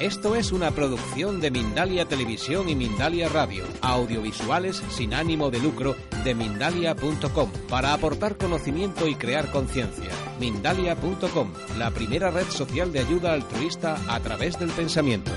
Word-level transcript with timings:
Esto 0.00 0.36
es 0.36 0.52
una 0.52 0.72
producción 0.72 1.40
de 1.40 1.50
Mindalia 1.50 2.04
Televisión 2.04 2.68
y 2.68 2.74
Mindalia 2.74 3.30
Radio, 3.30 3.64
audiovisuales 3.80 4.82
sin 4.90 5.14
ánimo 5.14 5.50
de 5.50 5.58
lucro 5.58 5.96
de 6.22 6.34
mindalia.com, 6.34 7.50
para 7.70 7.94
aportar 7.94 8.36
conocimiento 8.36 9.08
y 9.08 9.14
crear 9.14 9.50
conciencia. 9.50 10.10
Mindalia.com, 10.38 11.50
la 11.78 11.90
primera 11.92 12.30
red 12.30 12.44
social 12.50 12.92
de 12.92 13.00
ayuda 13.00 13.32
altruista 13.32 13.96
a 14.06 14.20
través 14.20 14.58
del 14.58 14.68
pensamiento. 14.68 15.32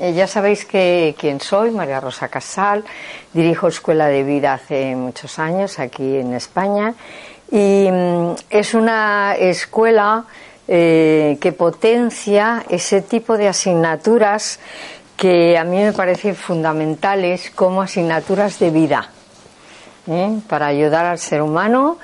Eh, 0.00 0.12
ya 0.12 0.26
sabéis 0.26 0.64
que 0.64 1.14
quién 1.16 1.40
soy, 1.40 1.70
María 1.70 2.00
Rosa 2.00 2.26
Casal, 2.26 2.84
dirijo 3.32 3.68
Escuela 3.68 4.08
de 4.08 4.24
Vida 4.24 4.54
hace 4.54 4.96
muchos 4.96 5.38
años 5.38 5.78
aquí 5.78 6.16
en 6.16 6.34
España 6.34 6.94
y 7.50 7.88
mm, 7.90 8.34
es 8.50 8.74
una 8.74 9.34
escuela 9.36 10.24
eh, 10.66 11.38
que 11.40 11.52
potencia 11.52 12.64
ese 12.68 13.02
tipo 13.02 13.36
de 13.36 13.48
asignaturas 13.48 14.60
que 15.16 15.56
a 15.58 15.64
mí 15.64 15.78
me 15.78 15.92
parecen 15.92 16.36
fundamentales 16.36 17.50
como 17.50 17.82
asignaturas 17.82 18.58
de 18.58 18.70
vida 18.70 19.10
¿eh? 20.06 20.38
para 20.48 20.66
ayudar 20.66 21.06
al 21.06 21.18
ser 21.18 21.42
humano 21.42 21.98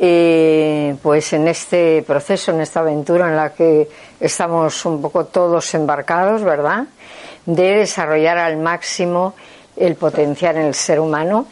eh, 0.00 0.96
pues 1.02 1.32
en 1.32 1.46
este 1.46 2.02
proceso, 2.02 2.50
en 2.50 2.60
esta 2.60 2.80
aventura 2.80 3.28
en 3.28 3.36
la 3.36 3.52
que 3.52 3.88
estamos 4.18 4.84
un 4.86 5.00
poco 5.00 5.26
todos 5.26 5.72
embarcados, 5.74 6.42
¿verdad? 6.42 6.84
De 7.46 7.78
desarrollar 7.78 8.38
al 8.38 8.56
máximo 8.56 9.34
el 9.76 9.94
potencial 9.94 10.56
en 10.56 10.66
el 10.66 10.74
ser 10.74 10.98
humano 10.98 11.46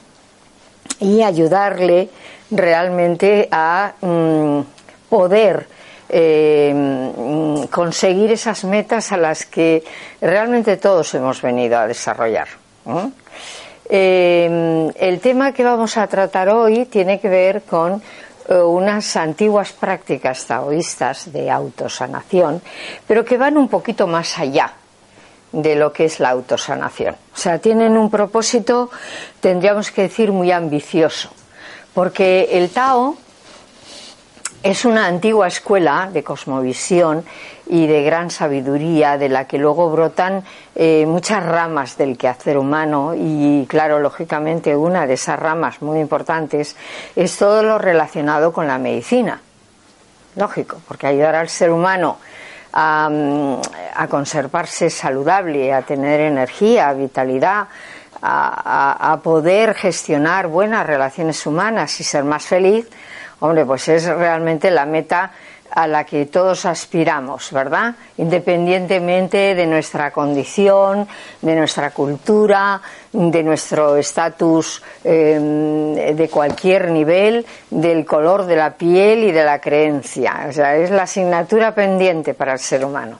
y 0.98 1.22
ayudarle 1.22 2.08
realmente 2.52 3.48
a 3.50 3.92
mm, 4.00 4.60
poder 5.08 5.66
eh, 6.08 6.72
mm, 6.74 7.64
conseguir 7.64 8.32
esas 8.32 8.64
metas 8.64 9.12
a 9.12 9.16
las 9.16 9.46
que 9.46 9.82
realmente 10.20 10.76
todos 10.76 11.14
hemos 11.14 11.40
venido 11.40 11.78
a 11.78 11.86
desarrollar. 11.86 12.48
Eh, 13.88 14.90
el 14.94 15.20
tema 15.20 15.52
que 15.52 15.64
vamos 15.64 15.96
a 15.96 16.06
tratar 16.06 16.50
hoy 16.50 16.86
tiene 16.86 17.18
que 17.18 17.28
ver 17.28 17.62
con 17.62 18.02
eh, 18.48 18.54
unas 18.54 19.16
antiguas 19.16 19.72
prácticas 19.72 20.44
taoístas 20.46 21.32
de 21.32 21.50
autosanación, 21.50 22.60
pero 23.06 23.24
que 23.24 23.38
van 23.38 23.56
un 23.56 23.68
poquito 23.68 24.06
más 24.06 24.38
allá 24.38 24.72
de 25.50 25.76
lo 25.76 25.92
que 25.92 26.06
es 26.06 26.20
la 26.20 26.30
autosanación. 26.30 27.14
O 27.34 27.36
sea, 27.36 27.58
tienen 27.58 27.96
un 27.96 28.10
propósito, 28.10 28.90
tendríamos 29.40 29.90
que 29.90 30.02
decir, 30.02 30.32
muy 30.32 30.50
ambicioso 30.50 31.30
porque 31.94 32.48
el 32.52 32.70
Tao 32.70 33.16
es 34.62 34.84
una 34.84 35.06
antigua 35.06 35.48
escuela 35.48 36.08
de 36.12 36.22
cosmovisión 36.22 37.24
y 37.66 37.86
de 37.86 38.02
gran 38.04 38.30
sabiduría 38.30 39.18
de 39.18 39.28
la 39.28 39.46
que 39.46 39.58
luego 39.58 39.90
brotan 39.90 40.44
eh, 40.74 41.04
muchas 41.06 41.44
ramas 41.44 41.96
del 41.96 42.16
quehacer 42.16 42.56
humano 42.58 43.12
y 43.16 43.66
claro, 43.68 43.98
lógicamente 43.98 44.76
una 44.76 45.06
de 45.06 45.14
esas 45.14 45.38
ramas 45.38 45.82
muy 45.82 45.98
importantes 45.98 46.76
es 47.16 47.36
todo 47.36 47.62
lo 47.62 47.78
relacionado 47.78 48.52
con 48.52 48.68
la 48.68 48.78
medicina. 48.78 49.40
Lógico, 50.36 50.80
porque 50.86 51.08
ayudar 51.08 51.34
al 51.34 51.48
ser 51.48 51.70
humano 51.70 52.18
a, 52.72 53.08
mm, 53.10 53.56
a 53.96 54.06
conservarse 54.08 54.90
saludable, 54.90 55.72
a 55.74 55.82
tener 55.82 56.20
energía, 56.20 56.92
vitalidad, 56.92 57.66
a, 58.22 59.20
poder 59.22 59.74
gestionar 59.74 60.46
buenas 60.46 60.86
relaciones 60.86 61.44
humanas 61.46 62.00
y 62.00 62.04
ser 62.04 62.24
más 62.24 62.44
feliz, 62.44 62.88
hombre, 63.40 63.64
pues 63.66 63.88
es 63.88 64.06
realmente 64.06 64.70
la 64.70 64.86
meta 64.86 65.32
a 65.74 65.86
la 65.86 66.04
que 66.04 66.26
todos 66.26 66.66
aspiramos, 66.66 67.50
¿verdad? 67.50 67.94
Independientemente 68.18 69.54
de 69.54 69.66
nuestra 69.66 70.10
condición, 70.10 71.08
de 71.40 71.56
nuestra 71.56 71.90
cultura, 71.90 72.80
de 73.10 73.42
nuestro 73.42 73.96
estatus 73.96 74.82
em, 75.02 75.94
de 75.94 76.28
cualquier 76.28 76.90
nivel, 76.90 77.46
del 77.70 78.04
color 78.04 78.44
de 78.44 78.56
la 78.56 78.74
piel 78.74 79.24
y 79.24 79.32
de 79.32 79.44
la 79.44 79.60
creencia. 79.60 80.46
O 80.48 80.52
sea, 80.52 80.76
es 80.76 80.90
la 80.90 81.04
asignatura 81.04 81.74
pendiente 81.74 82.34
para 82.34 82.52
el 82.52 82.58
ser 82.58 82.84
humano. 82.84 83.18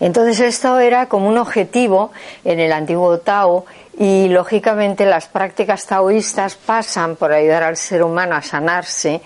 Entonces 0.00 0.40
esto 0.40 0.78
era 0.78 1.06
como 1.06 1.28
un 1.28 1.36
objetivo 1.36 2.10
en 2.44 2.58
el 2.58 2.72
antiguo 2.72 3.18
Tao 3.18 3.66
y 3.98 4.28
lógicamente 4.28 5.04
las 5.04 5.26
prácticas 5.26 5.84
taoístas 5.84 6.54
pasan 6.54 7.16
por 7.16 7.32
ayudar 7.32 7.62
al 7.64 7.76
ser 7.76 8.02
humano 8.02 8.34
a 8.34 8.40
sanarse 8.40 9.20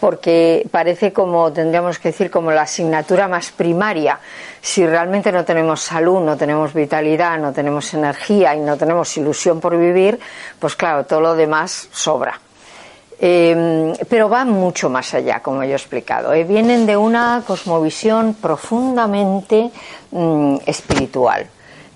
porque 0.00 0.66
parece 0.70 1.12
como 1.12 1.52
tendríamos 1.52 1.98
que 1.98 2.08
decir 2.08 2.30
como 2.30 2.50
la 2.50 2.62
asignatura 2.62 3.28
más 3.28 3.52
primaria. 3.52 4.18
Si 4.62 4.86
realmente 4.86 5.30
no 5.30 5.44
tenemos 5.44 5.82
salud, 5.82 6.20
no 6.20 6.38
tenemos 6.38 6.72
vitalidad, 6.72 7.38
no 7.38 7.52
tenemos 7.52 7.92
energía 7.92 8.54
y 8.54 8.60
no 8.60 8.78
tenemos 8.78 9.14
ilusión 9.18 9.60
por 9.60 9.76
vivir, 9.76 10.18
pues 10.58 10.74
claro, 10.74 11.04
todo 11.04 11.20
lo 11.20 11.34
demás 11.34 11.88
sobra. 11.92 12.40
Em, 13.26 13.94
pero 14.06 14.28
van 14.28 14.50
mucho 14.50 14.90
más 14.90 15.14
allá, 15.14 15.40
como 15.40 15.64
yo 15.64 15.70
he 15.70 15.76
explicado. 15.76 16.34
Eh, 16.34 16.44
vienen 16.44 16.84
de 16.84 16.94
una 16.94 17.42
cosmovisión 17.46 18.34
profundamente 18.34 19.70
mm, 20.10 20.56
espiritual, 20.66 21.46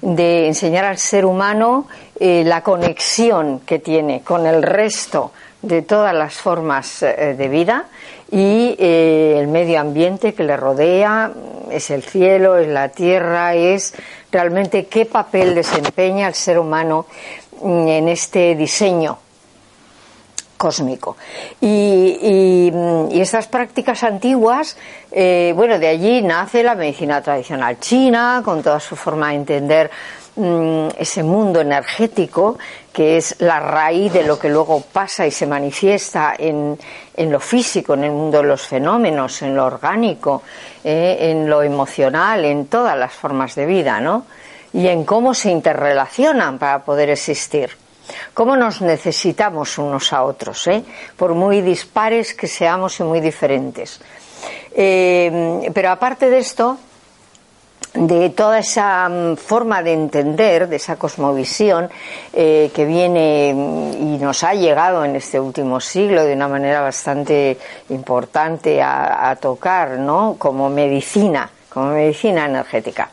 de 0.00 0.46
enseñar 0.46 0.86
al 0.86 0.96
ser 0.96 1.26
humano 1.26 1.86
eh, 2.18 2.44
la 2.46 2.62
conexión 2.62 3.60
que 3.60 3.78
tiene 3.78 4.22
con 4.22 4.46
el 4.46 4.62
resto 4.62 5.32
de 5.60 5.82
todas 5.82 6.14
las 6.14 6.32
formas 6.32 7.02
eh, 7.02 7.34
de 7.36 7.48
vida 7.48 7.84
y 8.30 8.74
el 8.78 9.48
medio 9.48 9.80
ambiente 9.80 10.32
que 10.32 10.44
le 10.44 10.56
rodea, 10.56 11.30
es 11.70 11.90
el 11.90 12.04
cielo, 12.04 12.56
es 12.56 12.68
la 12.68 12.88
tierra, 12.88 13.54
es 13.54 13.92
realmente 14.32 14.86
qué 14.86 15.04
papel 15.04 15.54
desempeña 15.54 16.26
el 16.26 16.34
ser 16.34 16.58
humano 16.58 17.04
mm, 17.60 17.88
en 17.88 18.08
este 18.08 18.54
diseño 18.54 19.18
cósmico. 20.58 21.16
Y, 21.60 22.70
estas 23.18 23.46
prácticas 23.46 24.02
antiguas, 24.02 24.76
eh, 25.10 25.52
bueno, 25.56 25.78
de 25.78 25.88
allí 25.88 26.20
nace 26.22 26.62
la 26.62 26.74
medicina 26.74 27.22
tradicional 27.22 27.78
china, 27.80 28.42
con 28.44 28.62
toda 28.62 28.80
su 28.80 28.96
forma 28.96 29.30
de 29.30 29.34
entender 29.36 29.90
mm, 30.36 30.88
ese 30.98 31.22
mundo 31.22 31.60
energético, 31.60 32.58
que 32.92 33.16
es 33.16 33.36
la 33.38 33.60
raíz 33.60 34.12
de 34.12 34.24
lo 34.24 34.38
que 34.38 34.48
luego 34.48 34.80
pasa 34.80 35.26
y 35.26 35.30
se 35.30 35.46
manifiesta 35.46 36.34
en, 36.38 36.76
lo 37.16 37.40
físico, 37.40 37.94
en 37.94 38.04
el 38.04 38.10
mundo 38.10 38.38
de 38.38 38.48
los 38.48 38.62
fenómenos, 38.66 39.40
en 39.42 39.56
lo 39.56 39.66
orgánico, 39.66 40.42
eh, 40.84 41.16
en 41.20 41.48
lo 41.48 41.62
emocional, 41.62 42.44
en 42.44 42.66
todas 42.66 42.98
las 42.98 43.12
formas 43.12 43.54
de 43.54 43.66
vida, 43.66 44.00
¿no? 44.00 44.26
Y 44.72 44.88
en 44.88 45.04
cómo 45.04 45.32
se 45.32 45.50
interrelacionan 45.50 46.58
para 46.58 46.80
poder 46.84 47.10
existir 47.10 47.70
cómo 48.34 48.56
nos 48.56 48.80
necesitamos 48.80 49.78
unos 49.78 50.12
a 50.12 50.24
otros, 50.24 50.66
¿eh? 50.66 50.84
por 51.16 51.34
muy 51.34 51.60
dispares 51.60 52.34
que 52.34 52.46
seamos 52.46 52.98
y 53.00 53.04
muy 53.04 53.20
diferentes. 53.20 54.00
Eh, 54.74 55.70
pero 55.74 55.90
aparte 55.90 56.30
de 56.30 56.38
esto, 56.38 56.78
de 57.94 58.30
toda 58.30 58.58
esa 58.58 59.08
mm, 59.08 59.36
forma 59.36 59.82
de 59.82 59.92
entender, 59.92 60.68
de 60.68 60.76
esa 60.76 60.96
cosmovisión 60.96 61.88
eh, 62.32 62.70
que 62.74 62.84
viene 62.84 63.52
mm, 63.54 64.14
y 64.14 64.18
nos 64.18 64.44
ha 64.44 64.54
llegado 64.54 65.04
en 65.04 65.16
este 65.16 65.40
último 65.40 65.80
siglo 65.80 66.24
de 66.24 66.34
una 66.34 66.48
manera 66.48 66.80
bastante 66.80 67.58
importante 67.88 68.80
a, 68.82 69.36
tocar, 69.40 69.98
¿no? 69.98 70.36
Como 70.38 70.68
medicina, 70.68 71.50
como 71.68 71.92
medicina 71.92 72.46
energética. 72.46 73.10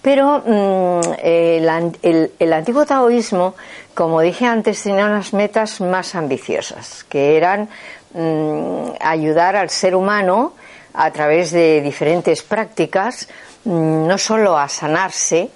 Pero 0.00 0.42
mm, 0.44 1.00
el, 1.22 2.52
antiguo 2.52 2.84
taoísmo 2.86 3.54
como 3.94 4.20
dije 4.20 4.46
antes, 4.46 4.82
tenía 4.82 5.06
unas 5.06 5.32
metas 5.32 5.80
más 5.80 6.14
ambiciosas, 6.14 7.04
que 7.04 7.36
eran 7.36 7.68
mm, 8.14 8.92
ayudar 9.00 9.56
al 9.56 9.70
ser 9.70 9.94
humano 9.94 10.54
a 10.94 11.10
través 11.10 11.50
de 11.50 11.80
diferentes 11.80 12.42
prácticas, 12.42 13.28
mm, 13.64 14.06
no 14.06 14.18
solo 14.18 14.56
a 14.56 14.68
sanarse, 14.68 15.50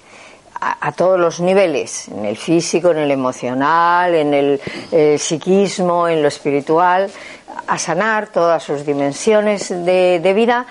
a, 0.58 0.90
todos 0.92 1.20
los 1.20 1.38
niveles, 1.38 2.08
en 2.08 2.24
el 2.24 2.36
físico, 2.38 2.90
en 2.90 2.96
el 2.96 3.10
emocional, 3.10 4.14
en 4.14 4.32
el, 4.32 5.18
psiquismo, 5.18 6.08
en 6.08 6.22
lo 6.22 6.28
espiritual, 6.28 7.10
a 7.66 7.78
sanar 7.78 8.28
todas 8.28 8.62
sus 8.62 8.86
dimensiones 8.86 9.68
de 9.68 10.32
vida, 10.34 10.64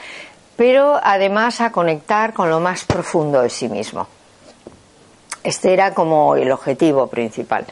pero 0.56 1.00
además 1.01 1.62
a 1.62 1.72
conectar 1.72 2.34
con 2.34 2.50
lo 2.50 2.60
más 2.60 2.84
profundo 2.84 3.44
de 3.44 3.50
sí 3.51 3.69
mismo. 3.69 4.07
Este 5.45 5.74
era 5.74 5.94
como 5.94 6.36
el 6.36 6.51
objetivo 6.51 7.06
principal. 7.06 7.65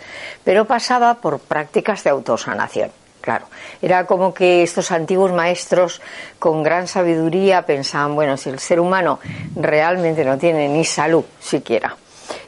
Pero 0.44 0.66
pasaba 0.66 1.16
por 1.16 1.40
prácticas 1.40 2.04
de 2.04 2.12
autosanación. 2.12 2.92
Claro, 3.20 3.48
era 3.82 4.06
como 4.06 4.34
que 4.34 4.62
estos 4.64 4.92
antiguos 4.92 5.32
maestros 5.32 6.02
con 6.38 6.62
gran 6.62 6.88
sabiduría 6.88 7.66
pensaban, 7.66 8.16
bueno, 8.16 8.38
si 8.38 8.50
el 8.50 8.60
ser 8.60 8.80
humano 8.80 9.20
realmente 9.56 10.24
no 10.24 10.38
tiene 10.38 10.68
ni 10.68 10.84
salud 10.84 11.24
siquiera 11.40 11.96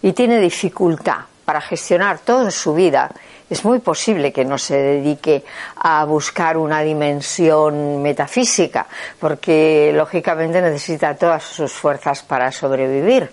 y 0.01 0.11
tiene 0.11 0.37
dificultad 0.39 1.19
para 1.45 1.61
gestionar 1.61 2.19
toda 2.19 2.51
su 2.51 2.73
vida 2.73 3.09
es 3.49 3.63
muy 3.63 3.79
posible 3.79 4.33
que 4.33 4.43
no 4.43 4.57
se 4.57 4.75
dedique 4.75 5.45
a 5.77 6.03
buscar 6.03 6.57
una 6.57 6.81
dimensión 6.81 8.01
metafísica, 8.01 8.87
porque 9.19 9.91
lógicamente 9.93 10.61
necesita 10.61 11.15
todas 11.15 11.43
sus 11.43 11.71
fuerzas 11.71 12.23
para 12.23 12.51
sobrevivir 12.51 13.29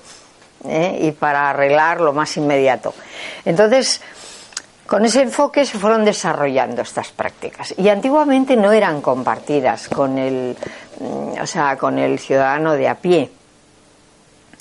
¿eh? 0.66 0.98
y 1.02 1.12
para 1.12 1.50
arreglar 1.50 2.00
lo 2.00 2.12
más 2.12 2.36
inmediato. 2.36 2.94
Entonces, 3.44 4.00
con 4.86 5.04
ese 5.04 5.22
enfoque 5.22 5.64
se 5.64 5.78
fueron 5.78 6.04
desarrollando 6.04 6.82
estas 6.82 7.12
prácticas 7.12 7.74
y 7.78 7.88
antiguamente 7.88 8.56
no 8.56 8.72
eran 8.72 9.00
compartidas 9.00 9.88
con 9.88 10.18
el, 10.18 10.56
mm, 11.00 11.40
o 11.40 11.46
sea, 11.46 11.76
con 11.76 11.98
el 11.98 12.18
ciudadano 12.18 12.74
de 12.74 12.88
a 12.88 12.94
pie. 12.96 13.30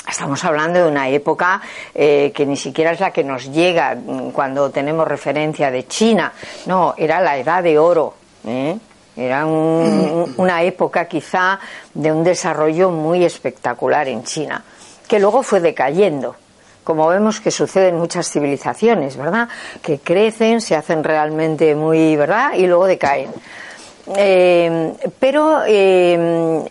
Estamos 0.07 0.43
hablando 0.43 0.79
de 0.79 0.87
una 0.89 1.09
época 1.09 1.61
eh, 1.93 2.31
que 2.33 2.45
ni 2.45 2.57
siquiera 2.57 2.91
es 2.91 2.99
la 2.99 3.11
que 3.11 3.23
nos 3.23 3.51
llega 3.51 3.95
mm, 3.95 4.31
cuando 4.31 4.69
tenemos 4.69 5.07
referencia 5.07 5.69
de 5.69 5.87
China. 5.87 6.33
No, 6.65 6.93
era 6.97 7.21
la 7.21 7.37
edad 7.37 7.61
de 7.61 7.77
oro. 7.77 8.13
¿eh? 8.45 8.77
Era 9.15 9.45
una 9.45 10.63
época 10.63 11.05
quizá 11.05 11.59
de 11.93 12.11
un 12.11 12.23
desarrollo 12.23 12.89
muy 12.89 13.25
espectacular 13.25 14.07
en 14.07 14.23
China, 14.23 14.63
que 15.11 15.19
luego 15.19 15.43
fue 15.43 15.59
decayendo 15.59 16.37
como 16.85 17.05
vemos 17.09 17.41
que 17.41 17.51
sucede 17.51 17.89
en 17.89 17.97
muchas 17.97 18.31
civilizaciones, 18.31 19.17
¿verdad? 19.17 19.49
Que 19.81 19.99
crecen, 19.99 20.61
se 20.61 20.73
hacen 20.73 21.03
realmente 21.03 21.75
muy, 21.75 22.15
¿verdad? 22.15 22.53
Y 22.53 22.65
luego 22.65 22.87
decaen. 22.87 23.29
Eh, 24.15 24.93
pero 25.19 25.63
eh, 25.67 26.63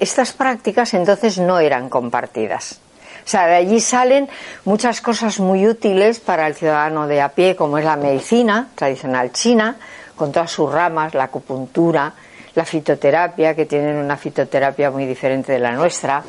estas 0.00 0.32
prácticas 0.32 0.92
entonces 0.92 1.38
no 1.38 1.60
eran 1.60 1.88
compartidas. 1.88 2.80
O 3.24 3.28
sea, 3.28 3.46
de 3.46 3.54
allí 3.54 3.80
salen 3.80 4.28
muchas 4.64 5.00
cosas 5.00 5.38
muy 5.38 5.66
útiles 5.66 6.18
para 6.18 6.48
el 6.48 6.56
ciudadano 6.56 7.06
de 7.06 7.22
a 7.22 7.28
pie, 7.28 7.54
como 7.54 7.78
es 7.78 7.84
la 7.84 7.96
medicina 7.96 8.68
tradicional 8.74 9.30
china, 9.30 9.76
con 10.16 10.32
todas 10.32 10.50
sus 10.50 10.70
ramas, 10.70 11.14
la 11.14 11.24
acupuntura, 11.24 12.12
la 12.56 12.64
fitoterapia, 12.64 13.54
que 13.54 13.66
tienen 13.66 13.96
una 13.96 14.16
fitoterapia 14.16 14.90
muy 14.90 15.06
diferente 15.06 15.52
de 15.52 15.60
la 15.60 15.70
nuestra, 15.70 16.24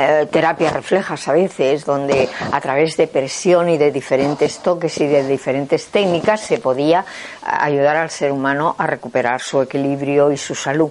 eh, 0.00 0.26
terapias 0.26 0.72
reflejas 0.72 1.28
a 1.28 1.32
veces, 1.32 1.84
donde 1.84 2.28
a 2.50 2.60
través 2.60 2.96
de 2.96 3.06
presión 3.06 3.68
y 3.68 3.78
de 3.78 3.90
diferentes 3.90 4.58
toques 4.58 4.98
y 5.00 5.06
de 5.06 5.26
diferentes 5.26 5.86
técnicas 5.86 6.40
se 6.40 6.58
podía 6.58 7.04
ayudar 7.42 7.96
al 7.96 8.10
ser 8.10 8.32
humano 8.32 8.74
a 8.78 8.86
recuperar 8.86 9.40
su 9.40 9.60
equilibrio 9.62 10.32
y 10.32 10.36
su 10.36 10.54
salud. 10.54 10.90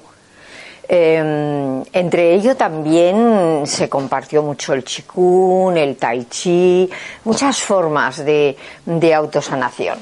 Em, 0.91 1.83
entre 1.94 2.33
ello 2.33 2.57
también 2.57 3.61
se 3.65 3.88
compartió 3.88 4.41
mucho 4.41 4.73
el 4.73 4.83
chikun, 4.83 5.77
el 5.77 5.97
tai 5.97 6.25
chi, 6.25 6.89
muchas 7.25 7.62
formas 7.62 8.25
de, 8.25 8.57
de 8.85 9.13
autosanación. 9.13 10.00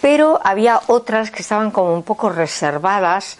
Pero 0.00 0.40
había 0.42 0.80
otras 0.86 1.32
que 1.32 1.42
estaban 1.42 1.72
como 1.72 1.92
un 1.92 2.04
poco 2.04 2.30
reservadas 2.30 3.38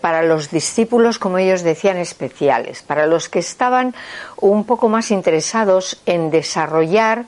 para 0.00 0.22
los 0.22 0.50
discípulos, 0.50 1.18
como 1.18 1.38
ellos 1.38 1.62
decían, 1.62 1.96
especiales, 1.96 2.82
para 2.82 3.06
los 3.06 3.28
que 3.28 3.40
estaban 3.40 3.94
un 4.40 4.64
poco 4.64 4.88
más 4.88 5.10
interesados 5.10 6.00
en 6.06 6.30
desarrollar 6.30 7.26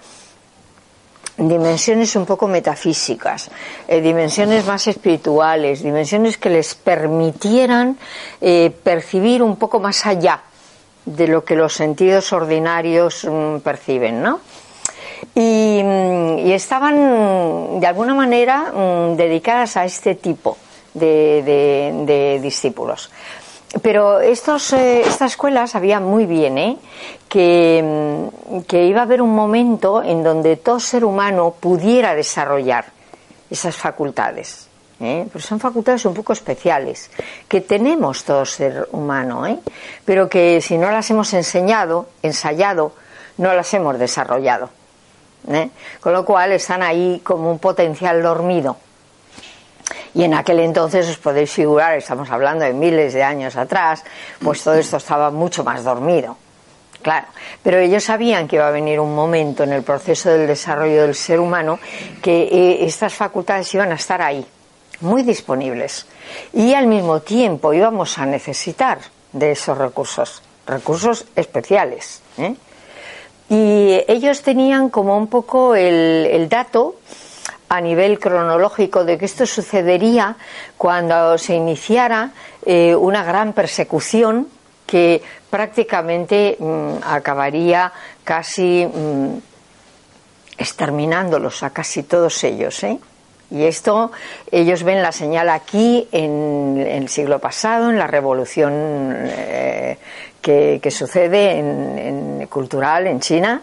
dimensiones 1.48 2.16
un 2.16 2.26
poco 2.26 2.48
metafísicas, 2.48 3.50
eh, 3.88 4.00
dimensiones 4.00 4.66
más 4.66 4.86
espirituales, 4.86 5.82
dimensiones 5.82 6.36
que 6.36 6.50
les 6.50 6.74
permitieran 6.74 7.96
eh, 8.40 8.70
percibir 8.82 9.42
un 9.42 9.56
poco 9.56 9.80
más 9.80 10.06
allá 10.06 10.42
de 11.06 11.26
lo 11.26 11.44
que 11.44 11.56
los 11.56 11.72
sentidos 11.72 12.32
ordinarios 12.32 13.24
mm, 13.24 13.58
perciben, 13.60 14.22
¿no? 14.22 14.40
Mm, 15.34 16.38
y, 16.38 16.52
estaban 16.52 17.80
de 17.80 17.86
alguna 17.86 18.14
manera 18.14 18.72
dedicadas 19.16 19.76
a 19.76 19.84
este 19.84 20.14
tipo 20.14 20.56
de, 20.94 22.38
discípulos. 22.42 23.10
Pero 23.82 24.20
estos, 24.20 24.72
eh, 24.72 25.02
esta 25.02 25.26
escuela 25.26 25.66
sabía 25.68 26.00
muy 26.00 26.26
bien 26.26 26.58
¿eh? 26.58 26.76
que, 27.28 28.28
mm, 28.50 28.60
que, 28.62 28.84
iba 28.84 29.00
a 29.00 29.04
haber 29.04 29.22
un 29.22 29.32
momento 29.32 30.02
en 30.02 30.24
donde 30.24 30.56
todo 30.56 30.80
ser 30.80 31.04
humano 31.04 31.54
pudiera 31.60 32.16
desarrollar 32.16 32.86
esas 33.48 33.76
facultades. 33.76 34.70
¿eh? 35.00 35.26
Pero 35.32 35.42
son 35.42 35.58
facultades 35.58 36.04
un 36.04 36.14
poco 36.14 36.32
especiales, 36.32 37.10
que 37.48 37.60
tenemos 37.62 38.24
todo 38.24 38.44
ser 38.44 38.88
humano, 38.92 39.46
¿eh? 39.46 39.58
pero 40.04 40.28
que 40.28 40.60
si 40.60 40.78
no 40.78 40.90
las 40.90 41.10
hemos 41.10 41.32
enseñado, 41.32 42.08
ensayado, 42.22 42.92
no 43.38 43.54
las 43.54 43.72
hemos 43.74 43.98
desarrollado. 43.98 44.70
¿eh? 45.48 45.70
Con 46.00 46.12
lo 46.12 46.24
cual 46.24 46.52
están 46.52 46.82
ahí 46.82 47.20
como 47.24 47.50
un 47.50 47.58
potencial 47.58 48.22
dormido. 48.22 48.76
Y 50.14 50.24
en 50.24 50.34
aquel 50.34 50.60
entonces 50.60 51.08
os 51.08 51.18
podéis 51.18 51.50
figurar, 51.50 51.96
estamos 51.96 52.30
hablando 52.30 52.64
de 52.64 52.72
miles 52.72 53.12
de 53.14 53.22
años 53.22 53.56
atrás, 53.56 54.02
pues 54.42 54.62
todo 54.62 54.74
esto 54.74 54.96
estaba 54.96 55.30
mucho 55.30 55.62
más 55.62 55.84
dormido. 55.84 56.36
Claro, 57.02 57.28
pero 57.62 57.78
ellos 57.78 58.04
sabían 58.04 58.46
que 58.46 58.56
iba 58.56 58.68
a 58.68 58.70
venir 58.70 59.00
un 59.00 59.14
momento 59.14 59.64
en 59.64 59.72
el 59.72 59.82
proceso 59.82 60.28
del 60.30 60.46
desarrollo 60.46 61.02
del 61.02 61.14
ser 61.14 61.40
humano 61.40 61.78
que 62.22 62.42
eh, 62.42 62.84
estas 62.84 63.14
facultades 63.14 63.72
iban 63.72 63.90
a 63.92 63.94
estar 63.94 64.20
ahí, 64.20 64.44
muy 65.00 65.22
disponibles. 65.22 66.06
Y 66.52 66.74
al 66.74 66.86
mismo 66.86 67.20
tiempo 67.20 67.72
íbamos 67.72 68.18
a 68.18 68.26
necesitar 68.26 68.98
de 69.32 69.52
esos 69.52 69.78
recursos, 69.78 70.42
recursos 70.66 71.24
especiales. 71.36 72.20
¿eh? 72.36 72.54
Y 73.48 74.04
ellos 74.06 74.42
tenían 74.42 74.90
como 74.90 75.16
un 75.16 75.28
poco 75.28 75.74
el, 75.74 76.28
el 76.30 76.48
dato 76.50 76.96
a 77.70 77.80
nivel 77.80 78.18
cronológico 78.18 79.04
de 79.04 79.16
que 79.16 79.26
esto 79.26 79.46
sucedería 79.46 80.34
cuando 80.76 81.38
se 81.38 81.54
iniciara 81.54 82.32
eh, 82.66 82.96
una 82.96 83.22
gran 83.22 83.52
persecución 83.52 84.48
que 84.86 85.22
prácticamente 85.48 86.56
mm, 86.58 86.94
acabaría 87.04 87.92
casi 88.24 88.84
mm, 88.84 89.38
exterminándolos 90.58 91.62
a 91.62 91.70
casi 91.70 92.02
todos 92.02 92.42
ellos. 92.42 92.82
¿eh? 92.82 92.98
Y 93.52 93.62
esto 93.62 94.10
ellos 94.50 94.82
ven 94.82 95.00
la 95.00 95.12
señal 95.12 95.48
aquí 95.48 96.08
en, 96.10 96.76
el 96.76 97.08
siglo 97.08 97.38
pasado, 97.38 97.88
en 97.88 97.98
la 97.98 98.08
revolución 98.08 98.72
eh, 98.74 99.96
que, 100.42 100.90
sucede 100.90 101.58
en, 101.60 102.48
cultural 102.48 103.06
en 103.06 103.20
China 103.20 103.62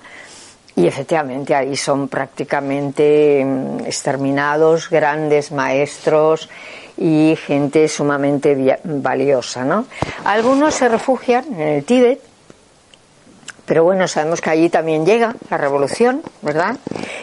y 0.78 0.86
efectivamente 0.86 1.56
ahí 1.56 1.76
son 1.76 2.08
prácticamente 2.08 3.44
mm, 3.44 3.80
exterminados 3.86 4.90
grandes 4.90 5.52
maestros 5.52 6.50
y 6.98 7.36
gente 7.36 7.88
sumamente 7.88 8.80
valiosa, 8.84 9.66
¿no? 9.66 9.86
Algunos 10.24 10.76
se 10.76 10.88
refugian 10.88 11.46
en 11.54 11.68
el 11.68 11.84
Tíbet, 11.84 12.22
pero 13.66 13.84
bueno, 13.84 14.08
sabemos 14.08 14.40
que 14.40 14.52
allí 14.52 14.70
también 14.70 15.04
llega 15.04 15.36
la 15.50 15.58
revolución, 15.58 16.22
¿verdad? 16.44 16.78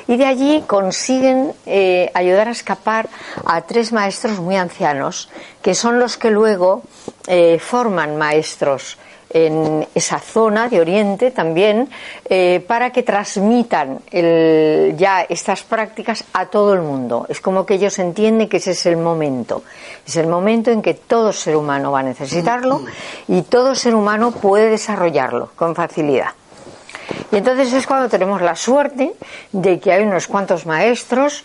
Y 0.09 0.17
de 0.17 0.27
allí 0.27 0.65
consiguen 0.67 1.53
eh, 1.65 2.11
ayudar 2.13 2.49
a 2.49 2.51
escapar 2.51 3.09
a 3.47 3.63
tres 3.63 3.93
maestros 3.93 4.41
muy 4.41 4.57
ancianos, 4.57 5.31
que 5.63 5.77
son 5.77 6.01
los 6.01 6.17
que 6.17 6.31
luego 6.31 6.83
eh, 7.29 7.61
forman 7.61 8.17
maestros 8.19 8.99
en 9.35 9.87
esa 9.95 10.21
zona 10.21 10.69
de 10.69 10.81
Oriente 10.81 11.33
también 11.33 11.91
eh, 12.25 12.65
para 12.67 12.91
que 12.91 13.03
transmitan 13.03 13.99
ya 14.97 15.27
estas 15.29 15.65
prácticas 15.65 16.25
a 16.33 16.47
todo 16.47 16.73
el 16.73 16.81
mundo. 16.81 17.27
Es 17.29 17.41
como 17.41 17.67
que 17.67 17.75
ellos 17.75 17.99
entienden 17.99 18.49
que 18.49 18.59
ese 18.59 18.71
es 18.71 18.87
el 18.87 18.97
momento. 18.97 19.65
Es 20.07 20.17
el 20.17 20.29
momento 20.29 20.71
en 20.71 20.81
que 20.81 20.95
todo 20.95 21.33
ser 21.33 21.57
humano 21.57 21.91
va 21.91 22.01
a 22.01 22.03
necesitarlo 22.05 22.83
y 23.27 23.43
todo 23.43 23.75
ser 23.75 23.97
humano 23.97 24.31
puede 24.31 24.71
desarrollarlo 24.71 25.51
con 25.57 25.75
facilidad. 25.75 26.29
Y 27.33 27.37
entonces 27.37 27.73
es 27.73 27.87
cuando 27.87 28.09
tenemos 28.09 28.41
la 28.41 28.55
suerte 28.55 29.13
de 29.51 29.81
que 29.81 29.93
hay 29.93 30.05
unos 30.05 30.29
cuantos 30.29 30.67
maestros 30.67 31.45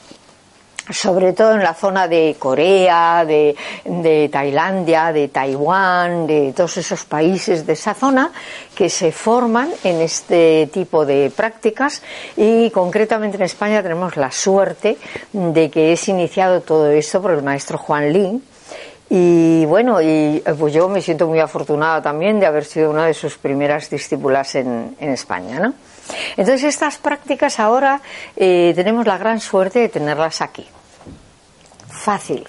sobre 0.90 1.34
todo 1.34 1.54
en 1.54 1.64
la 1.64 1.74
zona 1.74 2.08
de 2.08 2.36
Corea, 2.40 3.26
de, 3.26 3.56
Tailandia, 4.32 5.12
de 5.12 5.28
Taiwán, 5.28 6.26
de 6.26 6.54
todos 6.56 6.78
esos 6.78 7.06
países 7.06 7.66
de 7.66 7.74
esa 7.74 7.94
zona 7.94 8.32
que 8.76 8.90
se 8.90 9.12
forman 9.12 9.70
en 9.84 10.02
este 10.02 10.70
tipo 10.74 11.06
de 11.06 11.32
prácticas 11.36 12.02
y 12.36 12.70
concretamente 12.72 13.38
en 13.38 13.44
España 13.44 13.84
tenemos 13.84 14.18
la 14.18 14.32
suerte 14.32 14.98
de 15.32 15.70
que 15.70 15.94
es 15.94 16.08
iniciado 16.10 16.62
todo 16.62 16.90
esto 16.90 17.22
por 17.22 17.32
el 17.32 17.44
maestro 17.44 17.78
Juan 17.78 18.12
Lin. 18.12 18.44
Y 19.12 19.66
bueno, 19.66 20.04
y 20.04 20.44
pues 20.60 20.72
yo 20.72 20.88
me 20.88 21.02
siento 21.02 21.28
muy 21.28 21.40
afortunada 21.40 22.00
también 22.00 22.40
de 22.40 22.46
haber 22.46 22.64
sido 22.64 22.92
una 22.92 23.08
de 23.08 23.16
sus 23.16 23.40
primeras 23.40 23.90
discípulas 23.90 24.54
en, 24.54 24.96
España, 25.00 25.60
¿no? 25.60 25.74
Entonces 26.38 26.64
estas 26.64 26.98
prácticas 26.98 27.60
ahora 27.60 28.02
eh, 28.36 28.72
tenemos 28.76 29.08
la 29.08 29.18
gran 29.18 29.40
suerte 29.40 29.80
de 29.80 29.90
tenerlas 29.90 30.42
aquí 30.42 30.68
fácil, 31.90 32.48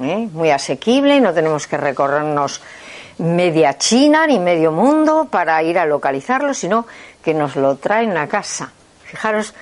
¿eh? 0.00 0.28
muy 0.32 0.50
asequible, 0.50 1.20
no 1.20 1.32
tenemos 1.34 1.66
que 1.66 1.76
recorrernos 1.76 2.60
media 3.18 3.78
China 3.78 4.26
ni 4.26 4.38
medio 4.38 4.72
mundo 4.72 5.28
para 5.30 5.62
ir 5.62 5.78
a 5.78 5.86
localizarlo, 5.86 6.54
sino 6.54 6.86
que 7.22 7.34
nos 7.34 7.56
lo 7.56 7.76
traen 7.76 8.16
a 8.16 8.28
casa. 8.28 8.70
Fijaros 9.04 9.54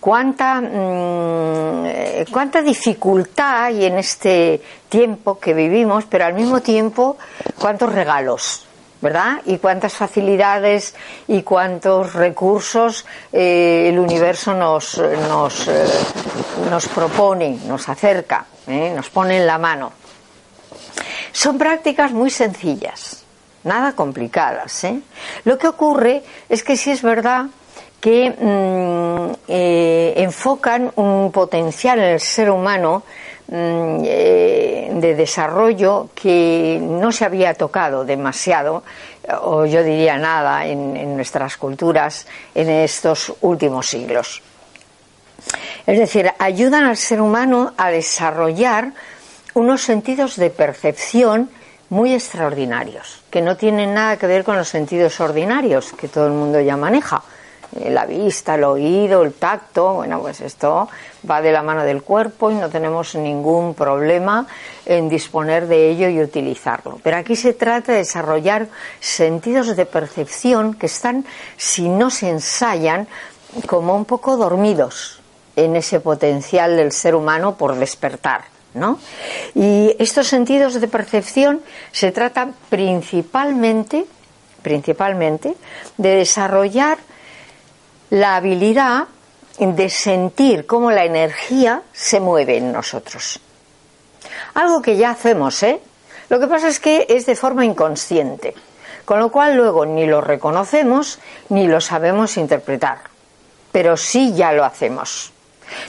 cuánta, 0.00 0.60
mm, 0.60 2.30
cuánta 2.30 2.62
dificultad 2.62 3.64
hay 3.64 3.84
en 3.84 3.98
este 3.98 4.60
tiempo 4.88 5.38
que 5.38 5.54
vivimos, 5.54 6.04
pero 6.04 6.24
al 6.24 6.34
mismo 6.34 6.60
tiempo 6.60 7.16
cuántos 7.58 7.92
regalos. 7.92 8.66
¿Verdad? 9.02 9.42
Y 9.46 9.58
cuántas 9.58 9.94
facilidades 9.94 10.94
y 11.26 11.42
cuántos 11.42 12.14
recursos 12.14 13.04
eh, 13.32 13.88
el 13.88 13.98
universo 13.98 14.54
nos, 14.54 14.96
nos, 15.28 15.66
eh, 15.66 15.84
nos 16.70 16.86
propone, 16.86 17.58
nos 17.66 17.88
acerca, 17.88 18.46
¿eh? 18.68 18.92
nos 18.94 19.10
pone 19.10 19.38
en 19.38 19.46
la 19.46 19.58
mano. 19.58 19.92
Son 21.32 21.58
prácticas 21.58 22.12
muy 22.12 22.30
sencillas, 22.30 23.24
nada 23.64 23.92
complicadas. 23.92 24.86
Lo 25.44 25.58
que 25.58 25.66
ocurre 25.66 26.22
es 26.48 26.62
que 26.62 26.76
sí 26.76 26.92
es 26.92 27.02
verdad 27.02 27.46
que 28.00 28.30
mm, 28.30 29.50
enfocan 30.22 30.92
un 30.96 31.32
potencial 31.32 31.98
en 31.98 32.04
el 32.04 32.20
ser 32.20 32.50
humano 32.50 33.02
de 33.48 35.14
desarrollo 35.16 36.08
que 36.14 36.78
no 36.80 37.12
se 37.12 37.24
había 37.24 37.54
tocado 37.54 38.04
demasiado, 38.04 38.82
o 39.42 39.66
yo 39.66 39.82
diría 39.82 40.16
nada, 40.16 40.66
en, 40.66 41.16
nuestras 41.16 41.56
culturas 41.56 42.26
en 42.54 42.70
estos 42.70 43.32
últimos 43.42 43.86
siglos. 43.86 44.42
Es 45.86 45.98
decir, 45.98 46.32
ayudan 46.38 46.84
al 46.84 46.96
ser 46.96 47.20
humano 47.20 47.74
a 47.76 47.90
desarrollar 47.90 48.92
unos 49.54 49.82
sentidos 49.82 50.36
de 50.36 50.50
percepción 50.50 51.50
muy 51.90 52.14
extraordinarios, 52.14 53.22
que 53.30 53.42
no 53.42 53.56
tienen 53.56 53.92
nada 53.92 54.16
que 54.16 54.26
ver 54.26 54.44
con 54.44 54.56
los 54.56 54.68
sentidos 54.68 55.20
ordinarios 55.20 55.92
que 55.92 56.08
todo 56.08 56.26
el 56.26 56.32
mundo 56.32 56.60
ya 56.60 56.76
maneja 56.76 57.22
eh, 57.22 57.31
la 57.80 58.04
vista, 58.04 58.54
el 58.54 58.64
oído, 58.64 59.22
el 59.22 59.32
tacto, 59.32 59.94
bueno, 59.94 60.20
pues 60.20 60.40
esto 60.40 60.88
va 61.28 61.40
de 61.40 61.52
la 61.52 61.62
mano 61.62 61.84
del 61.84 62.02
cuerpo 62.02 62.50
y 62.50 62.54
no 62.54 62.68
tenemos 62.68 63.14
ningún 63.14 63.74
problema 63.74 64.46
en 64.84 65.08
disponer 65.08 65.66
de 65.66 65.90
ello 65.90 66.08
y 66.08 66.20
utilizarlo. 66.20 67.00
Pero 67.02 67.16
aquí 67.16 67.36
se 67.36 67.54
trata 67.54 67.92
de 67.92 67.98
desarrollar 67.98 68.68
sentidos 69.00 69.74
de 69.76 69.86
percepción 69.86 70.74
que 70.74 70.86
están, 70.86 71.24
si 71.56 71.88
no 71.88 72.10
se 72.10 72.28
ensayan, 72.28 73.08
como 73.66 73.96
un 73.96 74.04
poco 74.04 74.36
dormidos 74.36 75.20
en 75.56 75.76
ese 75.76 76.00
potencial 76.00 76.76
del 76.76 76.92
ser 76.92 77.14
humano 77.14 77.56
por 77.56 77.74
despertar. 77.76 78.52
¿No? 78.74 78.98
Y 79.54 79.94
estos 79.98 80.28
sentidos 80.28 80.80
de 80.80 80.88
percepción 80.88 81.60
se 81.92 82.10
tratan 82.10 82.54
principalmente, 82.70 84.06
principalmente 84.62 85.54
de 85.98 86.16
desarrollar 86.16 86.96
la 88.12 88.36
habilidad 88.36 89.04
de 89.58 89.88
sentir 89.88 90.66
cómo 90.66 90.90
la 90.90 91.06
energía 91.06 91.80
se 91.94 92.20
mueve 92.20 92.58
en 92.58 92.70
nosotros. 92.70 93.40
Algo 94.52 94.82
que 94.82 94.98
ya 94.98 95.10
hacemos, 95.12 95.62
¿eh? 95.62 95.80
Lo 96.28 96.38
que 96.38 96.46
pasa 96.46 96.68
es 96.68 96.78
que 96.78 97.06
es 97.08 97.24
de 97.24 97.34
forma 97.34 97.64
inconsciente, 97.64 98.52
con 99.06 99.18
lo 99.18 99.30
cual 99.32 99.56
luego 99.56 99.86
ni 99.86 100.06
lo 100.06 100.20
reconocemos 100.20 101.20
ni 101.48 101.66
lo 101.66 101.80
sabemos 101.80 102.36
interpretar, 102.36 102.98
pero 103.72 103.96
sí 103.96 104.34
ya 104.34 104.52
lo 104.52 104.66
hacemos. 104.66 105.32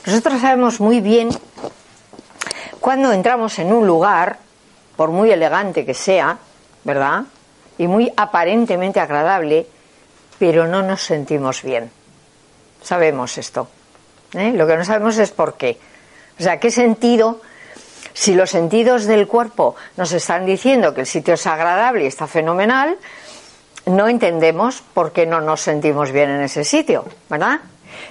Nosotros 0.05 0.39
sabemos 0.39 0.79
muy 0.79 1.01
bien 1.01 1.27
cuando 2.79 3.11
entramos 3.11 3.59
en 3.59 3.73
un 3.73 3.85
lugar, 3.85 4.37
por 4.95 5.09
muy 5.09 5.29
elegante 5.29 5.85
que 5.85 5.93
sea, 5.93 6.37
¿verdad? 6.85 7.23
Y 7.77 7.87
muy 7.87 8.13
aparentemente 8.15 9.01
agradable, 9.01 9.67
pero 10.39 10.67
no 10.67 10.83
nos 10.83 11.01
sentimos 11.01 11.63
bien 11.63 11.91
sabemos 12.83 13.37
esto. 13.37 13.67
¿eh? 14.33 14.51
Lo 14.53 14.67
que 14.67 14.77
no 14.77 14.85
sabemos 14.85 15.17
es 15.17 15.31
por 15.31 15.55
qué. 15.55 15.79
O 16.39 16.43
sea, 16.43 16.59
¿qué 16.59 16.71
sentido? 16.71 17.41
Si 18.13 18.35
los 18.35 18.51
sentidos 18.51 19.05
del 19.05 19.27
cuerpo 19.27 19.75
nos 19.97 20.11
están 20.11 20.45
diciendo 20.45 20.93
que 20.93 21.01
el 21.01 21.07
sitio 21.07 21.33
es 21.33 21.47
agradable 21.47 22.03
y 22.03 22.07
está 22.07 22.27
fenomenal, 22.27 22.97
no 23.85 24.07
entendemos 24.07 24.83
por 24.93 25.11
qué 25.11 25.25
no 25.25 25.41
nos 25.41 25.61
sentimos 25.61 26.11
bien 26.11 26.29
en 26.29 26.41
ese 26.41 26.63
sitio, 26.63 27.05
¿verdad? 27.29 27.61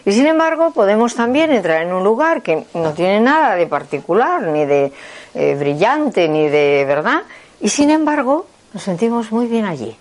Y 0.04 0.12
sin 0.12 0.26
embargo, 0.26 0.72
podemos 0.72 1.14
también 1.14 1.52
entrar 1.52 1.82
en 1.82 1.92
un 1.92 2.04
lugar 2.04 2.42
que 2.42 2.66
no 2.74 2.92
tiene 2.92 3.20
nada 3.20 3.54
de 3.54 3.66
particular, 3.66 4.42
ni 4.42 4.64
de 4.64 4.92
eh, 5.34 5.56
brillante, 5.58 6.28
ni 6.28 6.48
de 6.48 6.84
verdad, 6.86 7.22
y 7.60 7.68
sin 7.68 7.90
embargo, 7.90 8.46
nos 8.72 8.82
sentimos 8.82 9.30
muy 9.32 9.46
bien 9.46 9.64
allí. 9.64 9.96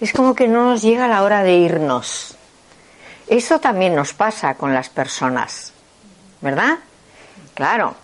Es 0.00 0.12
como 0.12 0.34
que 0.34 0.48
no 0.48 0.64
nos 0.64 0.82
llega 0.82 1.08
la 1.08 1.22
hora 1.22 1.42
de 1.42 1.54
irnos. 1.56 2.37
Eso 3.28 3.58
también 3.60 3.94
nos 3.94 4.14
pasa 4.14 4.54
con 4.54 4.72
las 4.72 4.88
personas, 4.88 5.72
¿verdad? 6.40 6.78
Claro. 7.54 7.94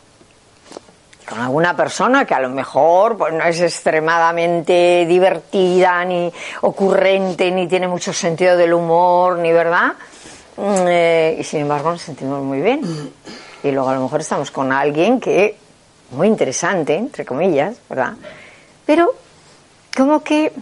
Con 1.27 1.41
alguna 1.41 1.75
persona 1.75 2.27
que 2.27 2.35
a 2.35 2.41
lo 2.41 2.51
mejor 2.51 3.17
pues, 3.17 3.33
no 3.33 3.43
es 3.45 3.59
extremadamente 3.61 5.07
divertida, 5.09 6.05
ni 6.05 6.31
ocurrente, 6.61 7.51
ni 7.51 7.67
tiene 7.67 7.89
mucho 7.89 8.13
sentido 8.13 8.59
del 8.59 8.75
humor, 8.75 9.39
ni 9.39 9.51
verdad. 9.51 9.95
Mm, 10.59 10.87
eh, 10.87 11.37
y 11.41 11.45
sin 11.45 11.61
embargo 11.61 11.93
nos 11.93 12.03
sentimos 12.03 12.43
muy 12.43 12.61
bien. 12.61 12.81
Y 13.63 13.71
luego 13.71 13.89
a 13.89 13.95
lo 13.95 14.03
mejor 14.03 14.21
estamos 14.21 14.51
con 14.51 14.73
alguien 14.73 15.19
que, 15.19 15.57
muy 16.11 16.29
interesante, 16.29 16.95
entre 16.97 17.25
comillas, 17.25 17.77
¿verdad? 17.89 18.13
Pero 18.85 19.15
como 19.97 20.23
que, 20.23 20.53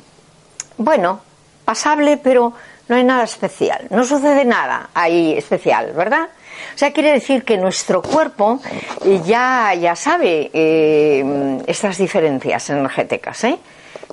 bueno, 0.76 1.20
pasable, 1.64 2.16
pero 2.18 2.52
no 2.92 2.98
hay 2.98 3.04
nada 3.04 3.24
especial, 3.24 3.86
no 3.88 4.04
sucede 4.04 4.44
nada 4.44 4.90
ahí 4.92 5.32
especial, 5.32 5.94
¿verdad? 5.94 6.28
O 6.74 6.78
sea, 6.78 6.92
quiere 6.92 7.10
decir 7.12 7.42
que 7.42 7.56
nuestro 7.56 8.02
cuerpo 8.02 8.60
ya, 9.24 9.72
ya 9.72 9.96
sabe 9.96 10.50
eh, 10.52 11.62
estas 11.66 11.96
diferencias 11.96 12.68
energéticas, 12.68 13.44
¿eh? 13.44 13.58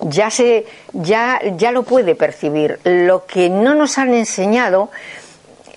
Ya, 0.04 0.30
se, 0.30 0.66
ya, 0.94 1.42
ya 1.58 1.74
lo 1.74 1.84
puede 1.84 2.16
percibir. 2.16 2.80
Lo 2.86 3.26
que 3.26 3.50
no 3.50 3.76
nos 3.76 3.98
han 3.98 4.14
enseñado 4.14 4.90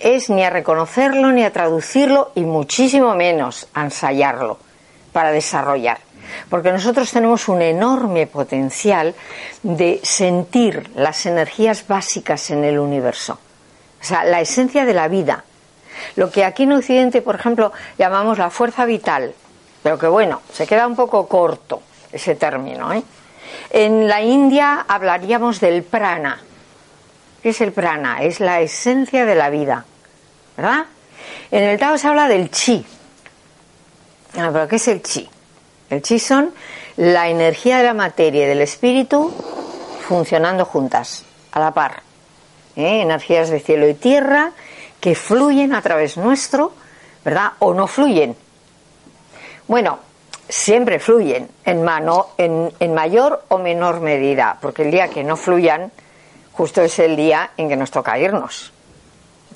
es 0.01 0.31
ni 0.31 0.45
a 0.45 0.51
reconocerlo, 0.51 1.33
ni 1.33 1.43
a 1.43 1.51
traducirlo, 1.51 2.31
y 2.37 2.43
muchísimo 2.43 3.17
menos 3.17 3.67
a 3.75 3.83
ensayarlo 3.83 4.59
para 5.13 5.33
desarrollar 5.33 5.99
porque 6.49 6.73
nosotros 6.73 7.11
tenemos 7.11 7.49
un 7.49 7.63
enorme 7.63 8.27
potencial 8.27 9.15
de 9.63 10.01
sentir 10.03 10.91
las 10.95 11.27
energías 11.27 11.87
básicas 11.87 12.51
en 12.51 12.65
el 12.65 12.79
universo, 12.79 13.39
o 14.01 14.05
sea, 14.05 14.25
la 14.25 14.41
esencia 14.41 14.85
de 14.85 14.95
la 14.95 15.09
vida. 15.09 15.45
Lo 16.17 16.31
que 16.31 16.45
aquí 16.45 16.65
en 16.65 16.73
Occidente, 16.73 17.23
por 17.23 17.35
ejemplo, 17.35 17.73
llamamos 17.99 18.39
la 18.39 18.51
fuerza 18.51 18.85
vital, 18.85 19.35
pero 19.83 19.99
que 19.99 20.07
bueno, 20.07 20.43
se 20.53 20.67
queda 20.67 20.87
un 20.87 20.97
poco 20.97 21.27
corto 21.27 21.83
ese 22.13 22.35
término. 22.35 22.93
¿eh? 22.93 23.03
En 23.71 24.09
la 24.09 24.21
India 24.23 24.85
hablaríamos 24.87 25.61
del 25.61 25.83
prana. 25.83 26.41
¿Qué 27.43 27.51
es 27.51 27.61
el 27.61 27.73
prana? 27.73 28.23
Es 28.23 28.41
la 28.41 28.61
esencia 28.61 29.25
de 29.27 29.35
la 29.35 29.51
vida, 29.51 29.85
¿verdad? 30.57 30.87
En 31.51 31.65
el 31.65 31.79
Tao 31.79 31.99
se 31.99 32.07
habla 32.07 32.29
del 32.29 32.51
chi. 32.51 32.85
Ah, 34.39 34.51
pero 34.53 34.69
¿qué 34.69 34.77
es 34.77 34.89
el 34.89 35.03
chi? 35.03 35.29
El 35.93 36.01
chi 36.01 36.19
son 36.19 36.55
la 36.97 37.29
energía 37.29 37.77
de 37.77 37.85
la 37.85 37.93
materia 37.93 38.45
y 38.45 38.49
del 38.49 38.63
espíritu 38.63 39.31
funcionando 40.09 40.65
juntas, 40.65 41.27
a 41.53 41.61
la 41.61 41.73
par. 41.73 42.03
¿eh? 42.77 43.03
Energías 43.03 43.51
de 43.51 43.61
cielo 43.61 43.87
y 43.87 43.93
tierra 43.93 44.53
que 45.01 45.15
fluyen 45.15 45.75
a 45.75 45.83
través 45.83 46.17
nuestro, 46.17 46.73
¿verdad? 47.23 47.53
O 47.59 47.75
no 47.75 47.87
fluyen. 47.87 48.35
Bueno, 49.69 49.99
siempre 50.49 50.99
fluyen 50.99 51.51
en, 51.63 51.83
mano, 51.83 52.29
en, 52.39 52.73
en 52.81 52.95
mayor 52.95 53.45
o 53.49 53.59
menor 53.59 54.01
medida, 54.01 54.57
porque 54.63 54.85
el 54.85 54.91
día 54.93 55.09
que 55.09 55.23
no 55.23 55.37
fluyan, 55.37 55.93
justo 56.55 56.81
es 56.81 56.99
el 57.01 57.17
día 57.17 57.51
en 57.59 57.69
que 57.69 57.77
nos 57.77 57.91
toca 57.91 58.19
irnos. 58.19 58.73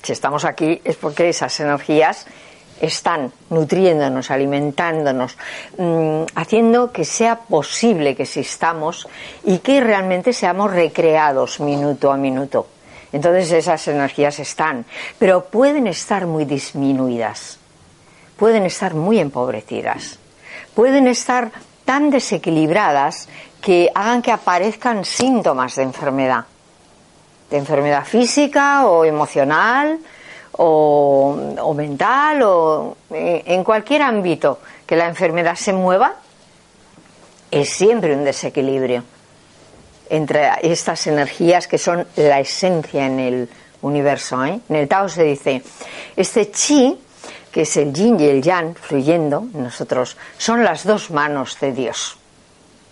Si 0.03 0.11
estamos 0.13 0.45
aquí 0.45 0.83
es 0.83 0.97
porque 0.97 1.29
esas 1.29 1.59
energías 1.59 2.27
están 2.81 3.31
nutriéndonos, 3.49 4.31
alimentándonos, 4.31 5.37
mm, 5.77 6.23
haciendo 6.35 6.91
que 6.91 7.05
sea 7.05 7.37
posible 7.39 8.15
que 8.15 8.23
existamos 8.23 9.07
y 9.43 9.59
que 9.59 9.81
realmente 9.81 10.33
seamos 10.33 10.71
recreados 10.71 11.59
minuto 11.59 12.11
a 12.11 12.17
minuto. 12.17 12.67
Entonces 13.11 13.51
esas 13.51 13.87
energías 13.87 14.39
están, 14.39 14.85
pero 15.17 15.45
pueden 15.45 15.87
estar 15.87 16.27
muy 16.27 16.45
disminuidas, 16.45 17.57
pueden 18.37 18.65
estar 18.65 18.93
muy 18.93 19.19
empobrecidas, 19.19 20.19
pueden 20.75 21.07
estar 21.07 21.51
tan 21.85 22.09
desequilibradas 22.09 23.29
que 23.61 23.89
hagan 23.95 24.21
que 24.21 24.31
aparezcan 24.31 25.05
síntomas 25.05 25.75
de 25.75 25.83
enfermedad, 25.83 26.45
de 27.49 27.57
enfermedad 27.57 28.05
física 28.05 28.85
o 28.87 29.05
emocional, 29.05 29.99
o, 30.57 31.73
mental 31.75 32.41
o 32.43 32.97
eh, 33.11 33.43
en 33.45 33.63
cualquier 33.63 34.01
ámbito 34.01 34.59
que 34.85 34.95
la 34.95 35.07
enfermedad 35.07 35.55
se 35.55 35.73
mueva, 35.73 36.15
es 37.51 37.69
siempre 37.69 38.15
un 38.15 38.23
desequilibrio 38.23 39.03
entre 40.09 40.49
estas 40.61 41.05
energías 41.07 41.67
que 41.67 41.77
son 41.77 42.07
la 42.15 42.39
esencia 42.39 43.05
en 43.05 43.19
el 43.19 43.49
universo. 43.81 44.43
¿eh? 44.45 44.59
En 44.69 44.75
el 44.75 44.87
Tao 44.87 45.09
se 45.09 45.23
dice, 45.23 45.61
este 46.15 46.51
chi 46.51 46.97
que 47.51 47.63
es 47.63 47.77
el 47.77 47.91
yin 47.91 48.19
y 48.19 48.25
el 48.25 48.41
yang 48.43 48.75
fluyendo 48.75 49.47
en 49.51 49.63
nosotros, 49.63 50.15
son 50.37 50.63
las 50.63 50.85
dos 50.85 51.09
manos 51.09 51.59
de 51.59 51.71
Dios. 51.71 52.17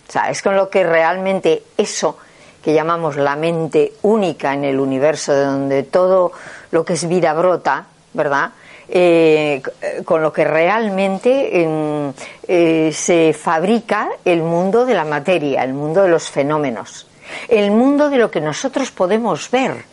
O 0.08 0.10
sea, 0.10 0.30
es 0.30 0.42
con 0.42 0.56
lo 0.56 0.68
que 0.68 0.82
realmente 0.82 1.62
eso 1.76 2.18
que 2.64 2.74
llamamos 2.74 3.14
la 3.14 3.36
mente 3.36 3.92
única 4.02 4.52
en 4.54 4.64
el 4.64 4.80
universo, 4.80 5.32
de 5.32 5.44
donde 5.44 5.82
todo 5.84 6.32
lo 6.76 6.84
que 6.84 6.92
es 6.92 7.08
vida 7.08 7.32
brota, 7.32 7.86
¿verdad? 8.12 8.50
Eh, 8.86 9.62
con 10.04 10.20
lo 10.20 10.30
que 10.30 10.44
realmente 10.44 11.62
em, 11.62 12.12
eh, 12.46 12.92
se 12.92 13.32
fabrica 13.32 14.10
el 14.26 14.42
mundo 14.42 14.84
de 14.84 14.92
la 14.92 15.06
materia, 15.06 15.64
el 15.64 15.72
mundo 15.72 16.02
de 16.02 16.10
los 16.10 16.28
fenómenos, 16.28 17.06
el 17.48 17.70
mundo 17.70 18.10
de 18.10 18.18
lo 18.18 18.30
que 18.30 18.42
nosotros 18.42 18.90
podemos 18.90 19.50
ver, 19.50 19.86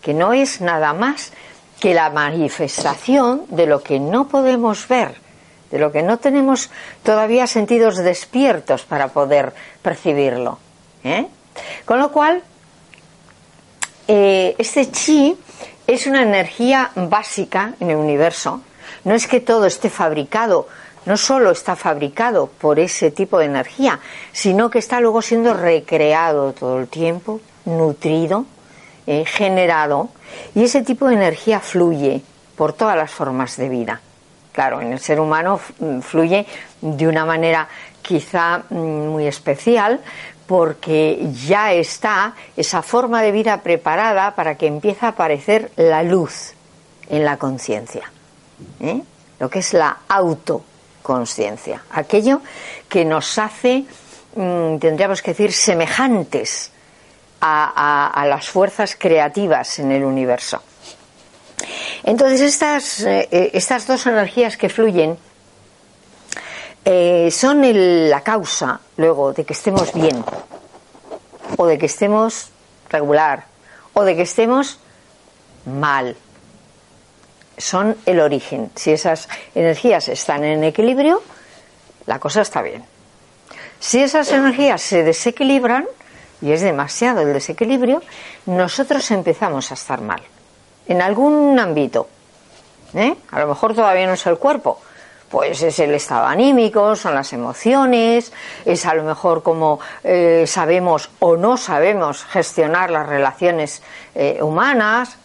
que 0.00 0.14
no 0.14 0.32
es 0.32 0.60
nada 0.60 0.92
más 0.92 1.32
que 1.80 1.92
la 1.92 2.08
manifestación 2.10 3.42
de 3.48 3.66
lo 3.66 3.82
que 3.82 3.98
no 3.98 4.28
podemos 4.28 4.86
ver, 4.86 5.16
de 5.72 5.80
lo 5.80 5.90
que 5.90 6.04
no 6.04 6.18
tenemos 6.18 6.70
todavía 7.02 7.48
sentidos 7.48 7.96
despiertos 7.96 8.84
para 8.84 9.08
poder 9.08 9.52
percibirlo. 9.82 10.60
¿eh? 11.02 11.26
Con 11.84 11.98
lo 11.98 12.12
cual, 12.12 12.44
este 14.06 14.88
chi 14.92 15.36
es 15.86 16.06
una 16.06 16.22
energía 16.22 16.90
básica 16.94 17.74
en 17.80 17.90
el 17.90 17.96
universo. 17.96 18.60
No 19.04 19.14
es 19.14 19.26
que 19.26 19.40
todo 19.40 19.66
esté 19.66 19.88
fabricado, 19.88 20.68
no 21.04 21.16
solo 21.16 21.50
está 21.50 21.76
fabricado 21.76 22.48
por 22.48 22.78
ese 22.80 23.10
tipo 23.10 23.38
de 23.38 23.46
energía, 23.46 24.00
sino 24.32 24.70
que 24.70 24.80
está 24.80 25.00
luego 25.00 25.22
siendo 25.22 25.54
recreado 25.54 26.52
todo 26.52 26.80
el 26.80 26.88
tiempo, 26.88 27.40
nutrido, 27.64 28.46
eh, 29.06 29.24
generado, 29.24 30.10
y 30.54 30.64
ese 30.64 30.82
tipo 30.82 31.08
de 31.08 31.14
energía 31.14 31.60
fluye 31.60 32.22
por 32.56 32.72
todas 32.72 32.96
las 32.96 33.10
formas 33.10 33.56
de 33.56 33.68
vida. 33.68 34.00
Claro, 34.52 34.80
en 34.80 34.92
el 34.92 34.98
ser 34.98 35.20
humano 35.20 35.60
fluye 36.00 36.46
de 36.80 37.06
una 37.06 37.24
manera 37.24 37.68
quizá 38.02 38.62
mm, 38.70 38.74
muy 39.08 39.26
especial, 39.26 40.00
porque 40.46 41.28
ya 41.46 41.72
está 41.72 42.34
esa 42.56 42.82
forma 42.82 43.22
de 43.22 43.32
vida 43.32 43.62
preparada 43.62 44.34
para 44.34 44.56
que 44.56 44.66
empiece 44.66 45.06
a 45.06 45.10
aparecer 45.10 45.70
la 45.76 46.02
luz 46.02 46.54
en 47.08 47.24
la 47.24 47.36
conciencia, 47.36 48.10
¿eh? 48.80 49.02
lo 49.38 49.50
que 49.50 49.58
es 49.58 49.72
la 49.72 49.98
autoconciencia, 50.08 51.82
aquello 51.90 52.40
que 52.88 53.04
nos 53.04 53.38
hace, 53.38 53.84
mm, 54.34 54.78
tendríamos 54.78 55.22
que 55.22 55.32
decir, 55.32 55.52
semejantes 55.52 56.72
a, 57.40 58.24
las 58.28 58.48
fuerzas 58.48 58.96
creativas 58.98 59.78
en 59.78 59.92
el 59.92 60.04
universo. 60.04 60.60
Entonces 62.02 62.40
estas, 62.40 63.00
eh, 63.00 63.28
eh, 63.30 63.50
estas 63.52 63.86
dos 63.86 64.06
energías 64.06 64.56
que 64.56 64.68
fluyen 64.68 65.16
eh, 66.88 67.32
son 67.32 67.62
la 68.08 68.20
causa 68.20 68.80
luego 68.96 69.32
de 69.32 69.44
que 69.44 69.54
estemos 69.54 69.92
bien, 69.92 70.24
o 71.56 71.66
de 71.66 71.78
que 71.78 71.86
estemos 71.86 72.50
regular, 72.88 73.44
o 73.92 74.04
de 74.04 74.14
que 74.14 74.22
estemos 74.22 74.78
mal. 75.64 76.16
Son 77.58 77.96
el 78.06 78.20
origen. 78.20 78.70
Si 78.76 78.92
esas 78.92 79.28
energías 79.56 80.08
están 80.08 80.44
en 80.44 80.62
equilibrio, 80.62 81.22
la 82.06 82.20
cosa 82.20 82.42
está 82.42 82.62
bien. 82.62 82.84
Si 83.80 84.00
esas 84.00 84.30
energías 84.30 84.80
se 84.80 85.02
desequilibran, 85.02 85.86
y 86.40 86.52
es 86.52 86.60
demasiado 86.60 87.22
el 87.22 87.32
desequilibrio, 87.32 88.00
nosotros 88.44 89.10
empezamos 89.10 89.72
a 89.72 89.74
estar 89.74 90.00
mal. 90.00 90.22
En 90.86 91.02
algún 91.02 91.58
ámbito. 91.58 92.08
¿eh? 92.94 93.16
A 93.32 93.40
lo 93.40 93.48
mejor 93.48 93.74
todavía 93.74 94.06
no 94.06 94.12
es 94.12 94.26
el 94.26 94.38
cuerpo, 94.38 94.80
pues 95.30 95.62
es 95.62 95.78
el 95.78 95.94
estado 95.94 96.26
anímico, 96.26 96.94
son 96.96 97.14
las 97.14 97.32
emociones, 97.32 98.32
es 98.64 98.86
a 98.86 98.94
lo 98.94 99.02
mejor 99.02 99.42
como 99.42 99.80
eh, 100.04 100.44
sabemos 100.46 101.10
o 101.18 101.36
no 101.36 101.56
sabemos 101.56 102.24
gestionar 102.24 102.90
las 102.90 103.06
relaciones 103.06 103.82
eh, 104.14 104.38
humanas, 104.40 105.16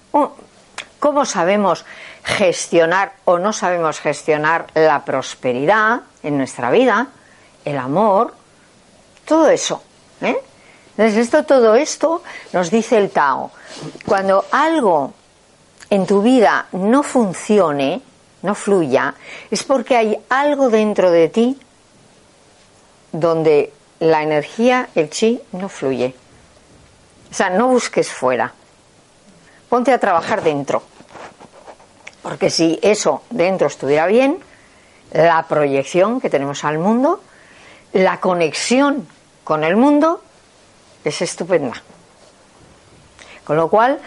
cómo 1.00 1.26
sabemos 1.26 1.86
gestionar 2.24 3.14
o 3.26 3.40
no 3.40 3.54
sabemos 3.54 4.00
gestionar 4.00 4.68
la 4.74 5.04
prosperidad 5.06 6.02
en 6.24 6.38
nuestra 6.38 6.72
vida, 6.72 7.08
el 7.66 7.78
amor, 7.78 8.34
todo 9.26 9.50
eso. 9.50 9.82
¿eh? 10.22 10.38
Entonces, 10.98 11.18
esto, 11.18 11.44
todo 11.44 11.76
esto 11.76 12.22
nos 12.54 12.70
dice 12.70 12.98
el 12.98 13.10
Tao. 13.10 13.52
Cuando 14.06 14.46
algo 14.52 15.14
en 15.90 16.06
tu 16.06 16.22
vida 16.22 16.68
no 16.74 17.02
funcione, 17.02 18.02
no 18.42 18.56
fluya, 18.56 19.16
es 19.50 19.64
porque 19.64 19.96
hay 19.96 20.18
algo 20.30 20.70
dentro 20.70 21.12
de 21.12 21.30
ti 21.30 21.60
donde 23.12 23.74
la 24.00 24.24
energía, 24.24 24.90
el 24.96 25.10
chi, 25.10 25.42
no 25.52 25.70
fluye. 25.70 26.16
O 27.30 27.34
sea, 27.34 27.50
no 27.50 27.68
busques 27.68 28.10
fuera. 28.10 28.54
Ponte 29.70 29.94
a 29.94 30.00
trabajar 30.00 30.44
dentro. 30.44 30.84
Porque 32.22 32.50
si 32.50 32.80
eso 32.82 33.24
dentro 33.30 33.68
estuviera 33.68 34.06
bien, 34.08 34.40
la 35.12 35.44
proyección 35.48 36.20
que 36.20 36.30
tenemos 36.30 36.64
al 36.64 36.78
mundo, 36.78 37.22
la 37.94 38.20
conexión 38.20 39.08
con 39.44 39.64
el 39.64 39.76
mundo, 39.76 40.22
es 41.04 41.22
estupenda. 41.22 41.82
Con 43.44 43.58
lo 43.58 43.70
cual, 43.70 44.00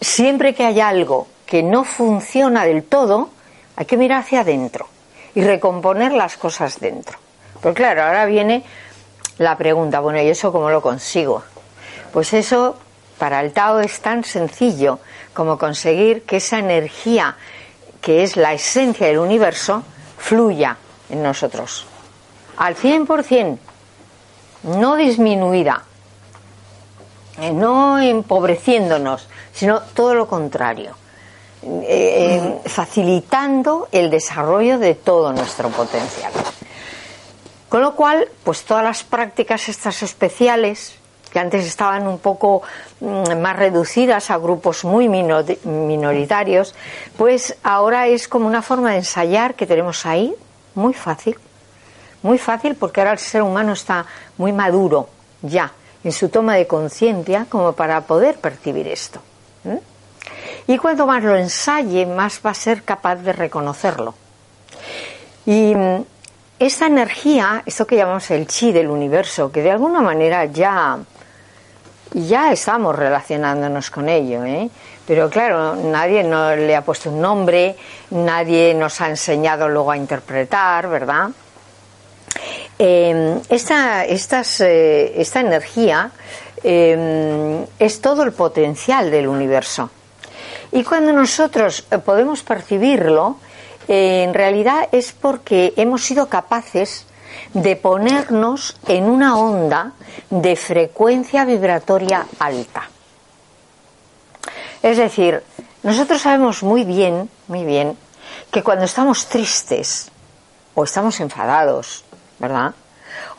siempre 0.00 0.54
que 0.54 0.64
hay 0.64 0.80
algo 0.80 1.28
que 1.46 1.62
no 1.62 1.84
funciona 1.84 2.64
del 2.64 2.84
todo, 2.84 3.30
hay 3.80 3.86
que 3.86 3.96
mirar 3.96 4.20
hacia 4.20 4.42
adentro 4.42 4.86
y 5.34 5.40
recomponer 5.40 6.12
las 6.12 6.36
cosas 6.36 6.80
dentro. 6.80 7.18
Pero 7.62 7.74
claro, 7.74 8.02
ahora 8.02 8.26
viene 8.26 8.62
la 9.38 9.56
pregunta, 9.56 10.00
bueno, 10.00 10.20
¿y 10.20 10.28
eso 10.28 10.52
cómo 10.52 10.68
lo 10.68 10.82
consigo? 10.82 11.42
Pues 12.12 12.34
eso 12.34 12.76
para 13.18 13.40
el 13.40 13.54
Tao 13.54 13.80
es 13.80 14.00
tan 14.00 14.22
sencillo 14.22 14.98
como 15.32 15.56
conseguir 15.56 16.24
que 16.24 16.36
esa 16.36 16.58
energía, 16.58 17.38
que 18.02 18.22
es 18.22 18.36
la 18.36 18.52
esencia 18.52 19.06
del 19.06 19.18
universo, 19.18 19.82
fluya 20.18 20.76
en 21.08 21.22
nosotros. 21.22 21.86
Al 22.58 22.76
100%, 22.76 23.58
no 24.64 24.96
disminuida, 24.96 25.84
eh, 27.40 27.50
no 27.50 27.98
empobreciéndonos, 27.98 29.26
sino 29.54 29.80
todo 29.80 30.14
lo 30.14 30.28
contrario. 30.28 30.99
Eh, 31.62 32.58
facilitando 32.64 33.88
el 33.92 34.08
desarrollo 34.08 34.78
de 34.78 34.94
todo 34.94 35.30
nuestro 35.32 35.68
potencial. 35.68 36.32
Con 37.68 37.82
lo 37.82 37.94
cual, 37.94 38.28
pues 38.44 38.64
todas 38.64 38.82
las 38.82 39.04
prácticas 39.04 39.68
estas 39.68 40.02
especiales, 40.02 40.96
que 41.30 41.38
antes 41.38 41.66
estaban 41.66 42.06
un 42.06 42.18
poco 42.18 42.62
mm, 43.00 43.38
más 43.38 43.56
reducidas 43.56 44.30
a 44.30 44.38
grupos 44.38 44.84
muy 44.84 45.06
minoritarios, 45.08 46.74
pues 47.18 47.56
ahora 47.62 48.08
es 48.08 48.26
como 48.26 48.46
una 48.46 48.62
forma 48.62 48.92
de 48.92 48.98
ensayar 48.98 49.54
que 49.54 49.66
tenemos 49.66 50.06
ahí, 50.06 50.34
muy 50.74 50.94
fácil, 50.94 51.36
muy 52.22 52.38
fácil 52.38 52.74
porque 52.74 53.02
ahora 53.02 53.12
el 53.12 53.18
ser 53.18 53.42
humano 53.42 53.74
está 53.74 54.06
muy 54.38 54.52
maduro 54.52 55.08
ya 55.42 55.72
en 56.02 56.12
su 56.12 56.30
toma 56.30 56.54
de 56.54 56.66
conciencia 56.66 57.46
como 57.48 57.72
para 57.72 58.00
poder 58.00 58.40
percibir 58.40 58.88
esto. 58.88 59.20
Y 60.70 60.78
cuanto 60.78 61.04
más 61.04 61.24
lo 61.24 61.36
ensaye, 61.36 62.06
más 62.06 62.40
va 62.46 62.50
a 62.50 62.54
ser 62.54 62.84
capaz 62.84 63.16
de 63.16 63.32
reconocerlo. 63.32 64.14
Y 65.44 65.74
mm, 65.74 66.04
esta 66.60 66.86
energía, 66.86 67.64
esto 67.66 67.88
que 67.88 67.96
llamamos 67.96 68.30
el 68.30 68.46
chi 68.46 68.70
del 68.70 68.88
universo, 68.88 69.50
que 69.50 69.62
de 69.62 69.72
alguna 69.72 70.00
manera 70.00 70.44
ya, 70.44 70.96
ya 72.12 72.52
estamos 72.52 72.94
relacionándonos 72.94 73.90
con 73.90 74.08
ello, 74.08 74.44
¿eh? 74.44 74.70
pero 75.08 75.28
claro, 75.28 75.74
nadie 75.74 76.22
le 76.22 76.76
ha 76.76 76.82
puesto 76.82 77.10
un 77.10 77.20
nombre, 77.20 77.74
nadie 78.10 78.72
nos 78.72 79.00
ha 79.00 79.08
enseñado 79.08 79.68
luego 79.68 79.90
a 79.90 79.96
interpretar, 79.96 80.88
¿verdad? 80.88 81.30
Em, 82.78 83.40
esta, 83.48 84.04
eh, 84.06 85.12
esta 85.16 85.40
energía 85.40 86.12
em, 86.62 87.66
es 87.76 88.00
todo 88.00 88.22
el 88.22 88.30
potencial 88.30 89.10
del 89.10 89.26
universo. 89.26 89.90
Y 90.72 90.84
cuando 90.84 91.12
nosotros 91.12 91.84
eh, 91.90 91.98
podemos 91.98 92.42
percibirlo, 92.42 93.36
eh, 93.88 94.24
en 94.24 94.34
realidad 94.34 94.88
es 94.92 95.12
porque 95.12 95.74
hemos 95.76 96.04
sido 96.04 96.28
capaces 96.28 97.06
de 97.54 97.76
ponernos 97.76 98.76
en 98.86 99.04
una 99.04 99.36
onda 99.36 99.92
de 100.30 100.56
frecuencia 100.56 101.44
vibratoria 101.44 102.26
alta. 102.38 102.88
Es 104.82 104.96
decir, 104.96 105.42
nosotros 105.82 106.22
sabemos 106.22 106.62
muy 106.62 106.84
bien, 106.84 107.28
muy 107.48 107.64
bien, 107.64 107.96
que 108.50 108.62
cuando 108.62 108.84
estamos 108.84 109.26
tristes 109.26 110.10
o 110.74 110.84
estamos 110.84 111.20
enfadados, 111.20 112.04
¿verdad? 112.38 112.74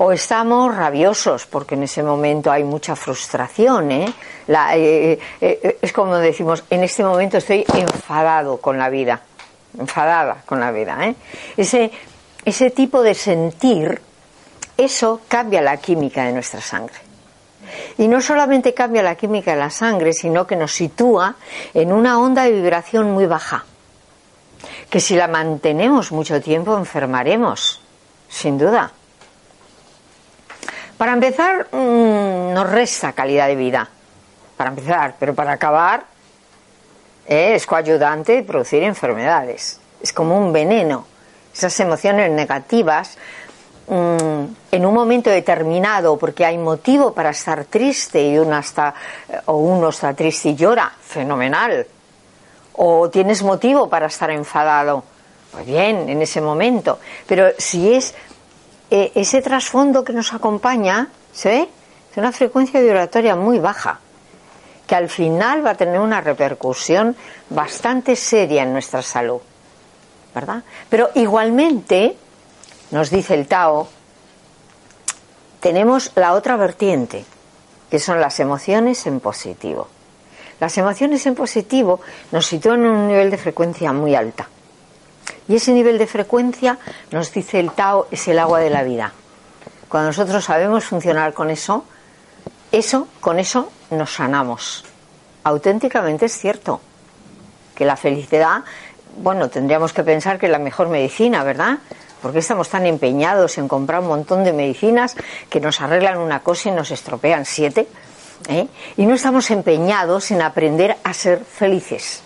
O 0.04 0.12
estamos 0.12 0.74
rabiosos 0.74 1.46
porque 1.46 1.76
en 1.76 1.84
ese 1.84 2.02
momento 2.02 2.52
hay 2.52 2.64
mucha 2.64 2.96
frustración. 2.96 3.92
¿eh? 3.92 4.14
Eh, 4.48 5.20
eh, 5.40 5.78
es 5.80 5.94
como 5.94 6.18
decimos, 6.18 6.64
en 6.72 6.84
este 6.84 7.04
momento 7.04 7.38
estoy 7.38 7.64
enfadado 7.72 8.58
con 8.58 8.80
la 8.80 8.90
vida. 8.90 9.22
enfadada 9.78 10.42
con 10.44 10.60
la 10.60 10.72
vida. 10.72 10.98
Ese, 11.56 11.92
ese 12.44 12.72
tipo 12.72 13.04
de 13.04 13.14
sentir, 13.14 14.02
eso 14.76 15.22
cambia 15.28 15.62
la 15.62 15.78
química 15.78 16.24
de 16.24 16.34
nuestra 16.34 16.62
sangre. 16.62 16.98
Y 18.00 18.08
no 18.08 18.22
solamente 18.22 18.74
cambia 18.74 19.04
la 19.04 19.14
química 19.14 19.52
de 19.52 19.58
la 19.58 19.70
sangre, 19.70 20.14
sino 20.14 20.48
que 20.48 20.56
nos 20.56 20.72
sitúa 20.72 21.36
en 21.76 21.94
una 21.94 22.20
onda 22.20 22.46
de 22.46 22.54
vibración 22.54 23.12
muy 23.12 23.28
baja, 23.28 23.66
que 24.90 25.00
si 25.00 25.16
la 25.16 25.28
mantenemos 25.28 26.12
mucho 26.12 26.42
tiempo 26.42 26.76
enfermaremos, 26.76 27.80
sin 28.28 28.58
duda. 28.58 28.94
Para 31.02 31.14
empezar, 31.14 31.66
mm, 31.72 32.54
nos 32.54 32.70
resta 32.70 33.14
calidad 33.14 33.48
de 33.48 33.56
vida, 33.56 33.90
para 34.56 34.70
empezar, 34.70 35.16
pero 35.20 35.34
para 35.34 35.54
acabar, 35.54 36.04
eh, 37.26 37.56
es 37.56 37.66
coayudante 37.66 38.34
de 38.34 38.44
producir 38.44 38.84
enfermedades. 38.84 39.80
Es 40.00 40.14
como 40.14 40.38
un 40.38 40.54
veneno. 40.54 41.08
Esas 41.52 41.80
emociones 41.80 42.30
negativas 42.30 43.18
Mm, 43.88 44.46
en 44.72 44.86
un 44.86 44.94
momento 44.94 45.30
determinado, 45.30 46.18
porque 46.18 46.46
hay 46.46 46.58
motivo 46.58 47.14
para 47.14 47.32
estar 47.32 47.66
triste 47.66 48.22
y 48.22 48.38
uno 48.38 48.58
está, 48.58 48.94
o 49.48 49.58
uno 49.58 49.90
está 49.90 50.14
triste 50.14 50.50
y 50.50 50.56
llora, 50.56 50.94
fenomenal. 51.02 51.86
O 52.74 53.10
tienes 53.10 53.42
motivo 53.44 53.90
para 53.90 54.06
estar 54.06 54.30
enfadado, 54.30 55.04
pues 55.52 55.66
bien, 55.66 56.08
en 56.08 56.22
ese 56.22 56.40
momento. 56.40 57.00
Pero 57.28 57.50
si 57.58 57.94
es 57.94 58.14
eh, 58.92 59.14
ese 59.16 59.42
trasfondo 59.42 60.04
que 60.04 60.12
nos 60.12 60.34
acompaña, 60.34 61.08
¿se 61.32 61.62
Es 62.12 62.18
una 62.18 62.34
frecuencia 62.34 62.82
vibratoria 62.82 63.38
muy 63.38 63.58
baja, 63.58 64.02
que 64.86 64.96
al 64.96 65.08
final 65.08 65.66
va 65.66 65.72
a 65.72 65.76
tener 65.76 66.00
una 66.00 66.20
repercusión 66.20 67.16
bastante 67.50 68.18
seria 68.18 68.64
en 68.64 68.74
nuestra 68.74 69.02
salud. 69.02 69.40
¿Verdad? 70.36 70.64
Pero 70.90 71.10
igualmente, 71.16 72.18
nos 72.92 73.10
dice 73.10 73.34
el 73.34 73.48
Tao, 73.48 73.88
tenemos 75.62 76.12
la 76.16 76.34
otra 76.34 76.58
vertiente, 76.58 77.24
que 77.90 78.00
son 78.00 78.20
las 78.20 78.42
emociones 78.42 79.08
en 79.08 79.22
positivo. 79.22 79.88
Las 80.60 80.78
emociones 80.78 81.26
en 81.26 81.36
positivo 81.36 82.02
nos 82.32 82.46
sitúan 82.46 82.82
en 82.82 82.92
un 82.92 83.08
nivel 83.08 83.32
de 83.32 83.38
frecuencia 83.38 83.94
muy 83.94 84.16
alta. 84.16 84.50
Y 85.48 85.56
ese 85.56 85.74
nivel 85.74 85.98
de 85.98 86.08
frecuencia, 86.08 86.78
nos 87.12 87.32
dice 87.32 87.60
el 87.60 87.72
Tao, 87.72 88.08
es 88.12 88.28
el 88.28 88.40
agua 88.40 88.60
de 88.60 88.70
la 88.70 88.84
vida. 88.84 89.14
Cuando 89.90 90.10
nosotros 90.10 90.44
sabemos 90.44 90.86
funcionar 90.86 91.34
con 91.34 91.50
eso, 91.50 91.86
eso, 92.72 93.08
con 93.20 93.40
eso 93.40 93.72
nos 93.90 94.14
sanamos. 94.14 94.86
Auténticamente 95.44 96.28
es 96.28 96.38
cierto 96.38 96.80
que 97.76 97.84
la 97.84 97.98
felicidad, 97.98 98.64
bueno, 99.18 99.50
tendríamos 99.50 99.92
que 99.92 100.04
pensar 100.04 100.40
que 100.40 100.46
es 100.46 100.52
la 100.52 100.60
mejor 100.60 100.88
medicina, 100.88 101.44
¿verdad? 101.44 101.80
¿Por 102.22 102.32
qué 102.32 102.40
estamos 102.40 102.70
tan 102.70 102.86
empeñados 102.86 103.58
en 103.58 103.68
comprar 103.68 104.02
un 104.02 104.08
montón 104.08 104.44
de 104.44 104.54
medicinas 104.54 105.16
que 105.50 105.60
nos 105.60 105.82
arreglan 105.82 106.20
una 106.20 106.42
cosa 106.42 106.70
y 106.70 106.72
nos 106.72 106.92
estropean 106.92 107.46
siete? 107.46 107.88
¿Eh? 108.48 108.68
Y 108.98 109.06
no 109.06 109.16
estamos 109.16 109.50
empeñados 109.52 110.32
en 110.32 110.42
aprender 110.42 110.98
a 111.04 111.14
ser 111.14 111.44
felices. 111.44 112.22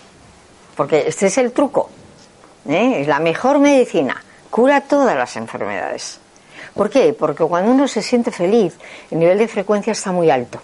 Porque 0.76 1.08
este 1.08 1.26
es 1.26 1.38
el 1.38 1.52
truco. 1.52 1.90
¿Eh? 2.68 3.00
Es 3.00 3.06
la 3.06 3.18
mejor 3.18 3.58
medicina. 3.58 4.22
Cura 4.50 4.80
todas 4.82 5.16
las 5.16 5.36
enfermedades. 5.36 6.20
¿Por 6.74 6.90
qué? 6.90 7.12
Porque 7.12 7.44
cuando 7.44 7.72
uno 7.72 7.88
se 7.88 8.02
siente 8.02 8.30
feliz, 8.30 8.74
el 9.10 9.18
nivel 9.18 9.38
de 9.38 9.48
frecuencia 9.48 9.92
está 9.92 10.12
muy 10.12 10.30
alto. 10.30 10.60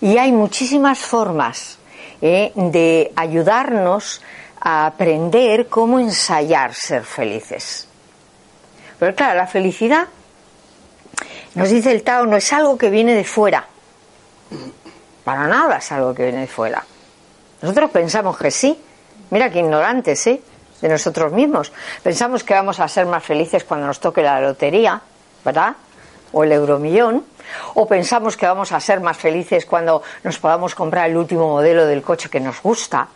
Y 0.00 0.18
hay 0.18 0.32
muchísimas 0.32 0.98
formas 0.98 1.78
¿eh? 2.20 2.52
de 2.54 3.12
ayudarnos 3.16 4.20
a 4.60 4.86
aprender 4.86 5.68
cómo 5.68 5.98
ensayar 5.98 6.74
ser 6.74 7.04
felices. 7.04 7.86
Pero 8.98 9.14
claro, 9.14 9.36
la 9.36 9.46
felicidad, 9.46 10.08
nos 11.54 11.70
dice 11.70 11.92
el 11.92 12.02
Tao, 12.02 12.26
no 12.26 12.36
es 12.36 12.52
algo 12.52 12.76
que 12.76 12.90
viene 12.90 13.14
de 13.14 13.24
fuera. 13.24 13.66
Para 15.24 15.46
nada 15.46 15.78
es 15.78 15.92
algo 15.92 16.14
que 16.14 16.24
viene 16.24 16.40
de 16.40 16.46
fuera. 16.46 16.84
Nosotros 17.62 17.90
pensamos 17.90 18.36
que 18.36 18.50
sí. 18.50 18.78
Mira 19.30 19.50
qué 19.50 19.60
ignorantes, 19.60 20.26
¿eh? 20.26 20.42
De 20.80 20.88
nosotros 20.88 21.32
mismos. 21.32 21.72
Pensamos 22.02 22.42
que 22.42 22.54
vamos 22.54 22.80
a 22.80 22.88
ser 22.88 23.06
más 23.06 23.22
felices 23.22 23.64
cuando 23.64 23.86
nos 23.86 24.00
toque 24.00 24.22
la 24.22 24.40
lotería, 24.40 25.00
¿verdad? 25.44 25.76
O 26.32 26.44
el 26.44 26.52
euromillón. 26.52 27.24
O 27.74 27.86
pensamos 27.86 28.36
que 28.36 28.46
vamos 28.46 28.72
a 28.72 28.80
ser 28.80 29.00
más 29.00 29.16
felices 29.16 29.66
cuando 29.66 30.02
nos 30.22 30.38
podamos 30.38 30.74
comprar 30.74 31.10
el 31.10 31.16
último 31.16 31.48
modelo 31.48 31.86
del 31.86 32.02
coche 32.02 32.30
que 32.30 32.40
nos 32.40 32.62
gusta 32.62 33.08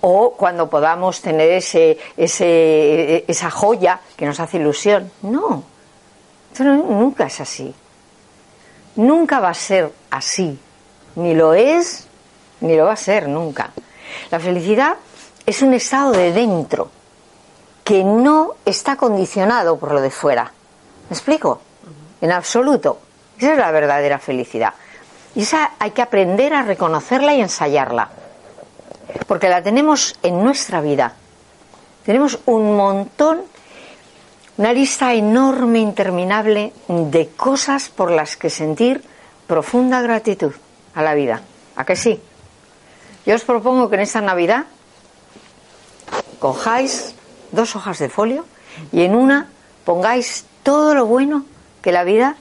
o 0.00 0.34
cuando 0.36 0.68
podamos 0.68 1.20
tener 1.20 1.50
ese, 1.50 1.98
ese, 2.16 3.24
esa 3.26 3.50
joya 3.50 4.00
que 4.16 4.26
nos 4.26 4.38
hace 4.38 4.58
ilusión. 4.58 5.10
No, 5.22 5.64
eso 6.52 6.64
nunca 6.64 7.26
es 7.26 7.40
así. 7.40 7.74
Nunca 8.96 9.40
va 9.40 9.50
a 9.50 9.54
ser 9.54 9.92
así. 10.10 10.58
Ni 11.16 11.34
lo 11.34 11.54
es, 11.54 12.06
ni 12.60 12.76
lo 12.76 12.84
va 12.84 12.92
a 12.92 12.96
ser 12.96 13.28
nunca. 13.28 13.70
La 14.30 14.38
felicidad 14.38 14.96
es 15.46 15.62
un 15.62 15.72
estado 15.72 16.12
de 16.12 16.32
dentro 16.32 16.90
que 17.84 18.02
no 18.02 18.54
está 18.64 18.96
condicionado 18.96 19.78
por 19.78 19.92
lo 19.92 20.00
de 20.00 20.10
fuera. 20.10 20.52
¿Me 21.08 21.14
explico? 21.14 21.60
En 22.20 22.32
absoluto. 22.32 22.98
Esa 23.38 23.52
es 23.52 23.58
la 23.58 23.70
verdadera 23.70 24.18
felicidad. 24.18 24.74
Y 25.34 25.42
esa 25.42 25.72
hay 25.78 25.92
que 25.92 26.02
aprender 26.02 26.52
a 26.52 26.62
reconocerla 26.62 27.34
y 27.34 27.40
ensayarla 27.40 28.10
porque 29.26 29.48
la 29.48 29.62
tenemos 29.62 30.18
en 30.22 30.42
nuestra 30.42 30.80
vida. 30.80 31.14
Tenemos 32.04 32.38
un 32.46 32.76
montón, 32.76 33.42
una 34.56 34.72
lista 34.72 35.12
enorme, 35.14 35.80
interminable 35.80 36.72
de 36.88 37.28
cosas 37.28 37.88
por 37.88 38.10
las 38.10 38.36
que 38.36 38.50
sentir 38.50 39.02
profunda 39.46 40.02
gratitud 40.02 40.52
a 40.94 41.02
la 41.02 41.14
vida. 41.14 41.42
¿A 41.76 41.84
que 41.84 41.96
sí? 41.96 42.20
Yo 43.24 43.34
os 43.34 43.44
propongo 43.44 43.88
que 43.88 43.96
en 43.96 44.02
esta 44.02 44.20
Navidad 44.20 44.66
cojáis 46.38 47.14
dos 47.52 47.76
hojas 47.76 47.98
de 47.98 48.08
folio 48.08 48.44
y 48.92 49.02
en 49.02 49.14
una 49.14 49.48
pongáis 49.84 50.44
todo 50.62 50.94
lo 50.94 51.06
bueno 51.06 51.44
que 51.82 51.92
la 51.92 52.04
vida 52.04 52.36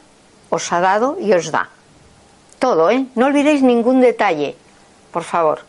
os 0.50 0.72
ha 0.72 0.80
dado 0.80 1.18
y 1.20 1.34
os 1.34 1.52
da. 1.52 1.70
Todo, 2.60 2.90
¿eh? 2.90 3.06
No 3.16 3.28
olvidéis 3.28 3.62
ningún 3.62 4.02
detalle, 4.02 4.56
por 5.12 5.24
favor. 5.24 5.62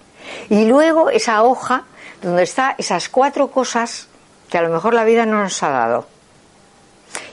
Y 0.48 0.64
luego 0.64 1.10
esa 1.10 1.42
hoja 1.42 1.84
donde 2.22 2.42
está 2.42 2.74
esas 2.78 3.08
cuatro 3.08 3.50
cosas 3.50 4.08
que 4.48 4.58
a 4.58 4.62
lo 4.62 4.70
mejor 4.70 4.94
la 4.94 5.04
vida 5.04 5.26
no 5.26 5.42
nos 5.42 5.62
ha 5.62 5.68
dado. 5.68 6.06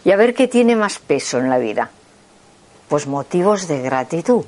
Y 0.03 0.11
a 0.11 0.17
ver 0.17 0.33
qué 0.33 0.47
tiene 0.47 0.75
más 0.75 0.99
peso 0.99 1.37
en 1.37 1.49
la 1.49 1.57
vida. 1.57 1.89
Pues 2.89 3.07
motivos 3.07 3.67
de 3.67 3.81
gratitud. 3.81 4.45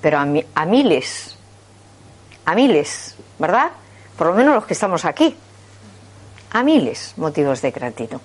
Pero 0.00 0.18
a, 0.18 0.26
a 0.54 0.66
miles. 0.66 1.36
A 2.44 2.54
miles, 2.54 3.16
¿verdad? 3.38 3.72
Por 4.16 4.28
lo 4.28 4.34
menos 4.34 4.54
los 4.54 4.66
que 4.66 4.74
estamos 4.74 5.04
aquí. 5.04 5.36
A 6.52 6.62
miles 6.62 7.14
motivos 7.16 7.60
de 7.60 7.70
gratitud. 7.70 8.20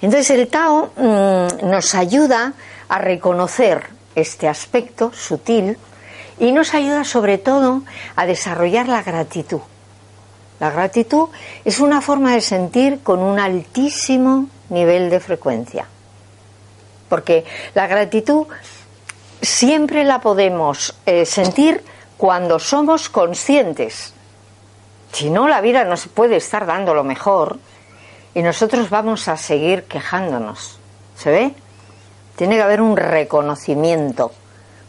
Entonces 0.00 0.30
el 0.30 0.48
Tao 0.48 0.90
mm, 0.96 1.68
nos 1.68 1.94
ayuda 1.94 2.54
a 2.88 2.98
reconocer 2.98 3.86
este 4.14 4.48
aspecto 4.48 5.12
sutil 5.12 5.76
y 6.38 6.52
nos 6.52 6.74
ayuda 6.74 7.04
sobre 7.04 7.38
todo 7.38 7.82
a 8.16 8.26
desarrollar 8.26 8.88
la 8.88 9.02
gratitud. 9.02 9.60
La 10.60 10.70
gratitud 10.70 11.28
es 11.64 11.80
una 11.80 12.00
forma 12.00 12.34
de 12.34 12.40
sentir 12.40 13.00
con 13.02 13.20
un 13.20 13.38
altísimo 13.38 14.48
nivel 14.70 15.10
de 15.10 15.20
frecuencia. 15.20 15.86
Porque 17.08 17.44
la 17.74 17.86
gratitud 17.86 18.46
siempre 19.40 20.04
la 20.04 20.20
podemos 20.20 20.94
eh, 21.06 21.24
sentir 21.24 21.82
cuando 22.18 22.58
somos 22.58 23.08
conscientes. 23.08 24.12
Si 25.12 25.30
no, 25.30 25.48
la 25.48 25.62
vida 25.62 25.84
no 25.84 25.96
se 25.96 26.10
puede 26.10 26.36
estar 26.36 26.66
dando 26.66 26.92
lo 26.92 27.04
mejor 27.04 27.58
y 28.34 28.42
nosotros 28.42 28.90
vamos 28.90 29.28
a 29.28 29.38
seguir 29.38 29.84
quejándonos. 29.84 30.78
¿Se 31.16 31.30
ve? 31.30 31.54
Tiene 32.36 32.56
que 32.56 32.62
haber 32.62 32.82
un 32.82 32.98
reconocimiento 32.98 34.32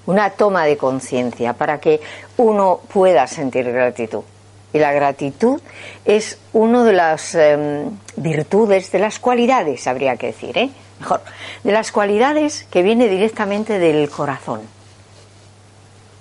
una 0.09 0.31
toma 0.31 0.65
de 0.65 0.75
conciencia 0.75 1.53
para 1.53 1.79
que 1.79 2.01
uno 2.37 2.79
pueda 2.91 3.27
sentir 3.27 3.71
gratitud. 3.71 4.23
Y 4.73 4.79
la 4.79 4.91
gratitud 4.91 5.61
es 6.03 6.39
una 6.51 6.83
de 6.83 6.93
las 6.93 7.35
em, 7.35 7.91
virtudes, 8.15 8.91
de 8.91 8.97
las 8.97 9.19
cualidades, 9.19 9.85
habría 9.85 10.17
que 10.17 10.27
decir, 10.27 10.57
¿eh? 10.57 10.71
mejor, 10.99 11.21
de 11.63 11.71
las 11.71 11.91
cualidades 11.91 12.65
que 12.71 12.81
viene 12.81 13.07
directamente 13.07 13.77
del 13.77 14.09
corazón. 14.09 14.61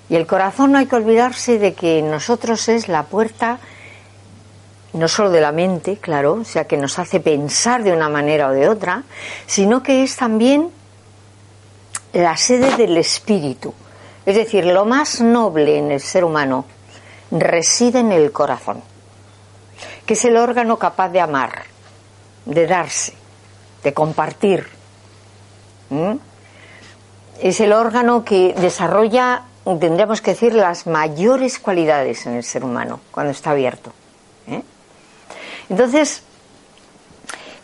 Y 0.08 0.16
el 0.16 0.26
corazón 0.26 0.72
no 0.72 0.78
hay 0.78 0.86
que 0.86 0.96
olvidarse 0.96 1.58
de 1.58 1.74
que 1.74 2.02
nosotros 2.02 2.68
es 2.68 2.88
la 2.88 3.04
puerta 3.04 3.58
no 4.94 5.06
solo 5.06 5.30
de 5.30 5.40
la 5.40 5.52
mente, 5.52 5.98
claro, 5.98 6.34
o 6.34 6.44
sea, 6.44 6.66
que 6.66 6.78
nos 6.78 6.98
hace 6.98 7.20
pensar 7.20 7.82
de 7.82 7.92
una 7.92 8.08
manera 8.08 8.48
o 8.48 8.52
de 8.52 8.68
otra, 8.68 9.04
sino 9.46 9.82
que 9.82 10.02
es 10.02 10.16
también 10.16 10.70
la 12.14 12.36
sede 12.36 12.74
del 12.76 12.96
espíritu. 12.96 13.74
Es 14.24 14.34
decir, 14.34 14.64
lo 14.64 14.86
más 14.86 15.20
noble 15.20 15.78
en 15.78 15.92
el 15.92 16.00
ser 16.00 16.24
humano 16.24 16.64
reside 17.30 18.00
en 18.00 18.12
el 18.12 18.32
corazón. 18.32 18.82
que 20.06 20.14
es 20.14 20.24
el 20.24 20.38
órgano 20.38 20.78
capaz 20.78 21.10
de 21.10 21.20
amar, 21.20 21.64
de 22.46 22.66
darse, 22.66 23.12
de 23.82 23.92
compartir. 23.92 24.66
Es 27.40 27.60
el 27.60 27.72
órgano 27.74 28.24
que 28.24 28.54
desarrolla, 28.54 29.42
tendríamos 29.76 30.22
que 30.22 30.30
decir, 30.30 30.54
las 30.54 30.86
mayores 30.86 31.58
cualidades 31.58 32.26
en 32.26 32.34
el 32.34 32.44
ser 32.44 32.64
humano 32.64 33.00
cuando 33.10 33.32
está 33.32 33.50
abierto. 33.50 33.92
¿eh? 34.46 34.62
Entonces, 35.68 36.22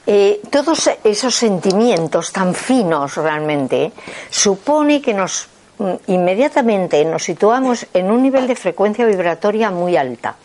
eh, 0.06 0.42
todos 0.50 0.90
esos 1.02 1.34
sentimientos 1.34 2.30
tan 2.30 2.54
finos 2.54 3.16
realmente 3.16 3.92
supone 4.28 5.00
que 5.00 5.14
nos 5.14 5.48
mm, 5.78 5.92
inmediatamente 6.08 7.02
nos 7.06 7.24
situamos 7.24 7.86
en 7.94 8.10
un 8.10 8.22
nivel 8.22 8.46
de 8.46 8.56
frecuencia 8.56 9.06
vibratoria 9.06 9.70
muy 9.70 9.96
alta. 9.96 10.36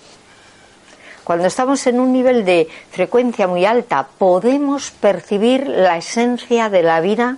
Cuando 1.25 1.45
estamos 1.45 1.85
en 1.87 1.99
un 1.99 2.13
nivel 2.13 2.45
de 2.45 2.67
frecuencia 2.89 3.47
muy 3.47 3.65
alta, 3.65 4.07
podemos 4.17 4.91
percibir 4.91 5.67
la 5.67 5.97
esencia 5.97 6.69
de 6.69 6.81
la 6.81 7.01
vida 7.01 7.37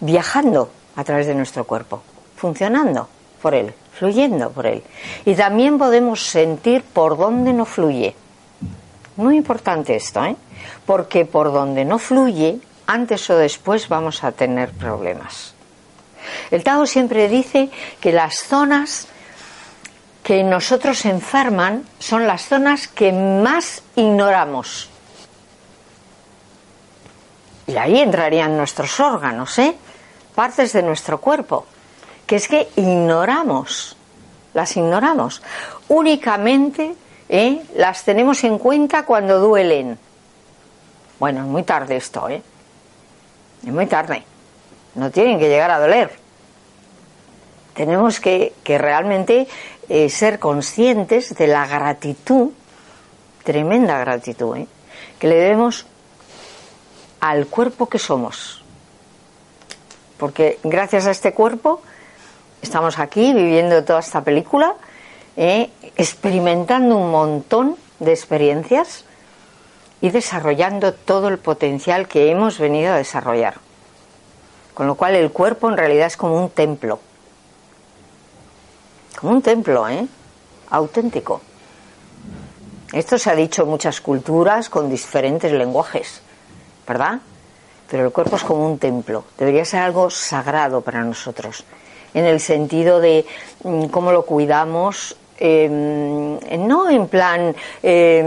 viajando 0.00 0.70
a 0.96 1.04
través 1.04 1.26
de 1.26 1.34
nuestro 1.34 1.64
cuerpo, 1.64 2.02
funcionando 2.38 3.08
por 3.42 3.54
él, 3.54 3.74
fluyendo 3.92 4.50
por 4.50 4.66
él. 4.66 4.82
Y 5.24 5.34
también 5.34 5.76
podemos 5.76 6.22
sentir 6.26 6.82
por 6.82 7.18
dónde 7.18 7.52
no 7.52 7.64
fluye. 7.64 8.14
Muy 9.16 9.36
importante 9.36 9.96
esto, 9.96 10.24
¿eh? 10.24 10.36
Porque 10.86 11.24
por 11.24 11.52
donde 11.52 11.84
no 11.84 11.98
fluye, 11.98 12.60
antes 12.86 13.28
o 13.30 13.36
después 13.36 13.88
vamos 13.88 14.22
a 14.22 14.32
tener 14.32 14.70
problemas. 14.70 15.54
El 16.50 16.62
Tao 16.62 16.86
siempre 16.86 17.28
dice 17.28 17.70
que 18.00 18.12
las 18.12 18.36
zonas 18.36 19.08
que 20.22 20.42
nosotros 20.44 21.04
enferman 21.04 21.84
son 21.98 22.26
las 22.26 22.42
zonas 22.46 22.86
que 22.86 23.12
más 23.12 23.82
ignoramos. 23.96 24.90
Y 27.66 27.76
ahí 27.76 27.98
entrarían 27.98 28.56
nuestros 28.56 29.00
órganos, 29.00 29.58
¿eh? 29.58 29.74
Partes 30.34 30.72
de 30.72 30.82
nuestro 30.82 31.20
cuerpo, 31.20 31.66
que 32.28 32.36
es 32.36 32.46
que 32.46 32.68
ignoramos, 32.76 33.96
las 34.52 34.76
ignoramos. 34.76 35.42
Únicamente 35.88 36.94
¿eh? 37.30 37.62
las 37.74 38.04
tenemos 38.04 38.44
en 38.44 38.58
cuenta 38.58 39.06
cuando 39.06 39.40
duelen. 39.40 39.98
Bueno, 41.18 41.40
es 41.40 41.46
muy 41.46 41.62
tarde 41.62 41.96
esto, 41.96 42.28
¿eh? 42.28 42.42
Es 43.66 43.72
muy 43.72 43.86
tarde. 43.86 44.22
No 44.94 45.10
tienen 45.10 45.38
que 45.38 45.48
llegar 45.48 45.70
a 45.70 45.80
doler. 45.80 46.10
Tenemos 47.72 48.20
que, 48.20 48.52
que 48.62 48.76
realmente 48.76 49.48
eh, 49.88 50.10
ser 50.10 50.38
conscientes 50.38 51.34
de 51.34 51.46
la 51.46 51.66
gratitud, 51.66 52.50
tremenda 53.42 53.98
gratitud, 54.00 54.58
¿eh? 54.58 54.66
que 55.18 55.28
le 55.28 55.36
debemos 55.36 55.86
al 57.20 57.46
cuerpo 57.46 57.86
que 57.88 57.98
somos. 57.98 58.62
Porque 60.18 60.58
gracias 60.62 61.06
a 61.06 61.10
este 61.10 61.32
cuerpo 61.32 61.80
estamos 62.62 62.98
aquí 62.98 63.32
viviendo 63.32 63.84
toda 63.84 64.00
esta 64.00 64.22
película, 64.22 64.74
¿eh? 65.36 65.70
experimentando 65.96 66.96
un 66.96 67.10
montón 67.10 67.76
de 67.98 68.12
experiencias 68.12 69.04
y 70.00 70.10
desarrollando 70.10 70.94
todo 70.94 71.28
el 71.28 71.38
potencial 71.38 72.08
que 72.08 72.30
hemos 72.30 72.58
venido 72.58 72.92
a 72.92 72.96
desarrollar. 72.96 73.54
Con 74.74 74.86
lo 74.86 74.94
cual 74.94 75.16
el 75.16 75.32
cuerpo 75.32 75.68
en 75.68 75.76
realidad 75.76 76.06
es 76.06 76.16
como 76.16 76.40
un 76.40 76.50
templo 76.50 77.00
como 79.18 79.32
un 79.32 79.42
templo, 79.42 79.88
¿eh? 79.88 80.06
Auténtico. 80.70 81.40
Esto 82.92 83.18
se 83.18 83.30
ha 83.30 83.34
dicho 83.34 83.62
en 83.62 83.68
muchas 83.68 84.00
culturas 84.00 84.68
con 84.68 84.88
diferentes 84.88 85.50
lenguajes, 85.50 86.22
¿verdad? 86.86 87.18
Pero 87.90 88.04
el 88.04 88.12
cuerpo 88.12 88.36
es 88.36 88.44
como 88.44 88.64
un 88.64 88.78
templo, 88.78 89.24
debería 89.36 89.64
ser 89.64 89.80
algo 89.80 90.08
sagrado 90.08 90.82
para 90.82 91.02
nosotros, 91.02 91.64
en 92.14 92.24
el 92.24 92.40
sentido 92.40 93.00
de 93.00 93.24
mm, 93.64 93.86
cómo 93.86 94.12
lo 94.12 94.22
cuidamos, 94.22 95.16
em, 95.38 96.38
no 96.66 96.90
en 96.90 97.06
plan 97.06 97.54
em, 97.82 98.26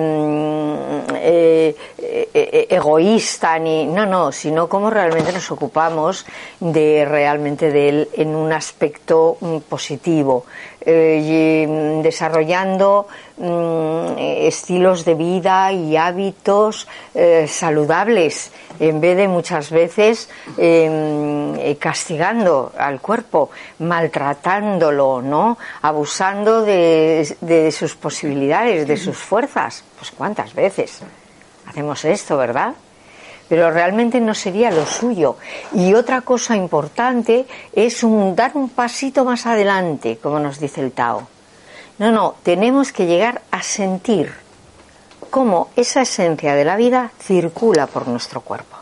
eh, 1.16 1.76
eh, 1.98 2.68
egoísta 2.70 3.60
ni 3.60 3.86
no 3.86 4.06
no 4.06 4.32
sino 4.32 4.70
cómo 4.70 4.90
realmente 4.90 5.34
nos 5.34 5.52
ocupamos 5.52 6.26
de 6.62 7.04
realmente 7.04 7.70
de 7.70 7.90
él 7.90 8.10
en 8.14 8.34
un 8.34 8.54
aspecto 8.54 9.38
mm, 9.42 9.58
positivo 9.68 10.46
eh, 10.82 11.66
mm, 11.68 12.02
desarrollando 12.02 13.08
mm, 13.38 14.18
estilos 14.18 15.06
de 15.06 15.16
vida 15.16 15.72
y 15.72 15.96
hábitos 15.96 16.88
eh, 17.14 17.46
saludables 17.48 18.52
en 18.80 19.00
vez 19.00 19.18
de 19.18 19.28
muchas 19.28 19.70
veces 19.70 20.30
em, 20.58 21.56
eh, 21.56 21.78
castigando 21.80 22.74
al 22.78 23.00
cuerpo, 23.00 23.52
maltratándolo, 23.80 25.22
¿no? 25.22 25.58
Abusando 25.82 26.64
de, 26.64 27.38
de 27.42 27.72
sus 27.72 27.96
posibilidades, 27.96 28.88
de 28.88 28.98
sus 28.98 29.18
fuerzas. 29.18 29.84
Pues 30.00 30.12
cuántas 30.12 30.54
veces 30.54 31.02
hacemos 31.68 32.04
esto, 32.06 32.38
¿verdad? 32.38 32.74
Pero 33.52 33.70
realmente 33.70 34.22
no 34.22 34.34
sería 34.34 34.72
lo 34.72 34.86
suyo. 34.86 35.36
Y 35.74 35.94
otra 35.94 36.22
cosa 36.22 36.56
importante 36.56 37.46
es 37.74 38.00
dar 38.34 38.52
un 38.54 38.70
pasito 38.70 39.26
más 39.26 39.46
adelante, 39.46 40.18
como 40.24 40.40
nos 40.40 40.58
dice 40.58 40.80
el 40.80 40.94
Tao. 40.94 41.28
No, 41.98 42.14
no, 42.14 42.36
tenemos 42.44 42.94
que 42.94 43.08
llegar 43.08 43.42
a 43.52 43.62
sentir 43.62 44.32
cómo 45.30 45.70
esa 45.76 46.04
esencia 46.04 46.56
de 46.56 46.64
la 46.64 46.78
vida 46.78 47.12
circula 47.20 47.88
por 47.88 48.08
nuestro 48.08 48.40
cuerpo. 48.40 48.78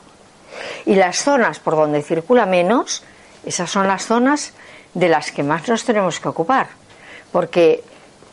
Y 0.85 0.93
las 0.93 1.17
zonas 1.17 1.59
por 1.59 1.75
donde 1.75 2.03
circula 2.03 2.45
menos, 2.45 3.01
esas 3.43 3.71
son 3.71 3.87
las 3.87 4.05
zonas 4.05 4.53
de 4.93 5.09
las 5.09 5.31
que 5.31 5.41
más 5.41 5.67
nos 5.67 5.83
tenemos 5.83 6.19
que 6.19 6.29
ocupar. 6.29 6.67
Porque 7.31 7.83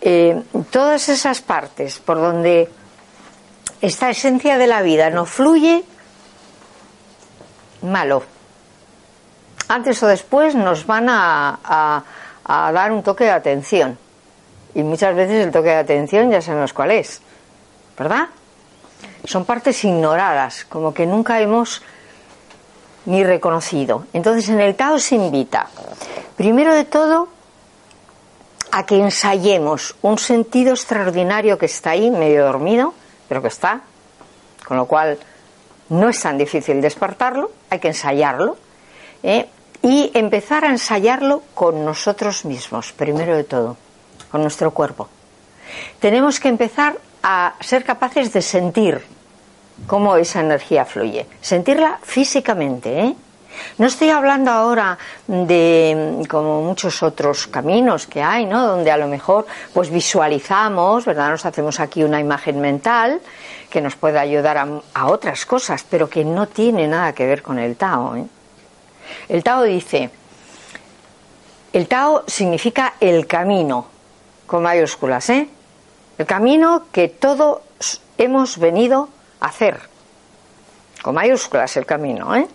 eh, 0.03 0.42
todas 0.68 1.09
esas 1.09 1.40
partes 1.40 1.99
por 1.99 2.18
donde 2.18 2.68
esta 3.81 4.11
esencia 4.11 4.59
de 4.59 4.66
la 4.66 4.83
vida 4.83 5.09
no 5.09 5.25
fluye, 5.25 5.83
malo. 7.83 8.23
Antes 9.69 10.03
o 10.03 10.07
después 10.07 10.55
nos 10.55 10.87
van 10.87 11.09
a, 11.09 12.03
dar 12.47 12.93
un 12.93 13.03
toque 13.03 13.25
de 13.25 13.31
atención. 13.31 13.99
Y 14.75 14.83
muchas 14.83 15.15
veces 15.17 15.45
el 15.45 15.53
toque 15.53 15.71
de 15.71 15.77
atención 15.77 16.31
ya 16.31 16.41
sabemos 16.41 16.73
cuál 16.73 16.93
es. 16.93 17.21
¿Verdad? 17.99 18.29
Son 19.25 19.45
partes 19.45 19.83
ignoradas, 19.85 20.65
como 20.67 20.93
que 20.95 21.07
nunca 21.07 21.41
hemos 21.41 21.83
ni 23.07 23.25
reconocido. 23.25 24.07
Entonces 24.12 24.49
en 24.49 24.61
el 24.61 24.75
Tao 24.75 24.99
se 24.99 25.17
invita, 25.17 25.69
primero 26.37 26.75
de 26.75 26.85
todo, 26.85 27.29
a 28.71 28.85
que 28.85 28.99
ensayemos 28.99 29.97
un 30.03 30.19
sentido 30.19 30.73
extraordinario 30.73 31.57
que 31.57 31.67
está 31.67 31.91
ahí, 31.91 32.11
medio 32.11 32.45
dormido, 32.45 32.95
pero 33.29 33.41
que 33.41 33.49
está, 33.49 33.81
con 34.67 34.77
lo 34.77 34.87
cual 34.87 35.19
no 35.88 36.09
es 36.09 36.20
tan 36.20 36.38
difícil 36.38 36.81
despertarlo, 36.81 37.51
hay 37.70 37.79
que 37.79 37.88
ensayarlo 37.88 38.57
¿eh? 39.22 39.46
y 39.83 40.11
empezar 40.14 40.64
a 40.64 40.70
ensayarlo 40.70 41.42
con 41.55 41.85
nosotros 41.85 42.44
mismos, 42.44 42.92
primero 42.92 43.37
de 43.37 43.44
todo, 43.44 43.77
con 44.31 44.42
nuestro 44.42 44.70
cuerpo. 44.72 45.09
Tenemos 46.01 46.40
que 46.40 46.49
empezar 46.49 46.96
a 47.22 47.55
ser 47.61 47.85
capaces 47.85 48.33
de 48.33 48.42
sentir 48.42 49.03
cómo 49.87 50.16
esa 50.16 50.40
energía 50.40 50.85
fluye, 50.85 51.27
sentirla 51.40 51.99
físicamente, 52.03 53.01
¿eh? 53.01 53.16
No 53.79 53.87
estoy 53.87 54.11
hablando 54.11 54.51
ahora 54.51 54.99
de 55.27 56.22
como 56.29 56.62
muchos 56.62 57.03
otros 57.03 57.46
caminos 57.46 58.07
que 58.07 58.22
hay, 58.22 58.46
¿no? 58.46 58.66
Donde 58.66 58.90
a 58.90 58.96
lo 58.96 59.09
mejor 59.09 59.46
pues 59.72 59.90
visualizamos, 59.90 61.05
¿verdad? 61.05 61.31
Nos 61.31 61.46
hacemos 61.46 61.81
aquí 61.81 62.05
una 62.05 62.20
imagen 62.20 62.61
mental 62.61 63.20
que 63.70 63.81
nos 63.81 63.96
puede 63.96 64.18
ayudar 64.18 64.59
a, 64.59 65.07
otras 65.07 65.44
cosas, 65.46 65.85
pero 65.88 66.09
que 66.09 66.24
no 66.24 66.46
tiene 66.46 66.87
nada 66.87 67.12
que 67.12 67.26
ver 67.26 67.42
con 67.42 67.59
el 67.59 67.76
Tao. 67.76 68.16
¿eh? 68.16 68.24
El 69.29 69.42
Tao 69.42 69.62
dice, 69.62 70.11
el 71.72 71.88
Tao 71.88 72.24
significa 72.26 72.94
el 73.00 73.26
camino, 73.26 73.87
con 74.46 74.62
mayúsculas, 74.62 75.29
¿eh? 75.31 75.48
El 76.18 76.26
camino 76.26 76.87
que 76.92 77.09
todos 77.09 77.61
hemos 78.16 78.59
venido 78.59 79.09
a 79.40 79.46
hacer, 79.46 79.81
con 81.02 81.14
mayúsculas 81.14 81.76
el 81.76 81.85
camino, 81.85 82.35
¿eh? 82.35 82.46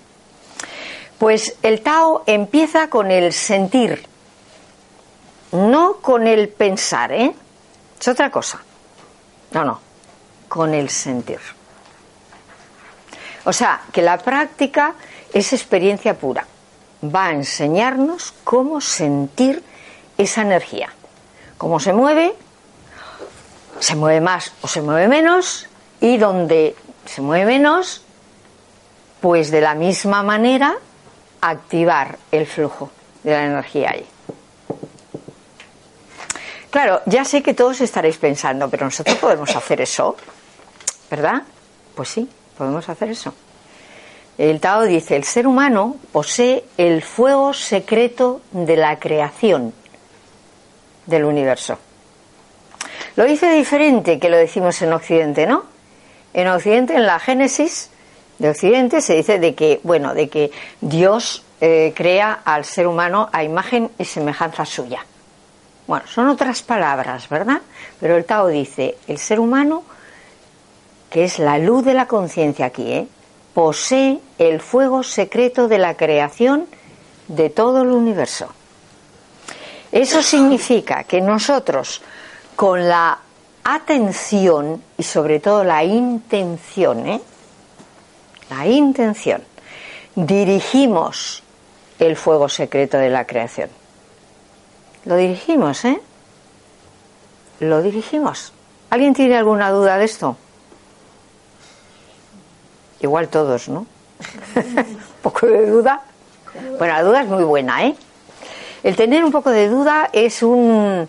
Pues 1.19 1.57
el 1.61 1.81
Tao 1.81 2.23
empieza 2.25 2.89
con 2.89 3.11
el 3.11 3.33
sentir, 3.33 4.03
no 5.51 5.97
con 5.97 6.25
el 6.25 6.49
pensar, 6.49 7.11
¿eh? 7.11 7.33
Es 7.99 8.07
otra 8.07 8.31
cosa. 8.31 8.59
No, 9.51 9.65
no 9.65 9.90
con 10.51 10.73
el 10.73 10.89
sentir. 10.89 11.39
O 13.45 13.53
sea, 13.53 13.83
que 13.93 14.01
la 14.01 14.17
práctica 14.17 14.95
es 15.31 15.53
experiencia 15.53 16.13
pura. 16.13 16.45
Va 17.01 17.27
a 17.27 17.31
enseñarnos 17.31 18.33
cómo 18.43 18.81
sentir 18.81 19.63
esa 20.17 20.41
energía, 20.41 20.89
cómo 21.57 21.79
se 21.79 21.93
mueve, 21.93 22.33
se 23.79 23.95
mueve 23.95 24.19
más 24.19 24.51
o 24.59 24.67
se 24.67 24.81
mueve 24.81 25.07
menos 25.07 25.67
y 26.01 26.17
donde 26.17 26.75
se 27.05 27.21
mueve 27.21 27.45
menos, 27.45 28.03
pues 29.21 29.51
de 29.51 29.61
la 29.61 29.73
misma 29.73 30.21
manera 30.21 30.75
activar 31.39 32.17
el 32.29 32.45
flujo 32.45 32.91
de 33.23 33.31
la 33.31 33.45
energía 33.45 33.91
ahí. 33.91 34.05
Claro, 36.69 37.01
ya 37.05 37.23
sé 37.23 37.41
que 37.41 37.53
todos 37.53 37.79
estaréis 37.79 38.17
pensando, 38.17 38.69
pero 38.69 38.83
nosotros 38.83 39.15
podemos 39.17 39.55
hacer 39.55 39.79
eso, 39.79 40.17
¿verdad? 41.11 41.43
Pues 41.93 42.09
sí, 42.09 42.27
podemos 42.57 42.87
hacer 42.87 43.09
eso. 43.09 43.33
El 44.37 44.61
Tao 44.61 44.83
dice, 44.83 45.17
el 45.17 45.25
ser 45.25 45.45
humano 45.45 45.97
posee 46.13 46.63
el 46.77 47.03
fuego 47.03 47.53
secreto 47.53 48.41
de 48.51 48.77
la 48.77 48.97
creación 48.97 49.73
del 51.05 51.25
universo. 51.25 51.77
Lo 53.17 53.25
dice 53.25 53.51
diferente 53.51 54.19
que 54.19 54.29
lo 54.29 54.37
decimos 54.37 54.81
en 54.81 54.93
Occidente, 54.93 55.45
¿no? 55.45 55.65
En 56.33 56.47
Occidente, 56.47 56.95
en 56.95 57.05
la 57.05 57.19
Génesis 57.19 57.89
de 58.39 58.49
Occidente, 58.49 59.01
se 59.01 59.15
dice 59.15 59.37
de 59.37 59.53
que, 59.53 59.81
bueno, 59.83 60.13
de 60.13 60.29
que 60.29 60.51
Dios 60.79 61.43
eh, 61.59 61.93
crea 61.93 62.41
al 62.45 62.63
ser 62.63 62.87
humano 62.87 63.29
a 63.33 63.43
imagen 63.43 63.91
y 63.97 64.05
semejanza 64.05 64.65
suya. 64.65 65.05
Bueno, 65.87 66.07
son 66.07 66.29
otras 66.29 66.63
palabras, 66.63 67.27
¿verdad? 67.27 67.61
Pero 67.99 68.15
el 68.15 68.23
Tao 68.23 68.47
dice, 68.47 68.97
el 69.07 69.17
ser 69.17 69.41
humano, 69.41 69.83
que 71.11 71.25
es 71.25 71.39
la 71.39 71.59
luz 71.59 71.83
de 71.83 71.93
la 71.93 72.07
conciencia 72.07 72.67
aquí, 72.67 72.89
¿eh? 72.91 73.07
posee 73.53 74.19
el 74.39 74.61
fuego 74.61 75.03
secreto 75.03 75.67
de 75.67 75.77
la 75.77 75.95
creación 75.95 76.67
de 77.27 77.49
todo 77.49 77.81
el 77.81 77.89
universo. 77.89 78.47
Eso 79.91 80.23
significa 80.23 81.03
que 81.03 81.19
nosotros, 81.19 82.01
con 82.55 82.87
la 82.87 83.19
atención 83.65 84.81
y 84.97 85.03
sobre 85.03 85.41
todo 85.41 85.65
la 85.65 85.83
intención, 85.83 87.05
¿eh? 87.05 87.21
la 88.49 88.65
intención, 88.67 89.43
dirigimos 90.15 91.43
el 91.99 92.15
fuego 92.15 92.47
secreto 92.47 92.97
de 92.97 93.09
la 93.09 93.27
creación. 93.27 93.69
Lo 95.03 95.17
dirigimos, 95.17 95.83
¿eh? 95.83 95.99
Lo 97.59 97.81
dirigimos. 97.81 98.53
¿Alguien 98.89 99.13
tiene 99.13 99.35
alguna 99.35 99.71
duda 99.71 99.97
de 99.97 100.05
esto? 100.05 100.37
Igual 103.01 103.29
todos, 103.29 103.67
¿no? 103.69 103.79
un 104.55 104.97
poco 105.21 105.47
de 105.47 105.69
duda. 105.69 106.01
Bueno, 106.77 106.93
la 106.93 107.03
duda 107.03 107.21
es 107.21 107.27
muy 107.27 107.43
buena, 107.43 107.85
¿eh? 107.85 107.95
El 108.83 108.95
tener 108.95 109.23
un 109.23 109.31
poco 109.31 109.51
de 109.51 109.69
duda 109.69 110.09
es 110.11 110.41
un, 110.43 111.07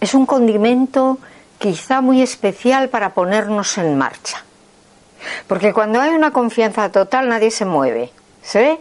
es 0.00 0.14
un 0.14 0.26
condimento 0.26 1.18
quizá 1.58 2.00
muy 2.00 2.22
especial 2.22 2.88
para 2.88 3.10
ponernos 3.10 3.78
en 3.78 3.96
marcha. 3.96 4.44
Porque 5.46 5.72
cuando 5.72 6.00
hay 6.00 6.10
una 6.10 6.32
confianza 6.32 6.90
total 6.90 7.28
nadie 7.28 7.50
se 7.50 7.64
mueve. 7.64 8.10
¿Se 8.42 8.60
ve? 8.60 8.80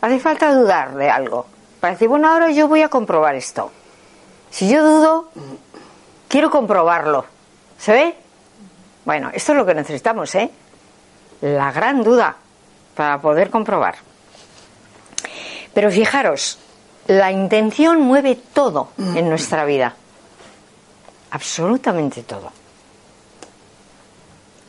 Hace 0.00 0.18
falta 0.18 0.52
dudar 0.52 0.94
de 0.94 1.10
algo. 1.10 1.46
Para 1.80 1.92
decir, 1.92 2.08
bueno, 2.08 2.28
ahora 2.28 2.50
yo 2.50 2.68
voy 2.68 2.82
a 2.82 2.88
comprobar 2.88 3.34
esto. 3.34 3.70
Si 4.50 4.68
yo 4.68 4.82
dudo, 4.84 5.30
quiero 6.28 6.50
comprobarlo. 6.50 7.24
¿Se 7.78 7.92
ve? 7.92 8.14
Bueno, 9.04 9.30
esto 9.32 9.52
es 9.52 9.58
lo 9.58 9.64
que 9.64 9.74
necesitamos, 9.74 10.34
¿eh? 10.34 10.50
La 11.40 11.72
gran 11.72 12.02
duda 12.02 12.36
para 12.94 13.20
poder 13.20 13.50
comprobar. 13.50 13.96
Pero 15.72 15.90
fijaros, 15.90 16.58
la 17.06 17.30
intención 17.30 18.00
mueve 18.00 18.36
todo 18.52 18.90
en 18.98 19.28
nuestra 19.28 19.64
vida. 19.64 19.94
Absolutamente 21.30 22.22
todo. 22.22 22.50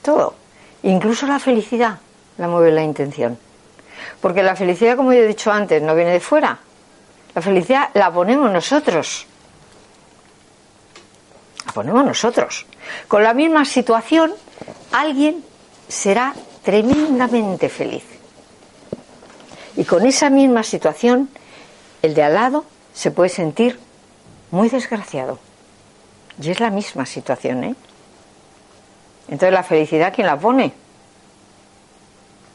Todo. 0.02 0.36
Incluso 0.84 1.26
la 1.26 1.40
felicidad 1.40 2.00
la 2.40 2.48
mueve 2.48 2.72
la 2.72 2.82
intención. 2.82 3.38
Porque 4.22 4.42
la 4.42 4.56
felicidad, 4.56 4.96
como 4.96 5.14
yo 5.14 5.20
he 5.20 5.28
dicho 5.28 5.52
antes, 5.52 5.82
no 5.82 5.94
viene 5.94 6.12
de 6.12 6.20
fuera. 6.20 6.58
La 7.36 7.42
felicidad 7.42 7.90
la 7.94 8.12
ponemos 8.12 8.50
nosotros. 8.52 9.28
La 11.66 11.74
ponemos 11.74 12.06
nosotros. 12.06 12.66
Con 13.08 13.24
la 13.24 13.34
misma 13.34 13.66
situación, 13.66 14.34
alguien 14.92 15.44
será 15.88 16.34
tremendamente 16.70 17.68
feliz. 17.68 18.04
Y 19.76 19.86
con 19.86 20.06
esa 20.06 20.30
misma 20.30 20.62
situación, 20.62 21.28
el 22.04 22.14
de 22.14 22.22
al 22.22 22.36
lado 22.36 22.64
se 22.94 23.10
puede 23.10 23.30
sentir 23.30 23.80
muy 24.52 24.70
desgraciado. 24.70 25.40
Y 26.40 26.52
es 26.52 26.60
la 26.60 26.70
misma 26.70 27.08
situación, 27.08 27.64
¿eh? 27.64 27.76
Entonces 29.30 29.52
la 29.52 29.64
felicidad, 29.64 30.14
¿quién 30.14 30.28
la 30.28 30.38
pone? 30.38 30.72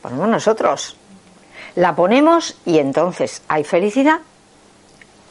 Ponemos 0.01 0.29
nosotros. 0.29 0.97
La 1.75 1.97
ponemos 1.97 2.57
y 2.65 2.79
entonces 2.79 3.43
hay 3.49 3.65
felicidad 3.65 4.21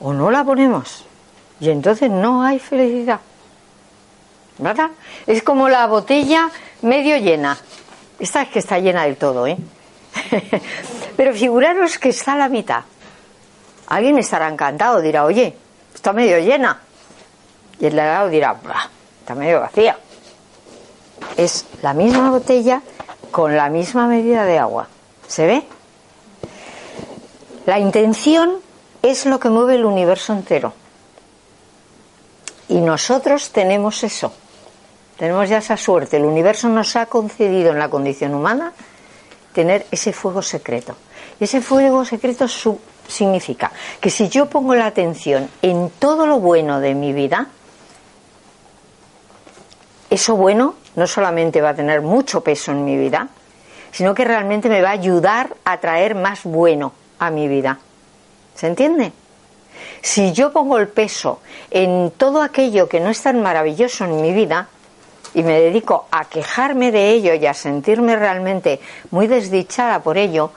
o 0.01 0.11
no 0.11 0.29
la 0.29 0.43
ponemos. 0.43 1.05
Y 1.61 1.69
entonces 1.69 2.11
no 2.11 2.43
hay 2.43 2.59
felicidad. 2.59 3.21
¿Verdad? 4.57 4.91
Es 5.25 5.41
como 5.41 5.69
la 5.69 5.87
botella 5.87 6.49
medio 6.81 7.15
llena. 7.15 7.57
Esta 8.23 8.43
es 8.43 8.47
que 8.47 8.59
está 8.59 8.79
llena 8.79 9.03
del 9.03 9.17
todo, 9.17 9.45
¿eh? 9.45 9.57
Pero 11.17 11.33
figuraros 11.33 11.99
que 11.99 12.07
está 12.07 12.31
a 12.31 12.37
la 12.37 12.47
mitad. 12.47 12.85
Alguien 13.87 14.17
estará 14.17 14.47
encantado, 14.47 15.01
dirá, 15.01 15.25
oye, 15.25 15.53
está 15.93 16.13
medio 16.13 16.39
llena. 16.39 16.79
Y 17.81 17.87
el 17.87 17.95
de 17.95 18.01
al 18.01 18.07
lado 18.07 18.29
dirá, 18.29 18.55
está 19.19 19.35
medio 19.35 19.59
vacía. 19.59 19.97
Es 21.35 21.65
la 21.81 21.93
misma 21.93 22.31
botella 22.31 22.81
con 23.29 23.57
la 23.57 23.67
misma 23.67 24.07
medida 24.07 24.45
de 24.45 24.57
agua. 24.57 24.87
¿Se 25.27 25.45
ve? 25.45 25.63
La 27.65 27.77
intención 27.77 28.53
es 29.01 29.25
lo 29.25 29.37
que 29.37 29.49
mueve 29.49 29.75
el 29.75 29.83
universo 29.83 30.31
entero. 30.31 30.71
Y 32.69 32.79
nosotros 32.79 33.49
tenemos 33.51 34.01
eso. 34.05 34.31
Tenemos 35.17 35.47
ya 35.47 35.57
esa 35.57 35.77
suerte. 35.77 36.17
El 36.17 36.25
universo 36.25 36.69
nos 36.69 36.95
ha 36.95 37.05
concedido 37.05 37.71
en 37.71 37.79
la 37.79 37.89
condición 37.89 38.33
humana 38.33 38.73
tener 39.53 39.85
ese 39.91 40.11
fuego 40.13 40.41
secreto. 40.41 40.95
Y 41.39 41.43
ese 41.43 41.61
fuego 41.61 42.03
secreto 42.05 42.47
significa 43.07 43.71
que 43.99 44.09
si 44.09 44.29
yo 44.29 44.47
pongo 44.47 44.75
la 44.75 44.87
atención 44.87 45.49
en 45.61 45.91
todo 45.99 46.25
lo 46.25 46.39
bueno 46.39 46.79
de 46.79 46.95
mi 46.95 47.13
vida, 47.13 47.47
eso 50.09 50.35
bueno 50.35 50.75
no 50.95 51.07
solamente 51.07 51.61
va 51.61 51.69
a 51.69 51.75
tener 51.75 52.01
mucho 52.01 52.41
peso 52.41 52.71
en 52.71 52.85
mi 52.85 52.97
vida, 52.97 53.29
sino 53.91 54.13
que 54.13 54.25
realmente 54.25 54.69
me 54.69 54.81
va 54.81 54.89
a 54.89 54.93
ayudar 54.93 55.55
a 55.65 55.79
traer 55.79 56.15
más 56.15 56.43
bueno 56.43 56.93
a 57.19 57.29
mi 57.29 57.47
vida. 57.47 57.79
¿Se 58.55 58.67
entiende? 58.67 59.11
Si 60.01 60.33
yo 60.33 60.51
pongo 60.51 60.77
el 60.77 60.87
peso 60.87 61.39
en 61.71 62.11
todo 62.15 62.41
aquello 62.41 62.87
que 62.87 62.99
no 62.99 63.09
es 63.09 63.21
tan 63.21 63.41
maravilloso 63.41 64.05
en 64.05 64.21
mi 64.21 64.33
vida, 64.33 64.67
y 65.33 65.43
me 65.43 65.59
dedico 65.59 66.07
a 66.11 66.25
quejarme 66.25 66.91
de 66.91 67.09
ello 67.09 67.33
y 67.33 67.45
a 67.45 67.53
sentirme 67.53 68.15
realmente 68.15 68.79
muy 69.11 69.27
desdichada 69.27 69.99
por 70.01 70.17
ello, 70.17 70.51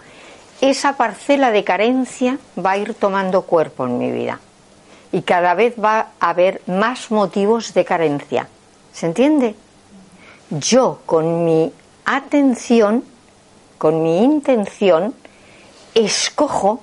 esa 0.60 0.96
parcela 0.96 1.50
de 1.50 1.64
carencia 1.64 2.38
va 2.64 2.72
a 2.72 2.78
ir 2.78 2.94
tomando 2.94 3.42
cuerpo 3.42 3.86
en 3.86 3.98
mi 3.98 4.10
vida. 4.10 4.40
Y 5.12 5.22
cada 5.22 5.54
vez 5.54 5.74
va 5.82 6.08
a 6.20 6.30
haber 6.30 6.60
más 6.66 7.10
motivos 7.10 7.72
de 7.74 7.84
carencia. 7.84 8.48
¿Se 8.92 9.06
entiende? 9.06 9.54
Yo 10.50 11.00
con 11.06 11.44
mi 11.44 11.72
atención, 12.04 13.04
con 13.78 14.02
mi 14.02 14.22
intención, 14.22 15.14
escojo 15.94 16.80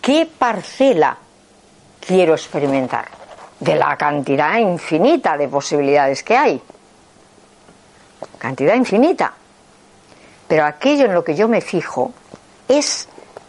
qué 0.00 0.26
parcela 0.26 1.18
quiero 2.06 2.34
experimentar 2.34 3.06
de 3.60 3.76
la 3.76 3.96
cantidad 3.96 4.58
infinita 4.58 5.36
de 5.36 5.48
posibilidades 5.48 6.22
que 6.22 6.36
hay 6.36 6.62
cantidad 8.44 8.74
infinita. 8.74 9.32
Pero 10.46 10.66
aquello 10.66 11.06
en 11.06 11.14
lo 11.14 11.24
que 11.24 11.34
yo 11.34 11.48
me 11.48 11.62
fijo 11.62 12.12
es 12.68 13.08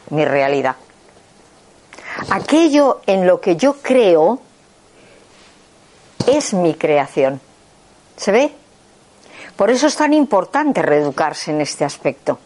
mi 0.10 0.24
realidad. 0.24 0.78
Aquello 2.30 3.02
en 3.06 3.28
lo 3.28 3.42
que 3.42 3.58
yo 3.58 3.74
creo 3.82 4.40
es 6.26 6.54
mi 6.54 6.76
creación. 6.76 7.42
¿Se 8.16 8.32
ve? 8.32 8.54
Por 9.58 9.70
eso 9.70 9.88
es 9.88 9.98
tan 9.98 10.14
importante 10.14 10.82
reeducarse 10.82 11.52
en 11.52 11.60
este 11.60 11.84
aspecto. 11.84 12.40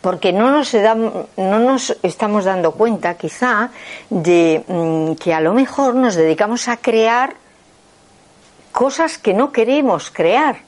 Porque 0.00 0.32
no 0.32 0.50
nos, 0.50 0.74
no 0.74 1.58
nos 1.60 1.96
estamos 2.02 2.44
dando 2.44 2.72
cuenta, 2.72 3.16
quizá, 3.16 3.70
de 4.10 4.64
mm, 4.66 5.12
que 5.12 5.32
a 5.32 5.40
lo 5.40 5.54
mejor 5.54 5.94
nos 5.94 6.16
dedicamos 6.16 6.66
a 6.66 6.76
crear 6.76 7.36
cosas 8.72 9.16
que 9.18 9.32
no 9.32 9.52
queremos 9.52 10.10
crear 10.10 10.67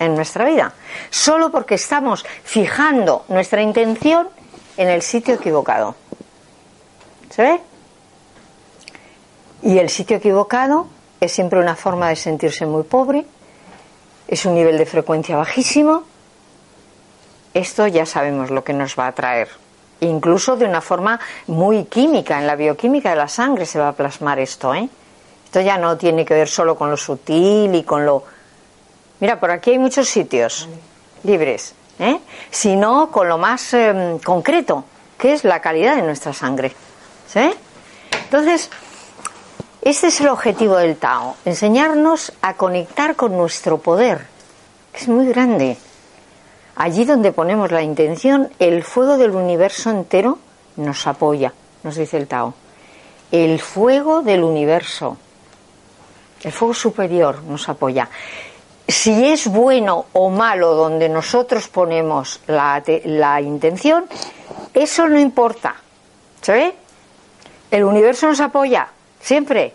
en 0.00 0.16
nuestra 0.16 0.44
vida, 0.44 0.72
solo 1.10 1.52
porque 1.52 1.76
estamos 1.76 2.24
fijando 2.42 3.24
nuestra 3.28 3.62
intención 3.62 4.28
en 4.76 4.88
el 4.88 5.02
sitio 5.02 5.34
equivocado. 5.34 5.94
¿Se 7.30 7.42
ve? 7.42 7.60
Y 9.62 9.78
el 9.78 9.90
sitio 9.90 10.16
equivocado 10.16 10.88
es 11.20 11.30
siempre 11.30 11.60
una 11.60 11.76
forma 11.76 12.08
de 12.08 12.16
sentirse 12.16 12.66
muy 12.66 12.82
pobre, 12.82 13.26
es 14.26 14.44
un 14.46 14.54
nivel 14.54 14.78
de 14.78 14.86
frecuencia 14.86 15.36
bajísimo. 15.36 16.04
Esto 17.52 17.86
ya 17.86 18.06
sabemos 18.06 18.50
lo 18.50 18.64
que 18.64 18.72
nos 18.72 18.98
va 18.98 19.08
a 19.08 19.12
traer. 19.12 19.48
Incluso 20.00 20.56
de 20.56 20.64
una 20.64 20.80
forma 20.80 21.20
muy 21.46 21.84
química, 21.84 22.38
en 22.38 22.46
la 22.46 22.56
bioquímica 22.56 23.10
de 23.10 23.16
la 23.16 23.28
sangre 23.28 23.66
se 23.66 23.78
va 23.78 23.88
a 23.88 23.92
plasmar 23.92 24.38
esto. 24.38 24.74
¿eh? 24.74 24.88
Esto 25.44 25.60
ya 25.60 25.76
no 25.76 25.98
tiene 25.98 26.24
que 26.24 26.32
ver 26.32 26.48
solo 26.48 26.76
con 26.76 26.90
lo 26.90 26.96
sutil 26.96 27.74
y 27.74 27.82
con 27.82 28.06
lo... 28.06 28.24
Mira, 29.20 29.38
por 29.38 29.50
aquí 29.50 29.72
hay 29.72 29.78
muchos 29.78 30.08
sitios 30.08 30.68
libres, 31.22 31.74
¿eh? 31.98 32.18
sino 32.50 33.10
con 33.10 33.28
lo 33.28 33.36
más 33.36 33.74
em, 33.74 34.18
concreto, 34.18 34.84
que 35.18 35.34
es 35.34 35.44
la 35.44 35.60
calidad 35.60 35.96
de 35.96 36.02
nuestra 36.02 36.32
sangre. 36.32 36.72
¿sí? 37.28 37.50
Entonces, 38.24 38.70
este 39.82 40.06
es 40.06 40.20
el 40.20 40.28
objetivo 40.28 40.76
del 40.76 40.96
Tao, 40.96 41.36
enseñarnos 41.44 42.32
a 42.40 42.54
conectar 42.54 43.16
con 43.16 43.36
nuestro 43.36 43.78
poder, 43.78 44.26
que 44.92 45.00
es 45.00 45.08
muy 45.08 45.26
grande. 45.26 45.76
Allí 46.76 47.04
donde 47.04 47.32
ponemos 47.32 47.70
la 47.70 47.82
intención, 47.82 48.50
el 48.58 48.82
fuego 48.82 49.18
del 49.18 49.32
universo 49.32 49.90
entero 49.90 50.38
nos 50.76 51.06
apoya, 51.06 51.52
nos 51.82 51.96
dice 51.96 52.16
el 52.16 52.26
Tao. 52.26 52.54
El 53.30 53.60
fuego 53.60 54.22
del 54.22 54.42
universo, 54.42 55.18
el 56.42 56.52
fuego 56.52 56.74
superior 56.74 57.42
nos 57.42 57.68
apoya. 57.68 58.08
Si 58.90 59.26
es 59.26 59.46
bueno 59.46 60.06
o 60.12 60.30
malo 60.30 60.74
donde 60.74 61.08
nosotros 61.08 61.68
ponemos 61.68 62.40
la, 62.46 62.82
la 63.04 63.40
intención, 63.40 64.04
eso 64.74 65.08
no 65.08 65.18
importa. 65.18 65.76
¿Se 66.40 66.52
ve? 66.52 66.74
El 67.70 67.84
universo 67.84 68.26
nos 68.26 68.40
apoya, 68.40 68.88
Siempre, 69.20 69.74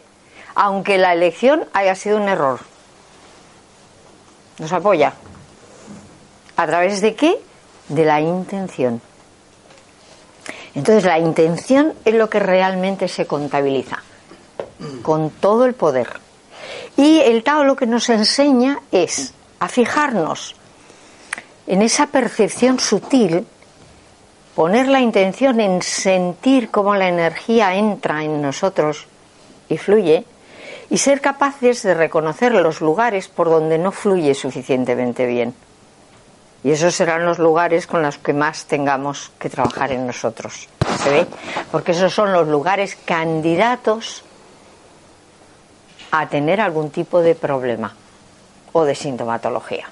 aunque 0.56 0.98
la 0.98 1.14
elección 1.14 1.66
haya 1.74 1.96
sido 1.96 2.18
un 2.18 2.28
error. 2.28 2.60
Nos 4.58 4.74
apoya. 4.74 5.14
¿A 6.58 6.66
través 6.66 7.02
de 7.02 7.16
qué? 7.16 7.40
De 7.90 8.06
la 8.06 8.20
intención. 8.20 9.02
Entonces 10.74 11.06
la 11.06 11.20
intención 11.20 11.94
es 12.04 12.16
lo 12.16 12.30
que 12.30 12.40
realmente 12.40 13.08
se 13.08 13.28
contabiliza, 13.28 14.04
con 15.04 15.30
todo 15.30 15.66
el 15.66 15.74
poder. 15.74 16.25
Y 16.98 17.20
el 17.20 17.44
Tao 17.44 17.64
lo 17.64 17.76
que 17.76 17.88
nos 17.88 18.10
enseña 18.10 18.80
es 18.92 19.34
a 19.60 19.68
fijarnos 19.68 20.56
en 21.68 21.82
esa 21.82 22.08
percepción 22.08 22.80
sutil, 22.80 23.46
poner 24.56 24.88
la 24.88 25.02
intención 25.02 25.60
en 25.60 25.82
sentir 25.82 26.70
cómo 26.70 26.96
la 26.96 27.10
energía 27.10 27.76
entra 27.76 28.24
en 28.24 28.42
nosotros 28.42 29.08
y 29.68 29.78
fluye, 29.78 30.26
y 30.90 30.98
ser 31.00 31.20
capaces 31.20 31.82
de 31.82 31.96
reconocer 31.96 32.54
los 32.54 32.80
lugares 32.80 33.28
por 33.28 33.50
donde 33.50 33.78
no 33.78 33.92
fluye 33.92 34.36
suficientemente 34.36 35.26
bien. 35.26 35.54
Y 36.64 36.72
esos 36.72 36.96
serán 36.96 37.26
los 37.26 37.40
lugares 37.40 37.88
con 37.88 38.02
los 38.02 38.18
que 38.18 38.34
más 38.34 38.66
tengamos 38.66 39.32
que 39.40 39.50
trabajar 39.50 39.92
en 39.92 40.08
nosotros. 40.08 40.68
¿Se 41.04 41.10
ve? 41.10 41.28
Porque 41.72 41.92
esos 41.92 42.14
son 42.14 42.32
los 42.32 42.48
lugares 42.48 42.96
candidatos 43.06 44.24
a 46.20 46.30
tener 46.30 46.62
algún 46.62 46.90
tipo 46.90 47.22
de 47.22 47.36
problema 47.36 47.94
o 48.74 48.84
de 48.84 48.96
sintomatología. 48.96 49.88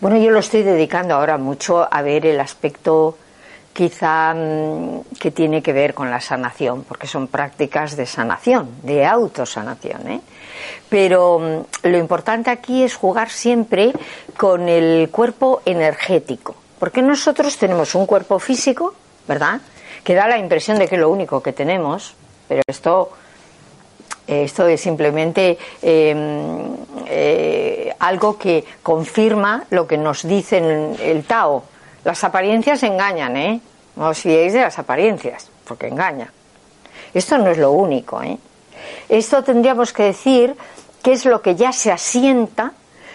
Bueno, 0.00 0.18
yo 0.18 0.30
lo 0.30 0.40
estoy 0.40 0.62
dedicando 0.62 1.14
ahora 1.14 1.38
mucho 1.38 1.86
a 1.90 2.02
ver 2.02 2.26
el 2.26 2.40
aspecto 2.40 3.16
quizá 3.72 4.34
mm, 4.34 5.16
que 5.20 5.30
tiene 5.30 5.62
que 5.62 5.72
ver 5.72 5.94
con 5.94 6.10
la 6.10 6.20
sanación, 6.20 6.82
porque 6.82 7.06
son 7.06 7.28
prácticas 7.28 7.96
de 7.96 8.06
sanación, 8.06 8.68
de 8.82 9.06
autosanación. 9.06 10.08
¿eh? 10.08 10.20
Pero 10.88 11.38
mm, 11.38 11.86
lo 11.86 11.98
importante 11.98 12.50
aquí 12.50 12.82
es 12.82 12.96
jugar 12.96 13.30
siempre 13.30 13.92
con 14.36 14.68
el 14.68 15.08
cuerpo 15.10 15.62
energético, 15.64 16.56
porque 16.80 17.02
nosotros 17.02 17.56
tenemos 17.56 17.94
un 17.94 18.06
cuerpo 18.06 18.40
físico, 18.40 18.94
¿verdad? 19.28 19.60
Que 20.02 20.14
da 20.14 20.26
la 20.26 20.38
impresión 20.38 20.78
de 20.78 20.88
que 20.88 20.96
es 20.96 21.00
lo 21.00 21.10
único 21.10 21.40
que 21.40 21.52
tenemos, 21.52 22.16
pero 22.48 22.62
esto 22.66 23.12
esto 24.28 24.68
es 24.68 24.80
simplemente 24.80 25.56
em, 25.80 26.76
eh, 27.06 27.94
algo 27.98 28.36
que 28.36 28.62
confirma 28.82 29.64
lo 29.70 29.86
que 29.86 29.96
nos 29.96 30.28
dice 30.28 30.58
el 30.58 31.24
Tao. 31.24 31.64
Las 32.04 32.22
apariencias 32.24 32.82
engañan, 32.82 33.36
¿eh? 33.36 33.60
No 33.96 34.08
os 34.08 34.18
fiéis 34.20 34.52
de 34.52 34.60
las 34.60 34.78
apariencias, 34.78 35.48
porque 35.64 35.88
engaña. 35.88 36.30
Esto 37.14 37.38
no 37.38 37.50
es 37.50 37.58
lo 37.58 37.72
único. 37.72 38.22
¿eh? 38.22 38.38
Esto 39.08 39.42
tendríamos 39.42 39.92
que 39.92 40.04
decir 40.04 40.54
que 41.02 41.12
es 41.12 41.24
lo 41.24 41.42
que 41.42 41.56
ya 41.56 41.72
se 41.72 41.90
asienta 41.90 42.72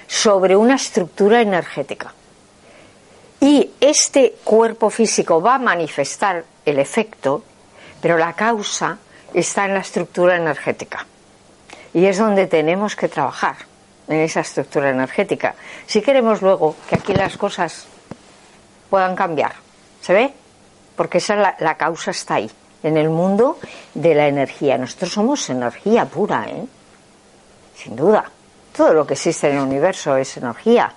sobre 0.08 0.56
una 0.56 0.76
estructura 0.76 1.42
energética. 1.42 2.14
Y 3.40 3.72
este 3.80 4.36
cuerpo 4.44 4.90
físico 4.90 5.42
va 5.42 5.56
a 5.56 5.60
manifestar 5.60 6.44
el 6.66 6.80
efecto, 6.80 7.44
pero 8.02 8.18
la 8.18 8.34
causa 8.34 8.98
está 9.34 9.66
en 9.66 9.74
la 9.74 9.82
estructura 9.82 10.36
energética. 10.36 11.06
Y 11.94 12.06
es 12.06 12.18
donde 12.18 12.48
tenemos 12.48 12.96
que 12.96 13.08
trabajar, 13.08 13.56
en 14.08 14.20
esa 14.20 14.42
estructura 14.42 14.90
energética. 14.90 15.56
Si 15.86 16.02
queremos 16.02 16.42
luego 16.42 16.76
que 16.90 16.96
aquí 16.96 17.14
las 17.14 17.38
cosas 17.38 17.88
puedan 18.90 19.16
cambiar. 19.16 19.54
¿Se 20.02 20.14
ve? 20.14 20.34
porque 20.96 21.18
esa 21.18 21.36
la, 21.36 21.56
la 21.60 21.76
causa 21.76 22.12
está 22.12 22.36
ahí, 22.36 22.50
en 22.84 22.98
el 22.98 23.10
mundo 23.10 23.60
de 23.94 24.16
la 24.16 24.28
energía. 24.28 24.78
Nosotros 24.78 25.12
somos 25.12 25.50
energía 25.50 26.06
pura, 26.06 26.46
¿eh? 26.48 26.66
sin 27.76 27.96
duda. 27.96 28.30
Todo 28.76 28.94
lo 28.94 29.06
que 29.06 29.14
existe 29.14 29.50
en 29.50 29.58
el 29.58 29.64
universo 29.64 30.16
es 30.18 30.38
energía, 30.38 30.94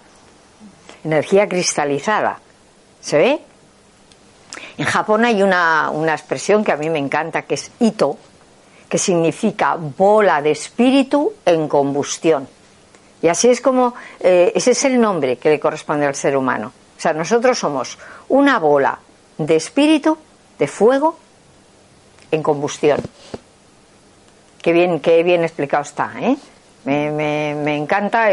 energía 1.04 1.48
cristalizada. 1.48 2.38
¿Se 3.00 3.18
ve? 3.18 3.40
En 4.78 4.84
Japón 4.84 5.24
hay 5.24 5.42
una, 5.42 5.90
una, 5.90 6.12
expresión 6.12 6.62
que 6.62 6.72
a 6.72 6.76
mí 6.76 6.90
me 6.90 6.98
encanta, 6.98 7.42
que 7.42 7.54
es 7.54 7.70
ito, 7.80 8.18
que 8.88 8.98
significa 8.98 9.76
bola 9.76 10.42
de 10.42 10.50
espíritu 10.50 11.32
en 11.44 11.68
combustión. 11.68 12.48
Y 13.22 13.28
así 13.28 13.48
es 13.48 13.60
como, 13.60 13.94
eh, 14.20 14.52
ese 14.54 14.72
es 14.72 14.84
el 14.84 15.00
nombre 15.00 15.36
que 15.36 15.50
le 15.50 15.58
corresponde 15.58 16.06
al 16.06 16.14
ser 16.14 16.36
humano. 16.36 16.72
O 16.96 17.00
sea, 17.00 17.12
nosotros 17.12 17.58
somos 17.58 17.98
una 18.28 18.58
bola 18.58 18.98
de 19.38 19.56
espíritu, 19.56 20.16
de 20.58 20.68
fuego, 20.68 21.18
en 22.30 22.42
combustión. 22.42 23.00
Qué 24.62 24.72
bien, 24.72 25.00
qué 25.00 25.22
bien 25.22 25.42
explicado 25.42 25.82
está, 25.82 26.12
¿eh? 26.20 26.36
Me, 26.84 27.76
encanta 27.76 28.28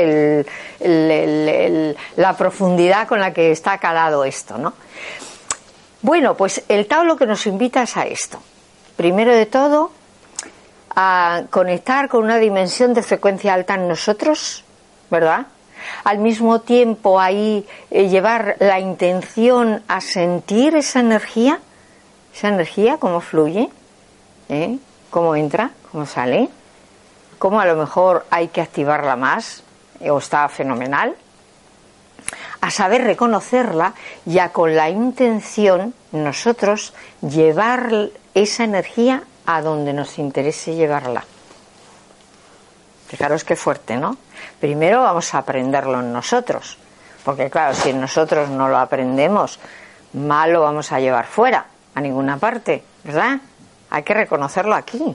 la 2.16 2.38
profundidad 2.38 3.08
con 3.08 3.20
la 3.20 3.34
que 3.34 3.52
está 3.52 3.80
calado 3.80 4.24
esto, 4.24 4.60
¿no? 4.60 4.74
Bueno, 6.04 6.36
pues 6.36 6.64
el 6.68 6.86
Tao 6.86 7.04
lo 7.04 7.18
que 7.18 7.26
nos 7.26 7.47
invita 7.47 7.82
es 7.82 7.97
a 7.97 8.06
esto. 8.06 8.39
Primero 8.95 9.34
de 9.34 9.47
todo, 9.47 9.91
a 10.95 11.43
conectar 11.49 12.10
con 12.10 12.24
una 12.24 12.38
dimensión 12.38 12.93
de 12.93 13.01
frecuencia 13.01 13.56
alta 13.56 13.74
en 13.74 13.88
nosotros, 13.88 14.64
¿verdad? 15.10 15.47
al 16.04 16.20
mismo 16.20 16.62
tiempo 16.62 17.20
ahí 17.20 17.66
eh, 17.91 18.10
llevar 18.10 18.56
la 18.60 18.80
intención 18.80 19.84
a 19.88 20.01
sentir 20.01 20.76
esa 20.76 20.99
energía, 20.99 21.60
esa 22.34 22.49
energía, 22.49 22.97
cómo 22.97 23.22
fluye, 23.22 23.70
¿eh? 24.49 24.78
cómo 25.10 25.36
entra, 25.36 25.72
cómo 25.91 26.06
sale, 26.06 26.49
cómo 27.39 27.60
a 27.60 27.66
lo 27.66 27.76
mejor 27.76 28.26
hay 28.30 28.49
que 28.49 28.62
activarla 28.62 29.16
más 29.16 29.64
eh, 29.99 30.10
o 30.10 30.18
está 30.18 30.47
fenomenal, 30.49 31.16
a 32.64 32.72
saber 32.72 33.03
reconocerla 33.03 33.93
ya 34.24 34.53
con 34.53 34.74
la 34.74 34.89
intención 34.89 35.93
nosotros 36.14 36.93
llevar 37.20 38.09
esa 38.34 38.64
energía 38.64 39.24
a 39.45 39.61
donde 39.61 39.91
nos 39.91 40.18
interese 40.18 40.74
llevarla. 40.74 41.26
Fijaros 43.09 43.43
qué 43.43 43.57
fuerte, 43.57 43.97
¿no? 43.97 44.16
Primero 44.61 45.01
vamos 45.01 45.34
a 45.34 45.39
aprenderlo 45.39 45.99
en 45.99 46.14
nosotros, 46.14 46.78
porque 47.26 47.49
claro, 47.49 47.76
si 47.76 47.91
nosotros 47.91 48.47
no 48.47 48.70
lo 48.70 48.78
aprendemos, 48.78 49.59
mal 50.14 50.53
lo 50.53 50.61
vamos 50.61 50.93
a 50.93 51.01
llevar 51.01 51.26
fuera, 51.26 51.66
a 51.93 51.99
ninguna 51.99 52.38
parte, 52.38 52.82
¿verdad? 53.03 53.41
Hay 53.89 54.03
que 54.03 54.14
reconocerlo 54.14 54.76
aquí, 54.76 55.14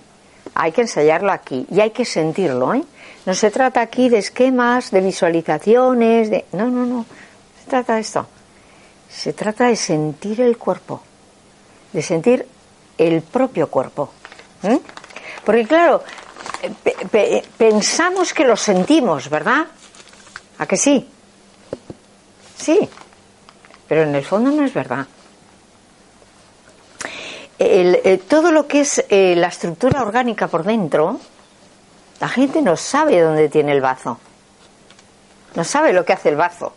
hay 0.54 0.72
que 0.72 0.82
ensayarlo 0.82 1.32
aquí 1.32 1.66
y 1.70 1.80
hay 1.80 1.92
que 1.92 2.04
sentirlo, 2.04 2.74
¿eh? 2.74 2.84
No 3.24 3.32
se 3.32 3.50
trata 3.50 3.80
aquí 3.80 4.10
de 4.10 4.18
esquemas, 4.18 4.90
de 4.90 5.00
visualizaciones, 5.00 6.28
de... 6.28 6.44
No, 6.52 6.66
no, 6.66 6.84
no, 6.84 7.06
trata 7.68 7.98
esto. 7.98 8.26
Se 9.08 9.32
trata 9.32 9.66
de 9.66 9.76
sentir 9.76 10.40
el 10.40 10.58
cuerpo, 10.58 11.02
de 11.92 12.02
sentir 12.02 12.46
el 12.98 13.22
propio 13.22 13.70
cuerpo. 13.70 14.10
Porque 15.44 15.66
claro, 15.66 16.02
pensamos 17.56 18.34
que 18.34 18.44
lo 18.44 18.56
sentimos, 18.56 19.30
¿verdad? 19.30 19.66
¿A 20.58 20.66
que 20.66 20.76
sí? 20.76 21.08
Sí, 22.56 22.88
pero 23.86 24.02
en 24.02 24.14
el 24.14 24.24
fondo 24.24 24.50
no 24.50 24.64
es 24.64 24.74
verdad. 24.74 25.06
Eh, 27.60 28.22
todo 28.28 28.52
lo 28.52 28.66
que 28.68 28.80
es 28.80 29.04
eh, 29.08 29.34
la 29.36 29.48
estructura 29.48 30.02
orgánica 30.02 30.46
por 30.48 30.64
dentro, 30.64 31.18
La 32.20 32.28
gente 32.28 32.62
no 32.62 32.76
sabe 32.76 33.20
dónde 33.20 33.48
tiene 33.48 33.72
el 33.72 33.80
bazo. 33.80 34.18
No 35.54 35.62
sabe 35.62 35.92
lo 35.92 36.04
que 36.04 36.12
hace 36.12 36.30
el 36.30 36.36
bazo. 36.36 36.72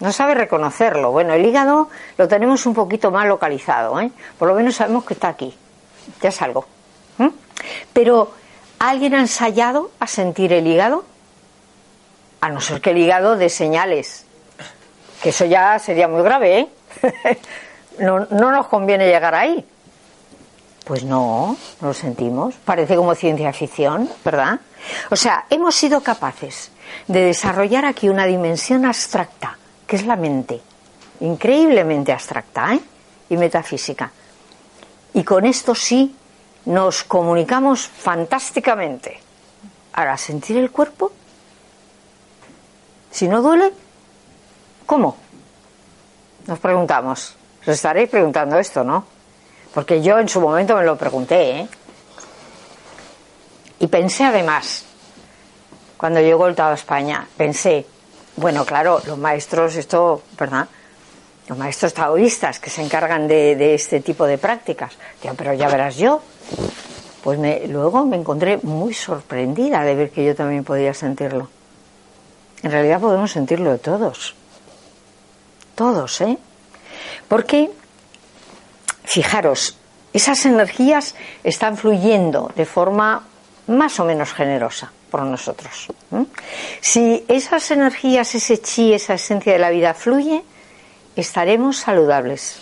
No 0.00 0.12
sabe 0.12 0.34
reconocerlo. 0.34 1.12
Bueno, 1.12 1.34
el 1.34 1.44
hígado 1.44 1.88
lo 2.16 2.26
tenemos 2.26 2.66
un 2.66 2.74
poquito 2.74 3.10
más 3.10 3.26
localizado, 3.26 4.00
¿eh? 4.00 4.10
Por 4.38 4.48
lo 4.48 4.54
menos 4.54 4.74
sabemos 4.74 5.04
que 5.04 5.14
está 5.14 5.28
aquí. 5.28 5.54
Ya 6.20 6.30
es 6.30 6.42
algo. 6.42 6.66
Pero, 7.92 8.32
¿alguien 8.78 9.14
ha 9.14 9.20
ensayado 9.20 9.90
a 10.00 10.06
sentir 10.06 10.52
el 10.52 10.66
hígado? 10.66 11.04
A 12.40 12.48
no 12.48 12.60
ser 12.60 12.80
que 12.80 12.90
el 12.90 12.98
hígado 12.98 13.36
dé 13.36 13.50
señales. 13.50 14.24
Que 15.22 15.28
eso 15.28 15.44
ya 15.44 15.78
sería 15.78 16.08
muy 16.08 16.22
grave, 16.22 16.60
¿eh? 16.60 16.68
no, 17.98 18.20
no 18.30 18.50
nos 18.50 18.66
conviene 18.68 19.06
llegar 19.06 19.34
ahí. 19.34 19.66
Pues 20.84 21.04
no, 21.04 21.56
no 21.80 21.88
lo 21.88 21.94
sentimos. 21.94 22.54
Parece 22.64 22.96
como 22.96 23.14
ciencia 23.14 23.52
ficción, 23.52 24.08
¿verdad? 24.24 24.60
O 25.10 25.16
sea, 25.16 25.44
hemos 25.50 25.74
sido 25.74 26.02
capaces 26.02 26.72
de 27.06 27.26
desarrollar 27.26 27.84
aquí 27.84 28.08
una 28.08 28.24
dimensión 28.24 28.86
abstracta, 28.86 29.58
que 29.90 29.96
es 29.96 30.06
la 30.06 30.14
mente. 30.14 30.60
Increíblemente 31.18 32.12
abstracta, 32.12 32.74
¿eh? 32.74 32.80
Y 33.28 33.36
metafísica. 33.36 34.08
Y 35.14 35.24
con 35.24 35.44
esto 35.44 35.74
sí 35.74 36.14
nos 36.66 37.02
comunicamos 37.02 37.88
fantásticamente. 37.88 39.18
Ahora, 39.94 40.16
sentir 40.16 40.58
el 40.58 40.70
cuerpo, 40.70 41.10
si 43.10 43.26
no 43.26 43.42
duele, 43.42 43.72
¿cómo? 44.86 45.16
Nos 46.46 46.60
preguntamos. 46.60 47.34
Os 47.62 47.68
estaréis 47.68 48.08
preguntando 48.08 48.60
esto, 48.60 48.84
¿no? 48.84 49.04
Porque 49.74 50.00
yo 50.00 50.20
en 50.20 50.28
su 50.28 50.40
momento 50.40 50.76
me 50.76 50.84
lo 50.84 50.96
pregunté, 50.96 51.62
¿eh? 51.62 51.68
Y 53.80 53.88
pensé 53.88 54.22
además, 54.22 54.84
cuando 55.96 56.20
llegó 56.20 56.46
el 56.46 56.54
Tao 56.54 56.70
a 56.70 56.74
España, 56.74 57.26
pensé, 57.36 57.86
bueno, 58.40 58.64
claro, 58.64 59.00
los 59.06 59.18
maestros, 59.18 59.76
esto, 59.76 60.22
¿verdad? 60.38 60.66
Los 61.46 61.58
maestros 61.58 61.92
taoístas 61.92 62.58
que 62.58 62.70
se 62.70 62.82
encargan 62.82 63.28
de, 63.28 63.74
este 63.74 64.00
tipo 64.00 64.26
de 64.26 64.38
prácticas. 64.38 64.96
pero 65.36 65.52
ya 65.52 65.68
verás 65.68 65.96
yo. 65.96 66.22
Pues 67.22 67.38
luego 67.68 68.06
me 68.06 68.16
encontré 68.16 68.58
muy 68.62 68.94
sorprendida 68.94 69.82
de 69.82 69.94
ver 69.94 70.10
que 70.10 70.24
yo 70.24 70.34
también 70.34 70.64
podía 70.64 70.94
sentirlo. 70.94 71.50
En 72.62 72.70
realidad 72.70 73.00
podemos 73.00 73.30
sentirlo 73.30 73.76
todos. 73.78 74.34
Todos, 75.74 76.20
¿eh? 76.22 76.38
Porque 77.28 77.70
Fijaros, 79.04 79.76
esas 80.12 80.46
energías 80.46 81.16
están 81.42 81.76
fluyendo 81.76 82.52
de 82.54 82.64
forma 82.64 83.24
más 83.66 83.98
o 83.98 84.04
menos 84.04 84.32
generosa 84.32 84.92
por 85.10 85.22
nosotros. 85.22 85.88
Si 86.80 87.24
esas 87.28 87.70
energías, 87.70 88.34
ese 88.34 88.60
chi, 88.60 88.94
esa 88.94 89.14
esencia 89.14 89.52
de 89.52 89.58
la 89.58 89.70
vida 89.70 89.92
fluye, 89.94 90.42
estaremos 91.16 91.76
saludables. 91.76 92.60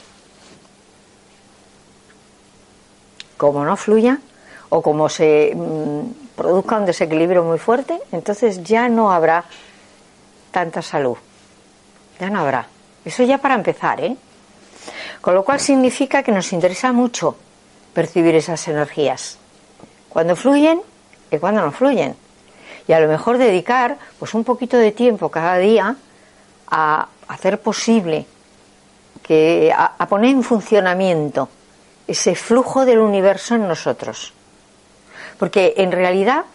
Como 3.37 3.65
no 3.65 3.77
fluya 3.77 4.19
o 4.71 4.83
como 4.83 5.09
se 5.09 5.53
mm, 5.55 6.35
produzca 6.35 6.79
un 6.79 6.87
desequilibrio 6.87 7.45
muy 7.45 7.59
fuerte, 7.59 8.01
entonces 8.11 8.65
ya 8.65 8.89
no 8.89 9.13
habrá 9.13 9.45
tanta 10.51 10.83
salud. 10.83 11.17
Ya 12.19 12.31
no 12.31 12.41
habrá. 12.41 12.67
Eso 13.05 13.23
ya 13.23 13.39
para 13.39 13.55
empezar, 13.55 14.01
¿eh? 14.01 14.17
Con 15.21 15.35
lo 15.35 15.45
cual 15.45 15.61
significa 15.61 16.23
que 16.23 16.33
nos 16.33 16.53
interesa 16.53 16.93
mucho 16.93 17.37
percibir 17.95 18.35
esas 18.35 18.67
energías. 18.69 19.39
Cuando 20.09 20.37
fluyen 20.37 20.81
y 21.31 21.39
cuando 21.39 21.63
no 21.63 21.73
fluyen. 21.73 22.17
Y 22.89 22.95
a 22.95 23.01
lo 23.01 23.07
mejor 23.07 23.37
dedicar 23.39 23.99
pues 24.19 24.35
un 24.35 24.43
poquito 24.45 24.79
de 24.79 24.93
tiempo 24.93 25.31
cada 25.31 25.59
día 25.59 25.95
a 26.71 27.09
hacer 27.29 27.61
posible 27.61 28.27
que 29.23 29.73
a, 29.77 30.07
poner 30.09 30.31
en 30.31 30.43
funcionamiento 30.43 31.51
ese 32.07 32.35
flujo 32.35 32.87
del 32.87 32.99
universo 32.99 33.55
en 33.55 33.69
nosotros. 33.69 34.33
Porque 35.39 35.75
en 35.77 35.93
realidad 35.93 36.47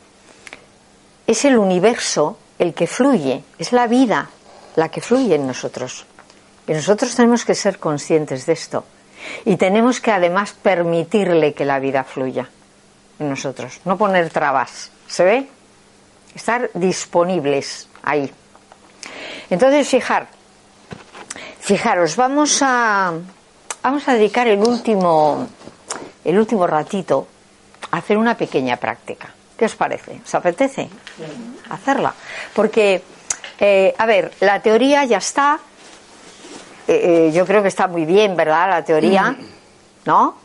es 1.28 1.46
el 1.46 1.58
universo 1.58 2.40
el 2.58 2.74
que 2.74 2.88
fluye, 2.88 3.44
es 3.60 3.72
la 3.72 3.86
vida 3.86 4.30
la 4.76 4.90
que 4.90 5.02
fluye 5.02 5.36
en 5.36 5.46
nosotros. 5.46 6.06
Y 6.68 6.74
nosotros 6.74 7.16
tenemos 7.16 7.46
que 7.46 7.54
ser 7.54 7.78
conscientes 7.78 8.48
de 8.48 8.54
esto. 8.54 8.86
Y 9.46 9.58
tenemos 9.58 10.02
que 10.02 10.12
además 10.12 10.54
permitirle 10.54 11.54
que 11.54 11.64
la 11.64 11.80
vida 11.80 12.04
fluya 12.04 12.50
en 13.20 13.30
nosotros, 13.30 13.80
no 13.86 13.98
poner 13.98 14.32
trabas. 14.32 14.90
¿Se 15.08 15.24
ve? 15.24 15.48
Estar 16.36 16.70
disponibles 16.74 17.88
ahí. 18.02 18.32
Entonces, 19.50 19.88
fijar, 19.88 20.28
fijaros, 21.60 22.16
vamos 22.16 22.60
a, 22.62 23.14
vamos 23.82 24.08
a 24.08 24.14
dedicar 24.14 24.48
el 24.48 24.60
último, 24.60 25.48
el 26.24 26.38
último 26.40 26.66
ratito 26.66 27.28
a 27.92 27.98
hacer 27.98 28.18
una 28.18 28.36
pequeña 28.36 28.78
práctica. 28.78 29.34
¿Qué 29.58 29.66
os 29.66 29.76
parece? 29.76 30.22
¿Os 30.26 30.36
apetece 30.36 30.90
hacerla? 31.70 32.14
Porque, 32.54 33.04
eh, 33.60 33.94
a 33.98 34.06
ver, 34.06 34.34
la 34.40 34.62
teoría 34.62 35.06
ya 35.06 35.18
está, 35.18 35.60
eh, 36.88 37.28
eh, 37.28 37.32
yo 37.32 37.46
creo 37.46 37.62
que 37.62 37.68
está 37.68 37.88
muy 37.88 38.06
bien, 38.06 38.36
¿verdad? 38.36 38.70
La 38.70 38.84
teoría, 38.84 39.32
mm. 39.32 39.46
¿no? 40.06 40.36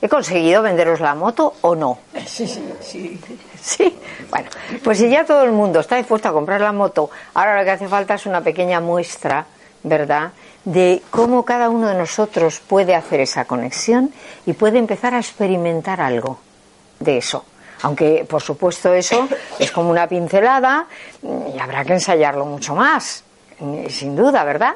¿He 0.00 0.08
conseguido 0.08 0.62
venderos 0.62 1.00
la 1.00 1.14
moto 1.14 1.54
o 1.60 1.74
no? 1.74 1.98
Sí, 2.26 2.46
sí, 2.46 2.62
sí. 2.80 3.20
Sí, 3.60 3.98
bueno, 4.30 4.48
pues 4.84 4.98
si 4.98 5.10
ya 5.10 5.24
todo 5.24 5.42
el 5.42 5.50
mundo 5.50 5.80
está 5.80 5.96
dispuesto 5.96 6.28
a 6.28 6.32
comprar 6.32 6.60
la 6.60 6.72
moto, 6.72 7.10
ahora 7.34 7.58
lo 7.58 7.64
que 7.64 7.72
hace 7.72 7.88
falta 7.88 8.14
es 8.14 8.24
una 8.26 8.40
pequeña 8.40 8.80
muestra, 8.80 9.46
¿verdad? 9.82 10.30
De 10.64 11.02
cómo 11.10 11.44
cada 11.44 11.68
uno 11.68 11.88
de 11.88 11.94
nosotros 11.94 12.60
puede 12.60 12.94
hacer 12.94 13.20
esa 13.20 13.44
conexión 13.46 14.12
y 14.46 14.52
puede 14.52 14.78
empezar 14.78 15.14
a 15.14 15.18
experimentar 15.18 16.00
algo 16.00 16.38
de 17.00 17.18
eso. 17.18 17.44
Aunque, 17.82 18.24
por 18.28 18.42
supuesto, 18.42 18.92
eso 18.92 19.28
es 19.58 19.70
como 19.70 19.90
una 19.90 20.06
pincelada 20.06 20.86
y 21.22 21.58
habrá 21.58 21.84
que 21.84 21.94
ensayarlo 21.94 22.44
mucho 22.44 22.74
más, 22.74 23.24
sin 23.88 24.16
duda, 24.16 24.44
¿verdad? 24.44 24.74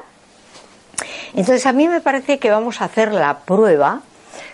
Entonces 1.33 1.65
a 1.65 1.73
mí 1.73 1.87
me 1.87 2.01
parece 2.01 2.37
que 2.39 2.49
vamos 2.49 2.81
a 2.81 2.85
hacer 2.85 3.11
la 3.11 3.39
prueba, 3.39 4.01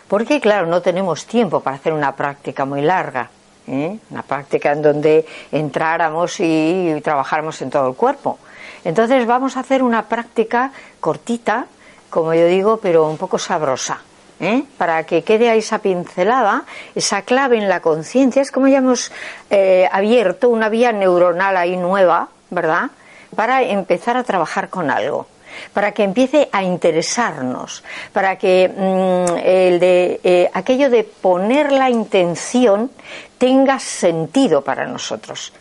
porque 0.10 0.42
claro, 0.42 0.66
no 0.66 0.82
tenemos 0.82 1.26
tiempo 1.26 1.62
para 1.62 1.78
hacer 1.78 1.94
una 1.94 2.16
práctica 2.16 2.66
muy 2.66 2.82
larga, 2.82 3.30
¿eh? 3.68 3.98
una 4.10 4.24
práctica 4.24 4.72
en 4.72 4.82
donde 4.82 5.26
entráramos 5.52 6.40
y 6.40 7.00
trabajáramos 7.04 7.62
en 7.62 7.70
todo 7.70 7.88
el 7.88 7.96
cuerpo. 7.96 8.40
Entonces 8.84 9.26
vamos 9.28 9.56
a 9.56 9.60
hacer 9.62 9.84
una 9.84 10.10
práctica 10.10 10.72
cortita, 11.00 11.68
como 12.10 12.34
yo 12.34 12.48
digo, 12.48 12.78
pero 12.78 13.08
un 13.08 13.18
poco 13.18 13.38
sabrosa. 13.38 14.02
¿eh? 14.40 14.64
para 14.78 15.04
que 15.04 15.22
quede 15.22 15.50
ahí 15.50 15.60
esa 15.60 15.80
pincelada, 15.80 16.64
esa 16.96 17.24
clave 17.24 17.58
en 17.58 17.68
la 17.68 17.82
conciencia. 17.82 18.42
Es 18.42 18.52
como 18.52 18.68
ya 18.68 18.78
hemos 18.78 19.12
eh, 19.50 19.88
abierto 19.92 20.50
una 20.50 20.70
vía 20.70 20.92
neuronal 20.94 21.58
ahí 21.58 21.76
nueva, 21.76 22.30
¿verdad? 22.50 22.90
Para 23.36 23.62
empezar 23.62 24.18
a 24.18 24.24
trabajar 24.24 24.70
con 24.70 24.90
algo 24.90 25.28
para 25.74 25.92
que 25.92 26.04
empiece 26.04 26.50
a 26.52 26.64
interesarnos, 26.64 27.84
para 28.14 28.38
que 28.38 28.68
mm, 28.70 29.38
el 29.44 29.80
de, 29.80 30.20
eh, 30.24 30.50
aquello 30.54 30.90
de 30.90 31.04
poner 31.04 31.72
la 31.72 31.90
intención 31.90 32.92
tenga 33.38 33.80
sentido 33.80 34.64
para 34.64 34.86
nosotros. 34.86 35.54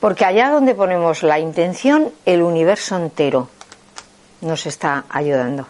Porque 0.00 0.24
allá 0.24 0.50
donde 0.50 0.74
ponemos 0.74 1.22
la 1.22 1.38
intención, 1.38 2.10
el 2.24 2.42
universo 2.42 2.96
entero 2.96 3.48
nos 4.40 4.66
está 4.66 5.04
ayudando. 5.08 5.66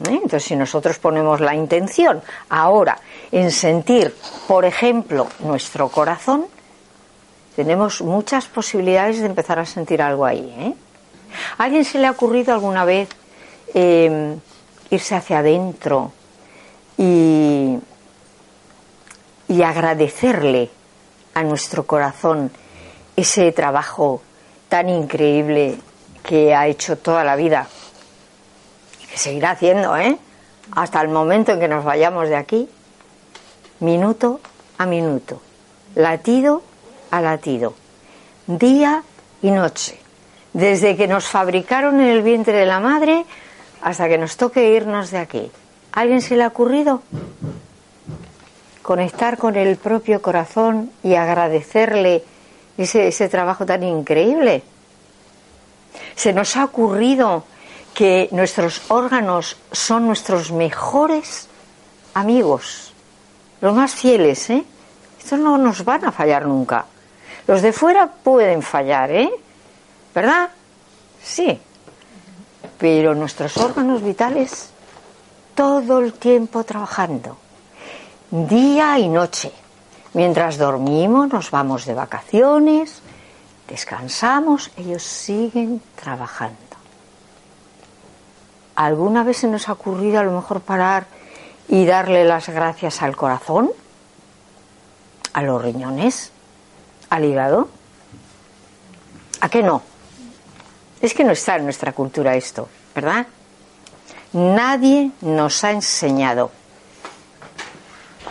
¿Eh? 0.00 0.20
Entonces, 0.22 0.44
si 0.44 0.56
nosotros 0.56 0.98
ponemos 0.98 1.40
la 1.40 1.54
intención 1.54 2.22
ahora 2.48 2.98
en 3.32 3.50
sentir, 3.50 4.14
por 4.46 4.64
ejemplo, 4.64 5.26
nuestro 5.40 5.88
corazón, 5.88 6.46
tenemos 7.54 8.02
muchas 8.02 8.46
posibilidades 8.46 9.20
de 9.20 9.26
empezar 9.26 9.58
a 9.58 9.64
sentir 9.64 10.02
algo 10.02 10.26
ahí. 10.26 10.54
¿eh? 10.58 10.74
¿A 11.58 11.64
alguien 11.64 11.84
se 11.84 11.98
le 11.98 12.06
ha 12.06 12.10
ocurrido 12.10 12.52
alguna 12.52 12.84
vez 12.84 13.08
eh, 13.74 14.36
irse 14.90 15.14
hacia 15.14 15.38
adentro 15.38 16.12
y, 16.96 17.78
y 19.48 19.62
agradecerle 19.62 20.70
a 21.34 21.42
nuestro 21.42 21.86
corazón 21.86 22.50
ese 23.16 23.52
trabajo 23.52 24.22
tan 24.68 24.88
increíble 24.88 25.78
que 26.22 26.54
ha 26.54 26.66
hecho 26.66 26.98
toda 26.98 27.24
la 27.24 27.36
vida? 27.36 27.68
Que 29.10 29.18
seguirá 29.18 29.52
haciendo, 29.52 29.96
¿eh? 29.96 30.18
Hasta 30.72 31.00
el 31.00 31.08
momento 31.08 31.52
en 31.52 31.60
que 31.60 31.68
nos 31.68 31.84
vayamos 31.84 32.28
de 32.28 32.36
aquí, 32.36 32.68
minuto 33.80 34.40
a 34.78 34.86
minuto, 34.86 35.40
latido 35.94 36.62
a 37.10 37.20
latido, 37.20 37.74
día 38.46 39.04
y 39.42 39.50
noche 39.52 40.05
desde 40.56 40.96
que 40.96 41.06
nos 41.06 41.26
fabricaron 41.26 42.00
en 42.00 42.06
el 42.06 42.22
vientre 42.22 42.56
de 42.56 42.64
la 42.64 42.80
madre 42.80 43.26
hasta 43.82 44.08
que 44.08 44.16
nos 44.16 44.38
toque 44.38 44.72
irnos 44.72 45.10
de 45.10 45.18
aquí. 45.18 45.50
¿A 45.92 46.00
¿Alguien 46.00 46.22
se 46.22 46.34
le 46.34 46.44
ha 46.44 46.48
ocurrido? 46.48 47.02
conectar 48.80 49.36
con 49.36 49.56
el 49.56 49.76
propio 49.76 50.22
corazón 50.22 50.92
y 51.02 51.16
agradecerle 51.16 52.22
ese, 52.78 53.08
ese 53.08 53.28
trabajo 53.28 53.66
tan 53.66 53.82
increíble. 53.82 54.62
Se 56.14 56.32
nos 56.32 56.56
ha 56.56 56.64
ocurrido 56.64 57.42
que 57.92 58.28
nuestros 58.30 58.82
órganos 58.88 59.56
son 59.72 60.06
nuestros 60.06 60.52
mejores 60.52 61.48
amigos, 62.14 62.94
los 63.60 63.74
más 63.74 63.92
fieles, 63.92 64.48
¿eh? 64.50 64.64
Estos 65.18 65.40
no 65.40 65.58
nos 65.58 65.84
van 65.84 66.04
a 66.04 66.12
fallar 66.12 66.46
nunca. 66.46 66.86
Los 67.48 67.62
de 67.62 67.72
fuera 67.72 68.06
pueden 68.06 68.62
fallar, 68.62 69.10
¿eh? 69.10 69.30
¿Verdad? 70.16 70.48
Sí. 71.22 71.60
Pero 72.78 73.14
nuestros 73.14 73.54
órganos 73.58 74.02
vitales 74.02 74.70
todo 75.54 75.98
el 75.98 76.14
tiempo 76.14 76.64
trabajando, 76.64 77.36
día 78.30 78.98
y 78.98 79.10
noche. 79.10 79.52
Mientras 80.14 80.56
dormimos, 80.56 81.30
nos 81.30 81.50
vamos 81.50 81.84
de 81.84 81.92
vacaciones, 81.92 83.02
descansamos, 83.68 84.70
ellos 84.78 85.02
siguen 85.02 85.82
trabajando. 86.02 86.56
¿Alguna 88.74 89.22
vez 89.22 89.36
se 89.36 89.48
nos 89.48 89.68
ha 89.68 89.72
ocurrido 89.72 90.20
a 90.20 90.22
lo 90.22 90.32
mejor 90.32 90.62
parar 90.62 91.08
y 91.68 91.84
darle 91.84 92.24
las 92.24 92.48
gracias 92.48 93.02
al 93.02 93.14
corazón? 93.16 93.70
¿A 95.34 95.42
los 95.42 95.60
riñones? 95.60 96.32
¿Al 97.10 97.26
hígado? 97.26 97.68
¿A 99.42 99.50
qué 99.50 99.62
no? 99.62 99.82
Es 101.00 101.14
que 101.14 101.24
no 101.24 101.32
está 101.32 101.56
en 101.56 101.64
nuestra 101.64 101.92
cultura 101.92 102.36
esto, 102.36 102.68
¿verdad? 102.94 103.26
Nadie 104.32 105.10
nos 105.20 105.62
ha 105.64 105.70
enseñado. 105.70 106.50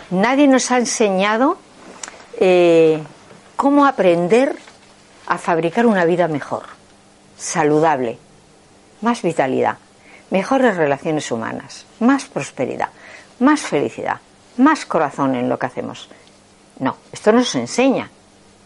Nadie 0.09 0.47
nos 0.47 0.70
ha 0.72 0.78
enseñado 0.78 1.57
eh, 2.39 3.01
cómo 3.55 3.86
aprender 3.86 4.55
a 5.28 5.38
fabricar 5.38 5.86
una 5.86 6.05
vida 6.05 6.28
mejor, 6.28 6.63
saludable, 7.38 8.20
más 9.01 9.22
vitalidad, 9.22 9.78
mejores 10.30 10.78
relaciones 10.78 11.32
humanas, 11.32 11.86
más 11.99 12.26
prosperidad, 12.26 12.89
más 13.39 13.61
felicidad, 13.61 14.20
más 14.57 14.86
corazón 14.86 15.36
en 15.36 15.49
lo 15.49 15.57
que 15.57 15.66
hacemos. 15.66 16.09
No, 16.80 16.97
esto 17.11 17.32
no 17.32 17.43
se 17.43 17.59
enseña 17.59 18.09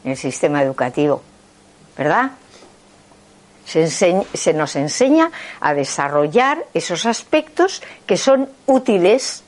en 0.04 0.12
el 0.12 0.18
sistema 0.18 0.62
educativo, 0.62 1.22
¿verdad? 1.98 2.32
Se, 3.70 4.54
nos 4.54 4.76
enseña 4.76 5.32
a 5.62 5.76
desarrollar 5.76 6.66
esos 6.74 7.06
aspectos 7.06 7.84
que 8.08 8.18
son 8.18 8.50
útiles, 8.66 9.44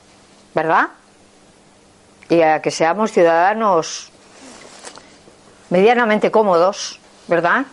¿verdad? 0.54 0.90
Y 2.28 2.40
a 2.42 2.62
que 2.62 2.70
seamos 2.70 3.10
ciudadanos 3.10 4.12
medianamente 5.70 6.30
cómodos, 6.30 7.00
¿verdad? 7.26 7.66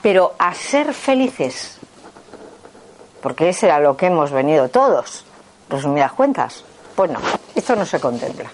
Pero 0.00 0.36
a 0.38 0.54
ser 0.54 0.94
felices, 0.94 1.78
porque 3.20 3.48
ese 3.48 3.66
era 3.66 3.80
lo 3.80 3.96
que 3.96 4.06
hemos 4.06 4.30
venido 4.30 4.68
todos, 4.68 5.24
resumidas 5.68 6.12
cuentas. 6.12 6.62
Pues 6.94 7.10
no, 7.10 7.18
esto 7.56 7.74
no 7.74 7.84
se 7.84 7.98
contempla. 7.98 8.50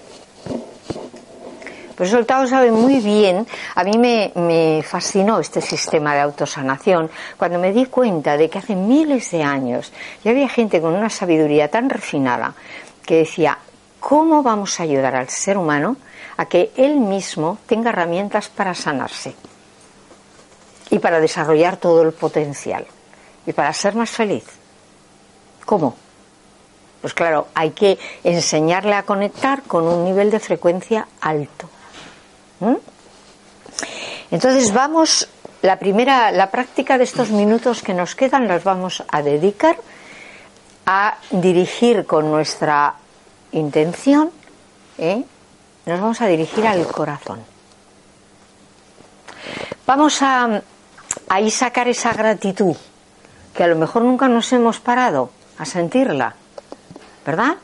Pues 1.97 2.13
el 2.13 2.27
Tao 2.27 2.47
sabe 2.47 2.73
muy 2.73 2.99
bien, 2.99 3.47
a 3.77 3.85
mí 3.85 3.97
me, 3.99 4.83
fascinó 4.83 5.39
este 5.39 5.61
sistema 5.61 6.15
de 6.15 6.21
autosanación 6.21 7.09
cuando 7.37 7.61
me 7.61 7.73
di 7.73 7.87
cuenta 7.87 8.37
de 8.37 8.51
que 8.51 8.59
hace 8.59 8.75
miles 8.75 9.31
de 9.31 9.45
años 9.45 9.93
ya 10.25 10.33
había 10.33 10.49
gente 10.49 10.81
con 10.81 10.95
una 10.95 11.09
sabiduría 11.09 11.71
tan 11.71 11.89
refinada 11.89 12.55
que 13.07 13.19
decía, 13.19 13.59
¿cómo 14.01 14.43
vamos 14.43 14.81
a 14.81 14.83
ayudar 14.83 15.15
al 15.15 15.29
ser 15.29 15.57
humano 15.57 15.97
a 16.37 16.47
que 16.47 16.73
él 16.77 16.97
mismo 16.97 17.59
tenga 17.67 17.91
herramientas 17.91 18.49
para 18.49 18.75
sanarse 18.75 19.35
y 20.91 20.99
para 20.99 21.21
desarrollar 21.21 21.77
todo 21.77 22.03
el 22.03 22.13
potencial 22.13 22.87
y 23.47 23.53
para 23.53 23.73
ser 23.73 23.95
más 23.95 24.11
feliz? 24.11 24.45
¿Cómo? 25.65 25.95
Pues 27.01 27.15
claro, 27.15 27.47
hay 27.55 27.71
que 27.71 27.99
enseñarle 28.25 28.95
a 28.95 29.05
conectar 29.05 29.63
con 29.63 29.85
un 29.85 30.05
nivel 30.05 30.31
de 30.31 30.41
frecuencia 30.41 31.07
alto. 31.21 31.69
¿Mm? 32.61 32.75
Entonces 34.31 34.73
vamos, 34.73 35.29
la 35.63 35.79
primera, 35.79 36.33
la 36.33 36.51
práctica 36.51 36.99
de 36.99 37.05
estos 37.05 37.31
minutos 37.31 37.83
que 37.83 37.95
nos 37.95 38.15
quedan 38.15 38.49
las 38.49 38.65
vamos 38.65 39.03
a 39.09 39.23
dedicar 39.23 39.77
a 40.87 41.17
dirigir 41.31 42.05
con 42.05 42.31
nuestra 42.31 42.95
intención, 43.53 44.31
¿eh? 44.99 45.25
nos 45.87 46.01
vamos 46.01 46.21
a 46.21 46.27
dirigir 46.27 46.67
al 46.67 46.87
corazón. 46.87 47.41
Vamos 49.87 50.21
a 50.23 50.63
ahí 51.29 51.51
sacar 51.51 51.89
esa 51.89 52.13
gratitud 52.13 52.77
que 53.55 53.63
a 53.63 53.67
lo 53.67 53.77
mejor 53.77 54.03
nunca 54.03 54.29
nos 54.29 54.53
hemos 54.53 54.81
parado 54.81 55.31
a 55.59 55.65
sentirla, 55.65 56.35
¿verdad? 57.25 57.57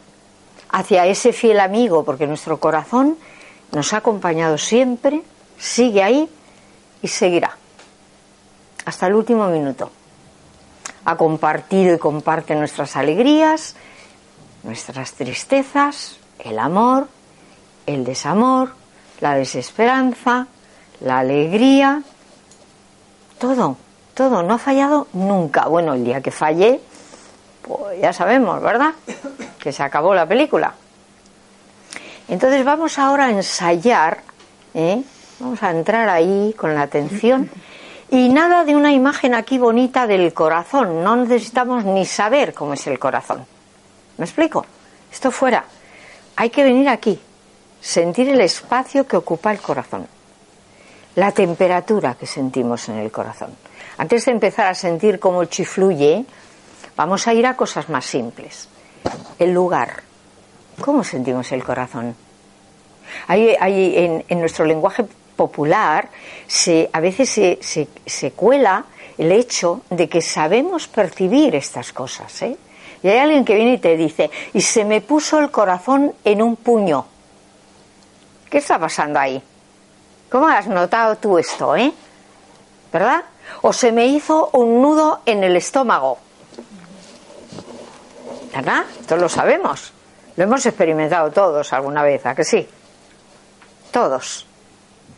Hacia 0.71 1.07
ese 1.07 1.33
fiel 1.33 1.59
amigo, 1.61 2.05
porque 2.05 2.27
nuestro 2.27 2.61
corazón 2.61 3.19
nos 3.73 3.93
ha 3.93 3.99
acompañado 3.99 4.59
siempre, 4.59 5.23
sigue 5.59 6.03
ahí 6.03 6.29
y 7.03 7.09
seguirá 7.09 7.57
hasta 8.85 9.07
el 9.07 9.15
último 9.15 9.49
minuto. 9.49 9.91
Ha 11.05 11.17
compartido 11.17 11.95
y 11.95 11.99
comparte 11.99 12.55
nuestras 12.55 12.97
alegrías, 12.97 13.77
nuestras 14.63 15.13
tristezas, 15.13 16.19
el 16.39 16.59
amor, 16.59 17.09
el 17.87 18.05
desamor, 18.05 18.73
la 19.21 19.35
desesperanza, 19.35 20.47
la 21.01 21.21
alegría, 21.21 22.03
todo, 23.39 23.77
todo, 24.15 24.43
no 24.43 24.55
ha 24.55 24.59
fallado 24.59 25.07
nunca. 25.13 25.67
Bueno, 25.67 25.95
el 25.95 26.05
día 26.05 26.21
que 26.21 26.31
fallé, 26.31 26.81
pues 27.63 28.01
ya 28.01 28.13
sabemos, 28.13 28.61
¿verdad? 28.61 28.93
Que 29.59 29.73
se 29.73 29.83
acabó 29.83 30.15
la 30.15 30.27
película. 30.27 30.75
Entonces 32.31 32.65
vamos 32.65 32.97
ahora 33.01 33.27
a 33.27 33.31
ensayar, 33.31 34.23
¿eh? 34.73 35.03
vamos 35.41 35.61
a 35.65 35.71
entrar 35.73 36.09
ahí 36.09 36.55
con 36.57 36.77
la 36.77 36.83
atención 36.83 37.51
y 38.09 38.29
nada 38.29 38.65
de 38.65 38.77
una 38.77 38.93
imagen 38.93 39.35
aquí 39.35 39.59
bonita 39.59 40.07
del 40.07 40.33
corazón, 40.33 41.03
no 41.03 41.17
necesitamos 41.17 41.85
ni 41.85 42.07
saber 42.07 42.55
cómo 42.55 42.75
es 42.75 42.87
el 42.87 43.01
corazón. 43.01 43.45
¿Me 44.17 44.25
explico? 44.25 44.65
Esto 45.11 45.33
fuera. 45.33 45.65
Hay 46.37 46.51
que 46.51 46.63
venir 46.63 46.89
aquí, 46.89 47.21
sentir 47.81 48.29
el 48.29 48.41
espacio 48.41 49.09
que 49.09 49.17
ocupa 49.17 49.51
el 49.51 49.61
corazón, 49.61 50.07
la 51.17 51.33
temperatura 51.33 52.15
que 52.15 52.27
sentimos 52.27 52.89
en 52.89 52.99
el 52.99 53.11
corazón. 53.11 53.51
Antes 53.99 54.25
de 54.27 54.31
empezar 54.31 54.69
a 54.69 54.75
sentir 54.75 55.19
cómo 55.19 55.47
chifluye, 55.47 56.25
vamos 56.97 57.27
a 57.27 57.35
ir 57.35 57.45
a 57.45 57.57
cosas 57.57 57.89
más 57.89 58.07
simples. 58.07 58.69
El 59.37 59.53
lugar, 59.53 60.05
¿Cómo 60.81 61.05
sentimos 61.05 61.53
el 61.53 61.63
corazón? 61.63 62.17
Hay, 63.27 64.25
en, 64.29 64.41
nuestro 64.41 64.65
lenguaje 64.65 65.05
popular 65.37 66.09
se, 66.47 66.89
a 66.93 67.01
veces 67.01 67.29
se, 67.29 67.89
se, 68.07 68.31
cuela 68.33 68.85
el 69.19 69.33
hecho 69.33 69.83
de 69.91 70.09
que 70.09 70.23
sabemos 70.23 70.89
percibir 70.89 71.55
estas 71.55 71.93
cosas. 71.93 72.43
¿eh? 72.43 72.57
Y 73.03 73.09
hay 73.09 73.19
alguien 73.19 73.45
que 73.45 73.55
viene 73.55 73.75
y 73.75 73.79
te 73.79 73.97
dice, 73.97 74.31
y 74.55 74.61
se 74.61 74.85
me 74.85 75.01
puso 75.01 75.39
el 75.39 75.51
corazón 75.51 76.15
en 76.25 76.43
un 76.43 76.57
puño. 76.57 77.05
¿Qué 78.49 78.59
está 78.59 78.79
pasando 78.79 79.19
ahí? 79.19 79.43
¿Cómo 80.31 80.49
has 80.49 80.67
notado 80.67 81.17
tú 81.17 81.39
esto, 81.39 81.77
eh? 81.77 81.93
¿Verdad? 82.93 83.25
O 83.63 83.73
se 83.73 83.93
me 83.93 84.07
hizo 84.07 84.51
un 84.53 84.81
nudo 84.81 85.21
en 85.27 85.45
el 85.45 85.57
estómago. 85.57 86.19
¿Verdad? 88.55 88.85
Esto 89.01 89.17
lo 89.17 89.29
sabemos. 89.29 89.93
Lo 90.41 90.45
hemos 90.45 90.65
experimentado 90.65 91.31
todos 91.31 91.71
alguna 91.75 92.03
vez, 92.03 92.25
¿a 92.25 92.35
que 92.35 92.45
sí? 92.45 92.67
Todos. 93.91 94.47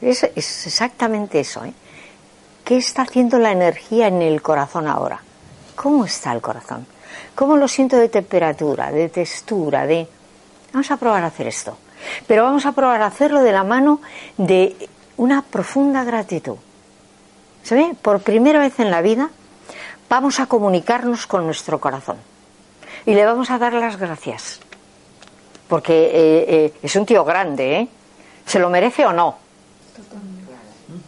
Es, 0.00 0.24
exactamente 0.24 1.38
eso. 1.38 1.64
¿eh? 1.64 1.72
¿Qué 2.64 2.78
está 2.78 3.02
haciendo 3.02 3.38
la 3.38 3.52
energía 3.52 4.08
en 4.08 4.20
el 4.20 4.42
corazón 4.42 4.88
ahora? 4.88 5.20
¿Cómo 5.76 6.06
está 6.06 6.32
el 6.32 6.40
corazón? 6.40 6.88
¿Cómo 7.36 7.56
lo 7.56 7.68
siento 7.68 7.98
de 7.98 8.08
temperatura, 8.08 8.90
de 8.90 9.10
textura. 9.10 9.86
Vamos 10.72 10.90
a 10.90 10.96
probar 10.96 11.22
a 11.22 11.28
hacer 11.28 11.46
esto. 11.46 11.78
Pero 12.26 12.42
vamos 12.42 12.66
a 12.66 12.72
probar 12.72 13.02
a 13.02 13.06
hacerlo 13.06 13.44
de 13.44 13.52
la 13.52 13.62
mano 13.62 14.00
de 14.38 14.88
una 15.18 15.42
profunda 15.42 16.02
gratitud. 16.02 16.56
¿Se 17.62 17.76
ve? 17.76 17.94
Por 18.02 18.22
primera 18.22 18.58
vez 18.58 18.80
en 18.80 18.90
la 18.90 19.00
vida 19.02 19.30
vamos 20.08 20.40
a 20.40 20.46
comunicarnos 20.46 21.28
con 21.28 21.46
nuestro 21.46 21.80
corazón. 21.80 22.16
Y 23.06 23.14
le 23.14 23.24
vamos 23.24 23.52
a 23.52 23.58
dar 23.58 23.72
las 23.72 23.98
gracias 23.98 24.58
porque 25.72 25.94
eh, 25.94 26.44
eh, 26.48 26.74
es 26.82 26.96
un 26.96 27.06
tío 27.06 27.24
grande, 27.24 27.76
¿eh? 27.78 27.88
¿Se 28.44 28.58
lo 28.58 28.68
merece 28.68 29.06
o 29.06 29.12
no? 29.14 29.38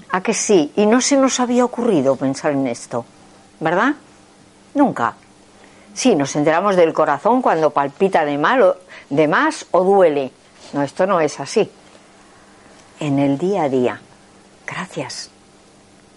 ¿A 0.09 0.23
que 0.23 0.33
sí? 0.33 0.73
Y 0.77 0.87
no 0.87 1.03
se 1.03 1.19
nos 1.19 1.39
había 1.39 1.67
ocurrido 1.67 2.17
pensar 2.17 2.53
en 2.53 2.67
esto, 2.67 3.05
¿verdad? 3.61 3.95
Nunca. 4.73 5.17
Sí, 5.93 6.17
nos 6.17 6.35
enteramos 6.35 6.77
del 6.77 6.95
corazón 6.95 7.43
cuando 7.43 7.73
palpita 7.73 8.25
de, 8.25 8.39
mal, 8.39 8.77
de 9.11 9.29
más 9.29 9.67
o 9.73 9.85
duele, 9.85 10.33
No, 10.73 10.83
esto 10.83 11.07
no 11.07 11.21
es 11.21 11.39
así. 11.41 11.71
En 13.01 13.19
el 13.19 13.37
día 13.37 13.65
a 13.65 13.69
día. 13.69 14.01
Gracias 14.67 15.29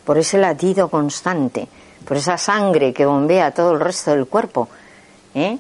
por 0.06 0.18
ese 0.18 0.38
latido 0.38 0.88
constante, 0.88 1.68
por 2.08 2.16
esa 2.16 2.38
sangre 2.38 2.94
que 2.94 3.06
bombea 3.06 3.52
todo 3.52 3.74
el 3.74 3.82
resto 3.82 4.12
del 4.12 4.26
cuerpo, 4.26 4.70
¿eh? 5.36 5.58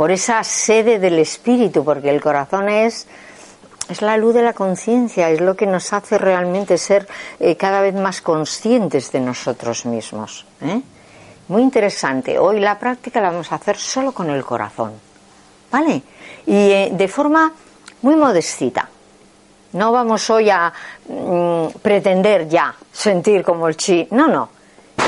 Por 0.00 0.10
esa 0.10 0.42
sede 0.44 0.98
del 0.98 1.18
espíritu, 1.18 1.84
porque 1.84 2.08
el 2.08 2.22
corazón 2.22 2.70
es, 2.70 3.06
es 3.90 4.00
la 4.00 4.16
luz 4.16 4.32
de 4.32 4.40
la 4.40 4.54
conciencia, 4.54 5.28
es 5.28 5.42
lo 5.42 5.54
que 5.54 5.66
nos 5.66 5.92
hace 5.92 6.16
realmente 6.16 6.78
ser 6.78 7.06
eh, 7.38 7.54
cada 7.54 7.82
vez 7.82 7.94
más 7.94 8.22
conscientes 8.22 9.12
de 9.12 9.20
nosotros 9.20 9.84
mismos. 9.84 10.46
¿eh? 10.62 10.80
Muy 11.48 11.60
interesante. 11.60 12.38
Hoy 12.38 12.60
la 12.60 12.78
práctica 12.78 13.20
la 13.20 13.28
vamos 13.28 13.52
a 13.52 13.56
hacer 13.56 13.76
solo 13.76 14.12
con 14.12 14.30
el 14.30 14.42
corazón. 14.42 14.94
¿Vale? 15.70 16.00
Y 16.46 16.88
de 16.88 17.08
forma 17.08 17.52
muy 18.00 18.16
modestita. 18.16 18.88
No 19.74 19.92
vamos 19.92 20.30
hoy 20.30 20.48
a 20.48 20.72
mm, 21.10 21.78
pretender 21.82 22.48
ya 22.48 22.74
sentir 22.90 23.42
como 23.42 23.68
el 23.68 23.76
chi. 23.76 24.08
No, 24.12 24.28
no. 24.28 24.48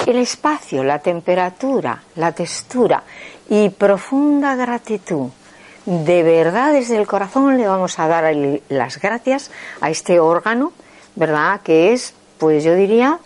El 0.04 0.16
espacio, 0.16 0.84
la 0.84 0.98
temperatura, 0.98 2.02
la 2.16 2.32
textura 2.32 3.02
y 3.48 3.68
profunda 3.70 4.54
gratitud. 4.54 5.28
De 5.84 6.22
verdad, 6.22 6.72
desde 6.72 6.96
el 6.96 7.06
corazón 7.06 7.58
le 7.58 7.66
vamos 7.66 7.98
a 7.98 8.06
dar 8.06 8.32
las 8.68 9.00
gracias 9.00 9.50
a 9.80 9.90
este 9.90 10.20
órgano, 10.20 10.72
¿verdad? 11.16 11.60
Que 11.62 11.92
es, 11.92 12.14
pues 12.38 12.62
yo 12.62 12.74
diría, 12.74 13.18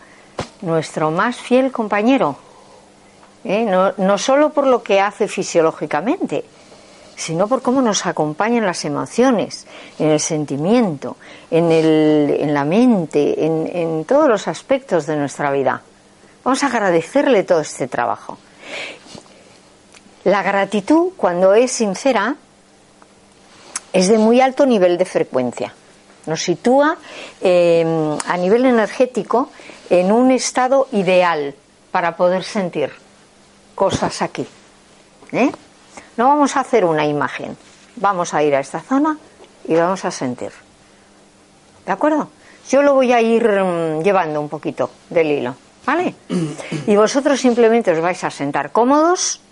nuestro 0.62 1.11
más 1.11 1.37
fiel 1.37 1.71
compañero. 1.71 2.37
¿eh? 3.45 3.64
No, 3.64 3.93
no 3.99 4.19
solo 4.19 4.51
por 4.51 4.67
lo 4.67 4.83
que 4.83 5.01
hace 5.01 5.29
fisiológicamente, 5.29 6.45
sino 7.14 7.47
por 7.47 7.62
cómo 7.62 7.83
nos 7.83 8.07
acompañan 8.07 8.67
las 8.67 8.85
emociones, 8.85 9.67
en 9.99 10.09
el 10.09 10.21
sentimiento, 10.21 11.17
en, 11.51 11.71
el, 11.73 12.37
en 12.41 12.55
la 12.55 12.64
mente, 12.64 13.45
en, 13.45 13.67
en 13.73 14.05
todos 14.05 14.29
los 14.29 14.49
aspectos 14.49 15.07
de 15.07 15.17
nuestra 15.17 15.51
vida. 15.51 15.83
Vamos 16.45 16.62
a 16.62 16.67
agradecerle 16.67 17.43
todo 17.43 17.61
este 17.61 17.89
trabajo. 17.89 18.39
La 20.27 20.43
gratitud, 20.43 21.12
cuando 21.16 21.55
es 21.55 21.70
sincera, 21.70 22.35
es 23.93 24.09
de 24.09 24.18
muy 24.18 24.41
alto 24.41 24.66
nivel 24.66 24.99
de 24.99 25.05
frecuencia. 25.05 25.72
Nos 26.27 26.43
sitúa 26.43 26.97
em, 27.41 28.18
a 28.27 28.37
nivel 28.37 28.66
energético 28.66 29.51
en 29.89 30.11
un 30.11 30.33
estado 30.33 30.89
ideal 30.91 31.55
para 31.93 32.16
poder 32.16 32.43
sentir 32.43 32.91
cosas 33.77 34.20
aquí. 34.20 34.45
¿eh? 35.31 35.53
No 36.16 36.27
vamos 36.27 36.57
a 36.57 36.61
hacer 36.66 36.85
una 36.85 37.07
imagen, 37.07 37.57
vamos 37.95 38.35
a 38.35 38.43
ir 38.43 38.57
a 38.57 38.59
esta 38.59 38.81
zona 38.81 39.16
y 39.68 39.77
vamos 39.77 40.05
a 40.05 40.11
sentir. 40.11 40.51
¿De 41.87 41.93
acuerdo? 41.93 42.31
Yo 42.68 42.83
lo 42.83 42.95
voy 42.95 43.12
a 43.12 43.20
ir 43.22 43.47
mm, 43.47 44.03
llevando 44.03 44.41
un 44.41 44.49
poquito 44.49 44.91
del 45.09 45.31
hilo, 45.31 45.55
¿vale? 45.87 46.16
Y 46.89 46.97
vosotros 46.97 47.41
simplemente 47.41 47.93
os 47.93 48.01
vais 48.01 48.24
a 48.24 48.31
sentar 48.33 48.72
cómodos, 48.72 49.45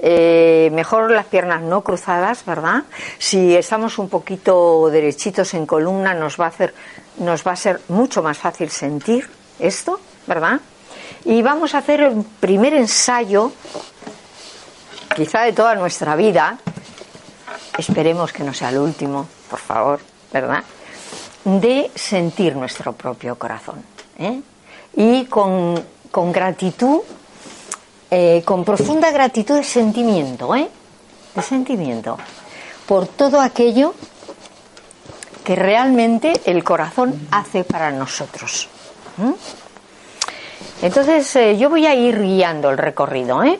eh, 0.00 0.70
mejor 0.72 1.10
las 1.10 1.26
piernas 1.26 1.62
no 1.62 1.82
cruzadas, 1.82 2.44
¿verdad? 2.44 2.84
Si 3.18 3.54
estamos 3.54 3.98
un 3.98 4.08
poquito 4.08 4.88
derechitos 4.90 5.54
en 5.54 5.66
columna 5.66 6.14
nos 6.14 6.40
va 6.40 6.46
a 6.46 6.48
hacer, 6.48 6.74
nos 7.18 7.46
va 7.46 7.52
a 7.52 7.56
ser 7.56 7.80
mucho 7.88 8.22
más 8.22 8.38
fácil 8.38 8.70
sentir 8.70 9.28
esto, 9.58 10.00
¿verdad? 10.26 10.60
Y 11.24 11.42
vamos 11.42 11.74
a 11.74 11.78
hacer 11.78 12.00
el 12.00 12.24
primer 12.40 12.74
ensayo 12.74 13.52
quizá 15.14 15.42
de 15.42 15.52
toda 15.52 15.74
nuestra 15.74 16.16
vida, 16.16 16.58
esperemos 17.76 18.32
que 18.32 18.44
no 18.44 18.54
sea 18.54 18.70
el 18.70 18.78
último, 18.78 19.28
por 19.50 19.58
favor, 19.58 20.00
¿verdad? 20.32 20.62
De 21.44 21.90
sentir 21.94 22.56
nuestro 22.56 22.92
propio 22.92 23.36
corazón. 23.36 23.84
¿eh? 24.18 24.40
Y 24.94 25.26
con, 25.26 25.84
gratitud, 26.32 27.00
eh, 28.10 28.42
con 28.44 28.64
profunda 28.64 29.10
gratitud 29.10 29.56
de 29.56 29.64
sentimiento, 29.64 30.54
¿eh? 30.54 30.68
De 31.34 31.42
sentimiento, 31.42 32.18
por 32.86 33.06
todo 33.06 33.40
aquello 33.40 33.94
que 35.44 35.54
realmente 35.54 36.32
el 36.44 36.64
corazón 36.64 37.28
hace 37.30 37.64
para 37.64 37.90
nosotros. 37.90 38.68
Entonces, 40.82 41.36
eh, 41.36 41.58
yo 41.58 41.68
voy 41.70 41.86
a 41.86 41.94
ir 41.94 42.20
guiando 42.20 42.70
el 42.70 42.78
recorrido, 42.78 43.42
¿eh? 43.44 43.58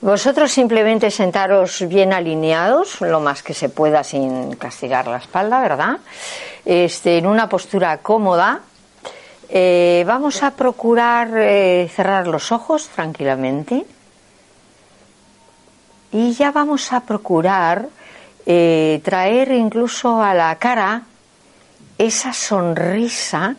Vosotros 0.00 0.52
simplemente 0.52 1.10
sentaros 1.10 1.84
bien 1.88 2.12
alineados, 2.12 3.00
lo 3.00 3.18
más 3.18 3.42
que 3.42 3.52
se 3.52 3.68
pueda 3.68 4.04
sin 4.04 4.54
castigar 4.54 5.08
la 5.08 5.16
espalda, 5.16 5.60
¿verdad? 5.60 5.98
Este, 6.64 7.18
en 7.18 7.26
una 7.26 7.48
postura 7.48 7.98
cómoda. 7.98 8.60
Eh, 9.50 10.04
vamos 10.06 10.42
a 10.42 10.50
procurar 10.50 11.30
eh, 11.34 11.90
cerrar 11.94 12.26
los 12.26 12.52
ojos 12.52 12.88
tranquilamente. 12.88 13.86
Y 16.12 16.32
ya 16.32 16.52
vamos 16.52 16.92
a 16.92 17.00
procurar 17.00 17.88
eh, 18.44 19.00
traer 19.02 19.52
incluso 19.52 20.22
a 20.22 20.34
la 20.34 20.54
cara 20.56 21.02
esa 21.96 22.32
sonrisa 22.32 23.56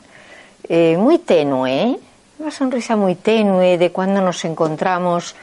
muy 0.70 1.18
tenue, 1.18 2.00
una 2.38 2.52
sonrisa 2.52 2.96
muy 2.96 3.16
tenue 3.16 3.80
de 3.80 3.92
cuando 3.92 4.22
nos 4.22 4.46
encontramos 4.46 5.36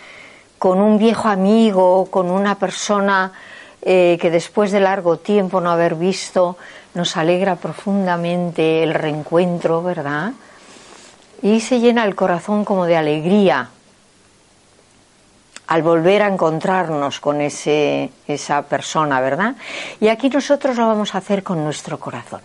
con 0.56 0.80
un 0.80 0.98
viejo 0.98 1.26
amigo, 1.26 2.06
con 2.12 2.30
una 2.30 2.54
persona 2.54 3.32
que 3.82 4.30
después 4.30 4.70
de 4.70 4.78
largo 4.78 5.18
tiempo 5.18 5.60
no 5.60 5.72
haber 5.72 5.96
visto, 5.96 6.56
nos 6.96 7.18
alegra 7.18 7.56
profundamente 7.56 8.82
el 8.82 8.94
reencuentro, 8.94 9.82
¿verdad? 9.82 10.32
Y 11.42 11.60
se 11.60 11.78
llena 11.78 12.06
el 12.06 12.14
corazón 12.14 12.64
como 12.64 12.86
de 12.86 12.96
alegría 12.96 13.68
al 15.66 15.82
volver 15.82 16.22
a 16.22 16.28
encontrarnos 16.28 17.20
con 17.20 17.42
ese, 17.42 18.10
esa 18.26 18.62
persona, 18.62 19.20
¿verdad? 19.20 19.56
Y 20.00 20.08
aquí 20.08 20.30
nosotros 20.30 20.78
lo 20.78 20.86
vamos 20.86 21.14
a 21.14 21.18
hacer 21.18 21.42
con 21.42 21.62
nuestro 21.62 22.00
corazón. 22.00 22.40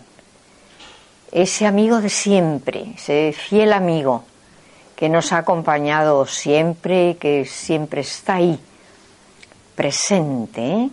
Ese 1.30 1.66
amigo 1.66 2.02
de 2.02 2.10
siempre, 2.10 2.92
ese 2.96 3.32
fiel 3.32 3.72
amigo, 3.72 4.24
que 4.94 5.08
nos 5.08 5.32
ha 5.32 5.38
acompañado 5.38 6.26
siempre, 6.26 7.16
que 7.16 7.46
siempre 7.46 8.02
está 8.02 8.34
ahí, 8.34 8.60
presente, 9.74 10.90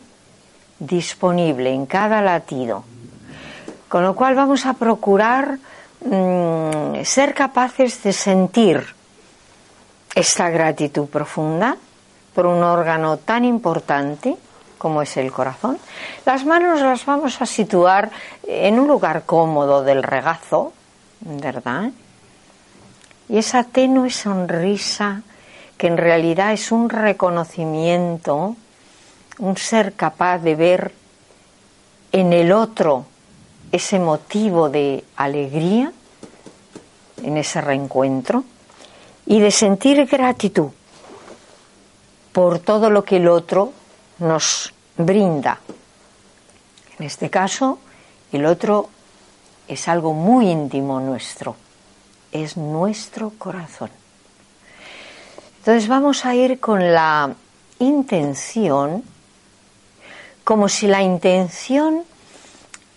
disponible 0.80 1.74
en 1.74 1.86
cada 1.86 2.22
latido. 2.22 2.86
Con 3.90 4.04
lo 4.04 4.16
cual 4.16 4.36
vamos 4.36 4.68
a 4.68 4.74
procurar 4.74 5.58
mm, 6.06 7.04
ser 7.04 7.34
capaces 7.34 8.02
de 8.04 8.14
sentir 8.14 8.86
esta 10.14 10.50
gratitud 10.50 11.08
profunda 11.08 11.76
por 12.36 12.46
un 12.46 12.64
órgano 12.64 13.18
tan 13.18 13.46
importante 13.46 14.38
como 14.78 15.02
es 15.02 15.18
el 15.18 15.32
corazón. 15.32 15.78
Las 16.26 16.46
manos 16.46 16.82
las 16.82 17.06
vamos 17.06 17.42
a 17.42 17.46
situar 17.46 18.12
en 18.48 18.80
un 18.80 18.88
lugar 18.88 19.24
cómodo 19.26 19.84
del 19.84 20.04
regazo, 20.04 20.72
¿verdad? 21.22 21.92
Y 23.28 23.38
esa 23.38 23.64
tenue 23.64 24.10
sonrisa 24.10 25.22
que 25.78 25.88
en 25.88 25.98
realidad 25.98 26.54
es 26.54 26.72
un 26.72 26.90
reconocimiento, 26.90 28.56
un 29.40 29.58
ser 29.58 29.94
capaz 29.94 30.40
de 30.40 30.56
ver 30.56 30.94
en 32.12 32.34
el 32.34 32.52
otro 32.52 33.06
ese 33.72 34.00
motivo 34.00 34.70
de 34.70 35.04
alegría, 35.16 35.92
en 37.24 37.38
ese 37.38 37.62
reencuentro, 37.62 38.44
y 39.26 39.40
de 39.40 39.52
sentir 39.52 40.06
gratitud 40.06 40.70
por 42.32 42.60
todo 42.60 42.90
lo 42.90 43.04
que 43.04 43.18
el 43.18 43.28
otro 43.28 43.74
nos 44.20 44.74
brinda. 44.98 45.60
En 46.98 47.06
este 47.06 47.30
caso, 47.30 47.80
el 48.32 48.46
otro 48.46 48.90
es 49.68 49.88
algo 49.88 50.14
muy 50.14 50.50
íntimo 50.50 51.00
nuestro 51.00 51.56
es 52.32 52.58
nuestro 52.58 53.32
corazón. 53.38 53.90
Entonces 55.60 55.88
vamos 55.88 56.26
a 56.26 56.36
ir 56.36 56.60
con 56.60 56.94
la 56.94 57.34
intención, 57.80 59.04
como 60.44 60.70
si 60.70 60.88
la 60.88 61.02
intención 61.02 62.04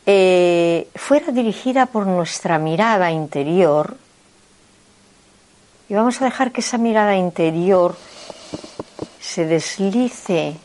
eh, 0.06 0.88
fuera 0.94 1.32
dirigida 1.32 1.86
por 1.86 2.06
nuestra 2.06 2.58
mirada 2.58 3.10
interior, 3.10 3.96
y 5.88 5.94
vamos 5.94 6.20
a 6.20 6.24
dejar 6.24 6.52
que 6.52 6.60
esa 6.60 6.78
mirada 6.78 7.16
interior 7.16 7.96
se 9.20 9.46
deslice 9.46 10.56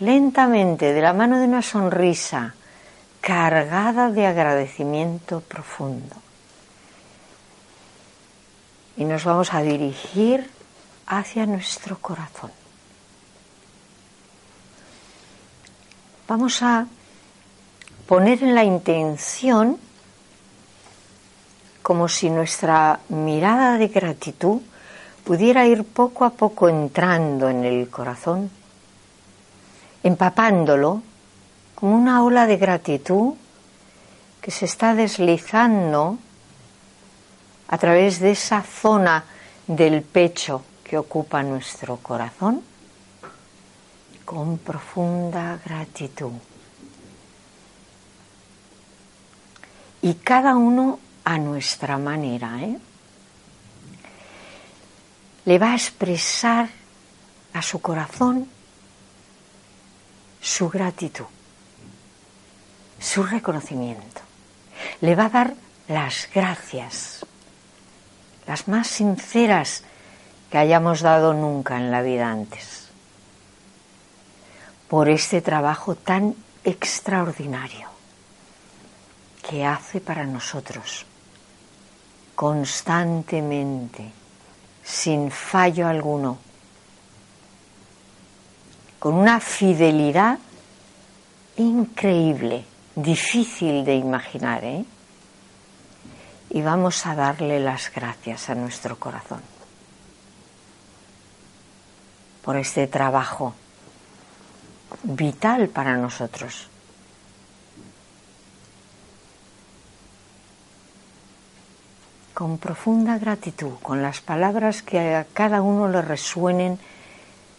lentamente 0.00 0.92
de 0.92 1.00
la 1.00 1.12
mano 1.12 1.38
de 1.38 1.44
una 1.44 1.62
sonrisa 1.62 2.54
cargada 3.20 4.10
de 4.10 4.26
agradecimiento 4.26 5.40
profundo 5.40 6.16
y 8.96 9.04
nos 9.04 9.24
vamos 9.24 9.54
a 9.54 9.62
dirigir 9.62 10.50
hacia 11.06 11.46
nuestro 11.46 11.98
corazón. 11.98 12.50
Vamos 16.28 16.62
a 16.62 16.86
poner 18.10 18.42
en 18.42 18.56
la 18.56 18.64
intención 18.64 19.78
como 21.80 22.08
si 22.08 22.28
nuestra 22.28 22.98
mirada 23.08 23.78
de 23.78 23.86
gratitud 23.86 24.62
pudiera 25.22 25.64
ir 25.64 25.84
poco 25.84 26.24
a 26.24 26.30
poco 26.30 26.68
entrando 26.68 27.48
en 27.48 27.64
el 27.64 27.88
corazón, 27.88 28.50
empapándolo 30.02 31.02
como 31.76 31.94
una 31.94 32.24
ola 32.24 32.48
de 32.48 32.56
gratitud 32.56 33.34
que 34.40 34.50
se 34.50 34.64
está 34.64 34.96
deslizando 34.96 36.18
a 37.68 37.78
través 37.78 38.18
de 38.18 38.32
esa 38.32 38.64
zona 38.64 39.22
del 39.68 40.02
pecho 40.02 40.64
que 40.82 40.98
ocupa 40.98 41.44
nuestro 41.44 41.98
corazón 41.98 42.60
con 44.24 44.58
profunda 44.58 45.60
gratitud. 45.64 46.49
Y 50.02 50.14
cada 50.14 50.56
uno 50.56 50.98
a 51.24 51.38
nuestra 51.38 51.98
manera, 51.98 52.62
¿eh? 52.62 52.78
le 55.44 55.58
va 55.58 55.72
a 55.72 55.74
expresar 55.74 56.68
a 57.52 57.62
su 57.62 57.80
corazón 57.80 58.48
su 60.40 60.70
gratitud, 60.70 61.26
su 62.98 63.22
reconocimiento. 63.22 64.22
Le 65.02 65.14
va 65.14 65.26
a 65.26 65.28
dar 65.28 65.54
las 65.88 66.28
gracias, 66.34 67.26
las 68.46 68.68
más 68.68 68.86
sinceras 68.86 69.82
que 70.50 70.58
hayamos 70.58 71.00
dado 71.00 71.34
nunca 71.34 71.76
en 71.76 71.90
la 71.90 72.00
vida 72.00 72.30
antes, 72.30 72.88
por 74.88 75.08
este 75.10 75.42
trabajo 75.42 75.94
tan 75.94 76.34
extraordinario 76.64 77.99
que 79.50 79.66
hace 79.66 80.00
para 80.00 80.24
nosotros 80.24 81.04
constantemente, 82.36 84.12
sin 84.84 85.32
fallo 85.32 85.88
alguno, 85.88 86.38
con 89.00 89.14
una 89.14 89.40
fidelidad 89.40 90.38
increíble, 91.56 92.64
difícil 92.94 93.84
de 93.84 93.96
imaginar, 93.96 94.62
¿eh? 94.62 94.84
Y 96.50 96.62
vamos 96.62 97.04
a 97.06 97.16
darle 97.16 97.58
las 97.58 97.92
gracias 97.92 98.50
a 98.50 98.54
nuestro 98.54 99.00
corazón 99.00 99.42
por 102.44 102.56
este 102.56 102.86
trabajo 102.86 103.52
vital 105.02 105.68
para 105.70 105.96
nosotros. 105.96 106.68
Con 112.40 112.56
profunda 112.56 113.18
gratitud, 113.18 113.74
con 113.82 114.00
las 114.00 114.22
palabras 114.22 114.80
que 114.80 115.14
a 115.14 115.26
cada 115.30 115.60
uno 115.60 115.90
le 115.90 116.00
resuenen 116.00 116.78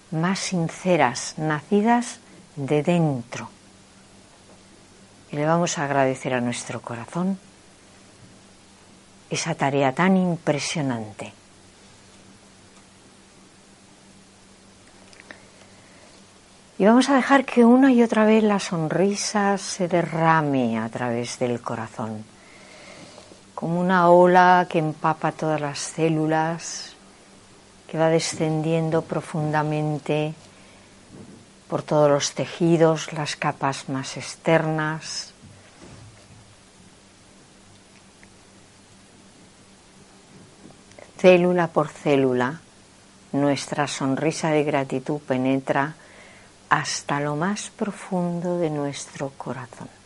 más 0.09 0.39
sinceras, 0.39 1.35
nacidas 1.37 2.17
de 2.55 2.81
dentro. 2.81 3.47
Y 5.31 5.35
le 5.35 5.45
vamos 5.45 5.77
a 5.77 5.83
agradecer 5.85 6.33
a 6.33 6.41
nuestro 6.41 6.81
corazón 6.81 7.37
esa 9.29 9.53
tarea 9.53 9.93
tan 9.93 10.17
impresionante. 10.17 11.31
Y 16.79 16.85
vamos 16.85 17.07
a 17.09 17.13
dejar 17.13 17.45
que 17.45 17.63
una 17.63 17.91
y 17.91 18.01
otra 18.01 18.25
vez 18.25 18.43
la 18.43 18.59
sonrisa 18.59 19.59
se 19.59 19.87
derrame 19.87 20.79
a 20.79 20.89
través 20.89 21.37
del 21.37 21.61
corazón 21.61 22.30
como 23.61 23.79
una 23.79 24.09
ola 24.09 24.65
que 24.67 24.79
empapa 24.79 25.31
todas 25.33 25.61
las 25.61 25.77
células, 25.77 26.95
que 27.87 27.95
va 27.95 28.09
descendiendo 28.09 29.03
profundamente 29.03 30.33
por 31.69 31.83
todos 31.83 32.09
los 32.09 32.33
tejidos, 32.33 33.13
las 33.13 33.35
capas 33.35 33.87
más 33.87 34.17
externas. 34.17 35.35
Célula 41.19 41.67
por 41.67 41.89
célula, 41.89 42.61
nuestra 43.31 43.87
sonrisa 43.87 44.49
de 44.49 44.63
gratitud 44.63 45.19
penetra 45.19 45.93
hasta 46.67 47.19
lo 47.19 47.35
más 47.35 47.69
profundo 47.69 48.57
de 48.57 48.71
nuestro 48.71 49.29
corazón. 49.37 50.00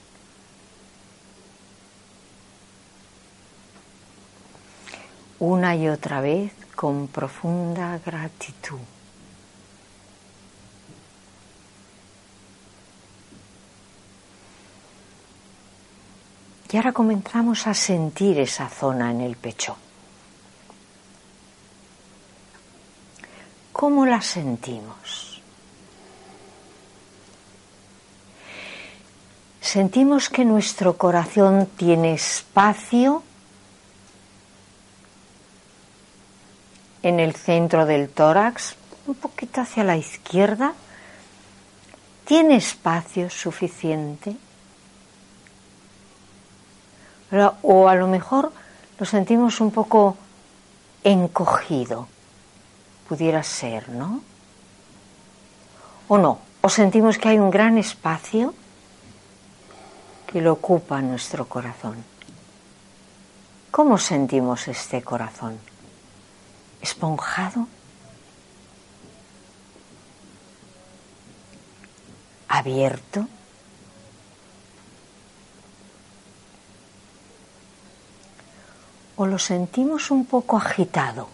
Una 5.39 5.75
y 5.75 5.87
otra 5.89 6.21
vez 6.21 6.53
con 6.75 7.07
profunda 7.07 7.99
gratitud. 8.05 8.79
Y 16.75 16.77
ahora 16.77 16.91
comenzamos 16.91 17.67
a 17.67 17.73
sentir 17.73 18.37
esa 18.37 18.67
zona 18.67 19.09
en 19.09 19.21
el 19.21 19.37
pecho. 19.37 19.77
¿Cómo 23.71 24.05
la 24.05 24.21
sentimos? 24.21 25.41
Sentimos 29.61 30.29
que 30.29 30.43
nuestro 30.43 30.97
corazón 30.97 31.69
tiene 31.77 32.13
espacio 32.13 33.23
en 37.05 37.19
el 37.19 37.35
centro 37.35 37.85
del 37.85 38.09
tórax, 38.09 38.75
un 39.05 39.13
poquito 39.13 39.61
hacia 39.61 39.83
la 39.83 39.95
izquierda. 39.95 40.73
¿Tiene 42.25 42.55
espacio 42.55 43.29
suficiente? 43.29 44.35
O 47.61 47.87
a 47.87 47.93
lo 47.93 48.07
mejor 48.07 48.51
lo 48.97 49.05
sentimos 49.05 49.61
un 49.61 49.69
poco 49.69 50.17
encogido. 51.03 52.07
Pudiera 53.07 53.43
ser, 53.43 53.87
¿no? 53.89 54.21
¿O 56.07 56.17
no? 56.17 56.39
¿O 56.61 56.69
sentimos 56.69 57.19
que 57.19 57.29
hay 57.29 57.37
un 57.37 57.51
gran 57.51 57.77
espacio 57.77 58.55
que 60.25 60.41
lo 60.41 60.53
ocupa 60.53 61.01
nuestro 61.01 61.45
corazón? 61.45 62.03
¿Cómo 63.69 63.99
sentimos 63.99 64.67
este 64.67 65.03
corazón? 65.03 65.59
Esponjado, 66.85 67.67
abierto. 72.47 73.27
O 79.17 79.25
lo 79.25 79.39
sentimos 79.39 80.11
un 80.11 80.25
poco 80.25 80.57
agitado. 80.57 81.27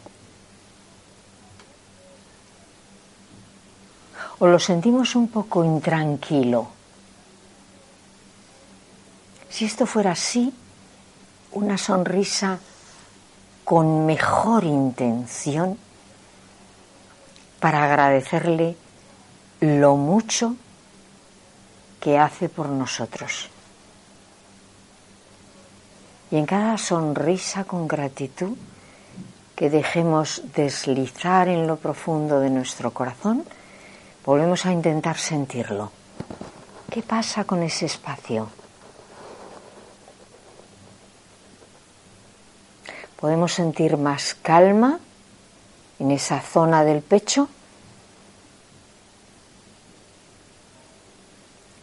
O 4.40 4.48
lo 4.48 4.58
sentimos 4.58 5.16
un 5.16 5.28
poco 5.28 5.66
intranquilo. 5.66 6.70
Si 9.50 9.66
esto 9.66 9.86
fuera 9.86 10.12
así, 10.12 10.54
una 11.52 11.78
sonrisa 11.78 12.60
con 13.72 14.06
mejor 14.06 14.66
intención 14.66 15.78
para 17.62 17.86
agradecerle 17.86 18.76
lo 19.62 19.96
mucho 19.96 20.58
que 22.02 22.20
hace 22.20 22.50
por 22.50 22.68
nosotros. 22.68 23.48
Y 26.32 26.36
en 26.36 26.46
cada 26.46 26.78
sonrisa 26.78 27.64
con 27.64 27.88
gratitud 27.88 28.58
que 29.56 29.70
dejemos 29.70 30.44
deslizar 30.54 31.48
en 31.48 31.66
lo 31.66 31.78
profundo 31.78 32.42
de 32.42 32.50
nuestro 32.50 32.92
corazón, 32.92 33.46
volvemos 34.26 34.66
a 34.66 34.74
intentar 34.74 35.18
sentirlo. 35.18 35.94
¿Qué 36.90 37.02
pasa 37.04 37.46
con 37.46 37.64
ese 37.64 37.86
espacio? 37.86 38.50
Podemos 43.22 43.54
sentir 43.54 43.96
más 43.98 44.36
calma 44.42 45.00
en 46.00 46.12
esa 46.12 46.42
zona 46.42 46.84
del 46.84 47.02
pecho. 47.02 47.48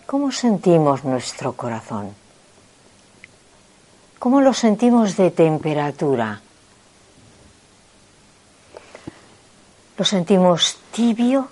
¿Cómo 0.06 0.32
sentimos 0.32 1.04
nuestro 1.04 1.52
corazón? 1.54 2.14
¿Cómo 4.18 4.40
lo 4.40 4.52
sentimos 4.52 5.16
de 5.16 5.30
temperatura? 5.30 6.40
¿Lo 9.96 10.04
sentimos 10.04 10.78
tibio? 10.92 11.48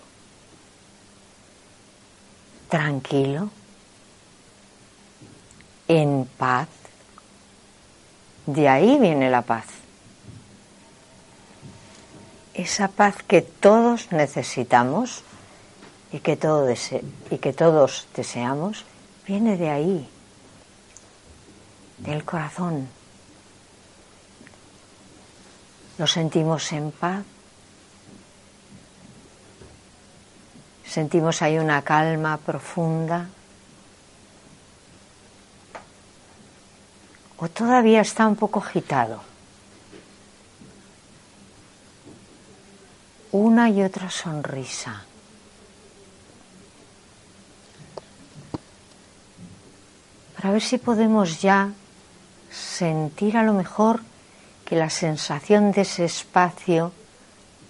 ¿Tranquilo? 2.68 3.48
en 5.88 6.28
paz. 6.36 6.68
De 8.46 8.68
ahí 8.68 8.98
viene 8.98 9.30
la 9.30 9.42
paz. 9.42 9.75
Esa 12.56 12.88
paz 12.88 13.20
que 13.22 13.42
todos 13.42 14.12
necesitamos 14.12 15.22
y 16.10 16.20
que, 16.20 16.36
todos 16.38 18.08
deseamos, 18.16 18.86
viene 19.26 19.58
de 19.58 19.68
ahí, 19.68 20.08
del 21.98 22.24
corazón. 22.24 22.88
Lo 25.98 26.06
sentimos 26.06 26.72
en 26.72 26.92
paz. 26.92 27.24
Sentimos 30.86 31.42
ahí 31.42 31.58
una 31.58 31.82
calma 31.82 32.38
profunda. 32.38 33.28
O 37.36 37.48
todavía 37.50 38.00
está 38.00 38.26
un 38.26 38.36
poco 38.36 38.60
agitado. 38.60 39.35
Una 43.56 43.70
y 43.70 43.82
otra 43.82 44.10
sonrisa. 44.10 45.02
Para 50.36 50.50
ver 50.50 50.60
si 50.60 50.76
podemos 50.76 51.40
ya 51.40 51.72
sentir 52.50 53.38
a 53.38 53.42
lo 53.42 53.54
mejor 53.54 54.02
que 54.66 54.76
la 54.76 54.90
sensación 54.90 55.72
de 55.72 55.80
ese 55.80 56.04
espacio 56.04 56.92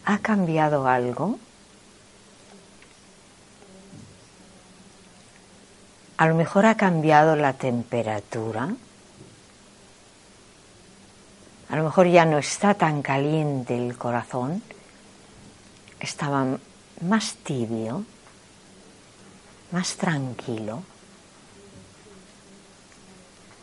ha 0.04 0.18
cambiado 0.18 0.88
algo? 0.88 1.38
A 6.16 6.26
lo 6.26 6.34
mejor 6.34 6.66
ha 6.66 6.74
cambiado 6.74 7.36
la 7.36 7.52
temperatura. 7.52 8.70
A 11.68 11.76
lo 11.76 11.84
mejor 11.84 12.08
ya 12.08 12.24
no 12.24 12.38
está 12.38 12.74
tan 12.74 13.02
caliente 13.02 13.76
el 13.78 13.96
corazón. 13.96 14.64
Estaba 16.06 16.46
más 17.00 17.34
tibio, 17.42 18.04
más 19.72 19.96
tranquilo. 19.96 20.84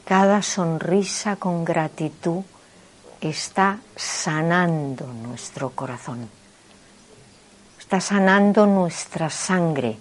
Cada 0.04 0.42
sonrisa 0.42 1.38
con 1.38 1.64
gratitud 1.64 2.44
está 3.22 3.80
sanando 3.96 5.08
nuestro 5.08 5.70
corazón, 5.70 6.30
está 7.80 8.02
sanando 8.02 8.66
nuestra 8.66 9.30
sangre, 9.30 9.98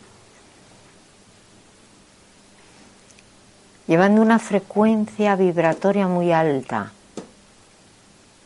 llevando 3.87 4.21
una 4.21 4.41
frecuencia 4.41 5.37
vibratoria 5.37 6.09
muy 6.09 6.33
alta 6.33 6.91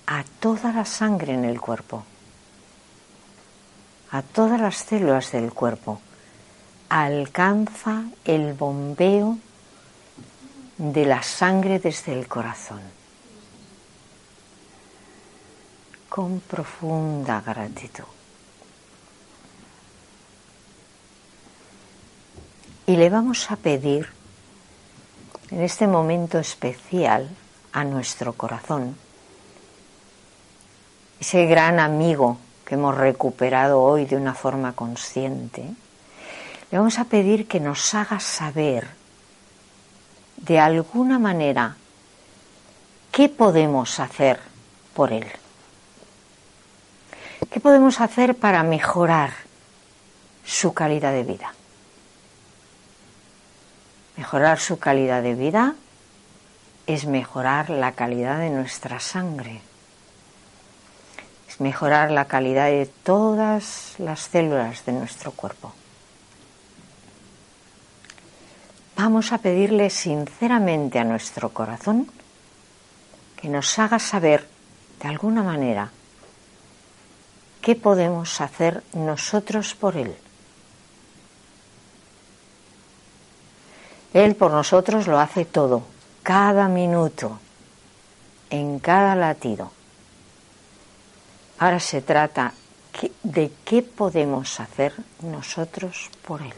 a 0.06 0.22
toda 0.38 0.70
la 0.74 0.84
sangre 0.84 1.32
en 1.32 1.46
el 1.46 1.58
cuerpo, 1.58 2.04
a 4.16 4.22
todas 4.22 4.58
las 4.58 4.76
células 4.76 5.30
del 5.32 5.52
cuerpo. 5.52 6.00
Alcanza 6.88 8.04
el 8.24 8.54
bombeo 8.54 9.38
de 10.78 11.04
la 11.04 11.22
sangre 11.22 11.78
desde 11.78 12.18
el 12.18 12.26
corazón. 12.26 12.80
con 16.08 16.40
profunda 16.40 17.42
gratitud. 17.42 18.04
Y 22.86 22.96
le 22.96 23.10
vamos 23.10 23.50
a 23.50 23.56
pedir 23.56 24.08
en 25.50 25.60
este 25.60 25.86
momento 25.86 26.38
especial 26.38 27.28
a 27.74 27.84
nuestro 27.84 28.32
corazón, 28.32 28.96
ese 31.20 31.44
gran 31.44 31.80
amigo 31.80 32.38
que 32.66 32.74
hemos 32.74 32.96
recuperado 32.96 33.80
hoy 33.80 34.04
de 34.04 34.16
una 34.16 34.34
forma 34.34 34.72
consciente, 34.72 35.62
le 36.70 36.78
vamos 36.78 36.98
a 36.98 37.04
pedir 37.04 37.46
que 37.46 37.60
nos 37.60 37.94
haga 37.94 38.18
saber 38.18 38.88
de 40.36 40.58
alguna 40.58 41.18
manera 41.18 41.76
qué 43.12 43.28
podemos 43.28 44.00
hacer 44.00 44.40
por 44.94 45.12
él. 45.12 45.26
¿Qué 47.50 47.60
podemos 47.60 48.00
hacer 48.00 48.34
para 48.34 48.62
mejorar 48.64 49.30
su 50.44 50.74
calidad 50.74 51.12
de 51.12 51.22
vida? 51.22 51.54
Mejorar 54.16 54.58
su 54.58 54.78
calidad 54.78 55.22
de 55.22 55.34
vida 55.34 55.74
es 56.86 57.06
mejorar 57.06 57.70
la 57.70 57.92
calidad 57.92 58.38
de 58.38 58.50
nuestra 58.50 59.00
sangre, 59.00 59.60
mejorar 61.58 62.10
la 62.10 62.26
calidad 62.26 62.66
de 62.66 62.86
todas 62.86 63.94
las 63.98 64.20
células 64.20 64.84
de 64.84 64.92
nuestro 64.92 65.32
cuerpo. 65.32 65.72
Vamos 68.96 69.32
a 69.32 69.38
pedirle 69.38 69.90
sinceramente 69.90 70.98
a 70.98 71.04
nuestro 71.04 71.50
corazón 71.50 72.10
que 73.40 73.48
nos 73.48 73.78
haga 73.78 73.98
saber 73.98 74.48
de 75.00 75.08
alguna 75.08 75.42
manera 75.42 75.90
¿Qué 77.66 77.74
podemos 77.74 78.40
hacer 78.40 78.84
nosotros 78.92 79.74
por 79.74 79.96
Él? 79.96 80.14
Él 84.14 84.36
por 84.36 84.52
nosotros 84.52 85.08
lo 85.08 85.18
hace 85.18 85.44
todo, 85.44 85.82
cada 86.22 86.68
minuto, 86.68 87.40
en 88.50 88.78
cada 88.78 89.16
latido. 89.16 89.72
Ahora 91.58 91.80
se 91.80 92.02
trata 92.02 92.52
de 93.22 93.52
qué 93.64 93.82
podemos 93.82 94.60
hacer 94.60 94.92
nosotros 95.22 96.10
por 96.26 96.42
Él. 96.42 96.54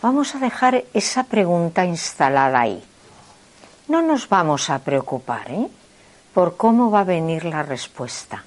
Vamos 0.00 0.34
a 0.34 0.38
dejar 0.38 0.84
esa 0.94 1.24
pregunta 1.24 1.84
instalada 1.84 2.60
ahí. 2.60 2.82
No 3.88 4.02
nos 4.02 4.28
vamos 4.28 4.70
a 4.70 4.78
preocupar 4.80 5.50
¿eh? 5.50 5.68
por 6.34 6.56
cómo 6.56 6.90
va 6.90 7.00
a 7.00 7.04
venir 7.04 7.44
la 7.44 7.62
respuesta 7.62 8.44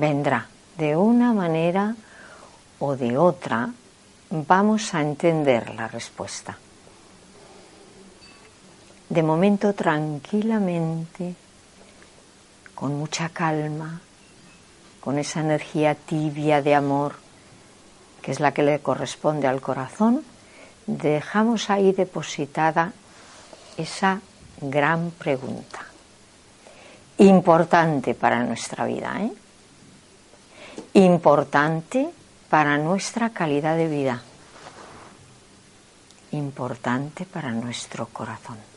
vendrá 0.00 0.48
de 0.78 0.96
una 0.96 1.32
manera 1.32 1.94
o 2.78 2.96
de 2.96 3.18
otra, 3.18 3.68
vamos 4.30 4.94
a 4.94 5.02
entender 5.02 5.74
la 5.74 5.86
respuesta. 5.88 6.56
De 9.10 9.22
momento 9.22 9.74
tranquilamente, 9.74 11.34
con 12.80 12.98
mucha 12.98 13.28
calma, 13.28 14.00
con 15.00 15.18
esa 15.18 15.40
energía 15.40 15.94
tibia 15.94 16.62
de 16.62 16.74
amor, 16.74 17.16
que 18.22 18.32
es 18.32 18.40
la 18.40 18.52
que 18.52 18.62
le 18.62 18.80
corresponde 18.80 19.46
al 19.46 19.60
corazón, 19.60 20.24
dejamos 20.86 21.68
ahí 21.68 21.92
depositada 21.92 22.92
esa 23.76 24.22
gran 24.62 25.10
pregunta, 25.10 25.84
importante 27.18 28.14
para 28.14 28.42
nuestra 28.44 28.86
vida. 28.86 29.14
¿eh? 29.20 29.32
importante 30.94 32.10
para 32.48 32.78
nuestra 32.78 33.30
calidad 33.30 33.76
de 33.76 33.88
vida, 33.88 34.22
importante 36.32 37.24
para 37.24 37.52
nuestro 37.52 38.06
corazón. 38.06 38.69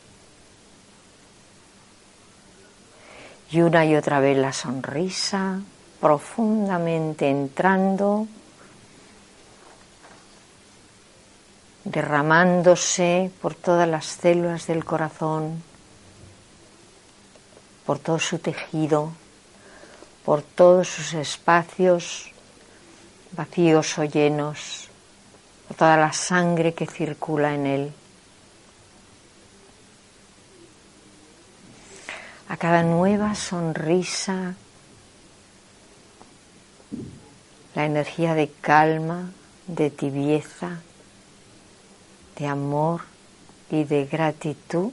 Y 3.54 3.62
una 3.62 3.86
y 3.86 3.94
otra 3.94 4.18
vez 4.18 4.36
la 4.36 4.52
sonrisa 4.52 5.60
profundamente 6.00 7.30
entrando, 7.30 8.26
derramándose 11.84 13.30
por 13.40 13.54
todas 13.54 13.88
las 13.88 14.06
células 14.06 14.66
del 14.66 14.84
corazón, 14.84 15.62
por 17.86 18.00
todo 18.00 18.18
su 18.18 18.40
tejido, 18.40 19.12
por 20.24 20.42
todos 20.42 20.88
sus 20.88 21.14
espacios 21.14 22.32
vacíos 23.36 23.96
o 23.98 24.02
llenos, 24.02 24.88
por 25.68 25.76
toda 25.76 25.96
la 25.96 26.12
sangre 26.12 26.74
que 26.74 26.88
circula 26.88 27.54
en 27.54 27.66
él. 27.68 27.92
A 32.54 32.56
cada 32.56 32.84
nueva 32.84 33.34
sonrisa, 33.34 34.54
la 37.74 37.84
energía 37.84 38.34
de 38.34 38.48
calma, 38.48 39.32
de 39.66 39.90
tibieza, 39.90 40.80
de 42.38 42.46
amor 42.46 43.00
y 43.72 43.82
de 43.82 44.06
gratitud 44.06 44.92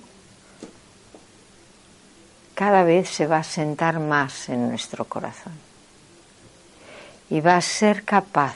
cada 2.55 2.83
vez 2.83 3.07
se 3.09 3.27
va 3.27 3.37
a 3.37 3.43
sentar 3.43 3.99
más 3.99 4.49
en 4.49 4.67
nuestro 4.67 5.05
corazón 5.05 5.53
y 7.29 7.41
va 7.41 7.57
a 7.57 7.61
ser 7.61 8.05
capaz 8.05 8.55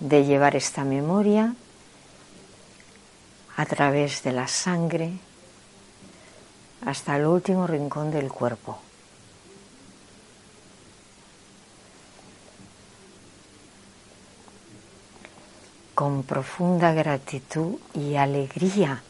de 0.00 0.24
llevar 0.24 0.56
esta 0.56 0.82
memoria 0.82 1.54
a 3.56 3.66
través 3.66 4.24
de 4.24 4.32
la 4.32 4.48
sangre 4.48 5.12
hasta 6.84 7.16
el 7.16 7.26
último 7.26 7.66
rincón 7.66 8.10
del 8.10 8.30
cuerpo. 8.30 8.78
Con 15.94 16.24
profunda 16.24 16.92
gratitud 16.92 17.78
y 17.94 18.16
alegría 18.16 19.02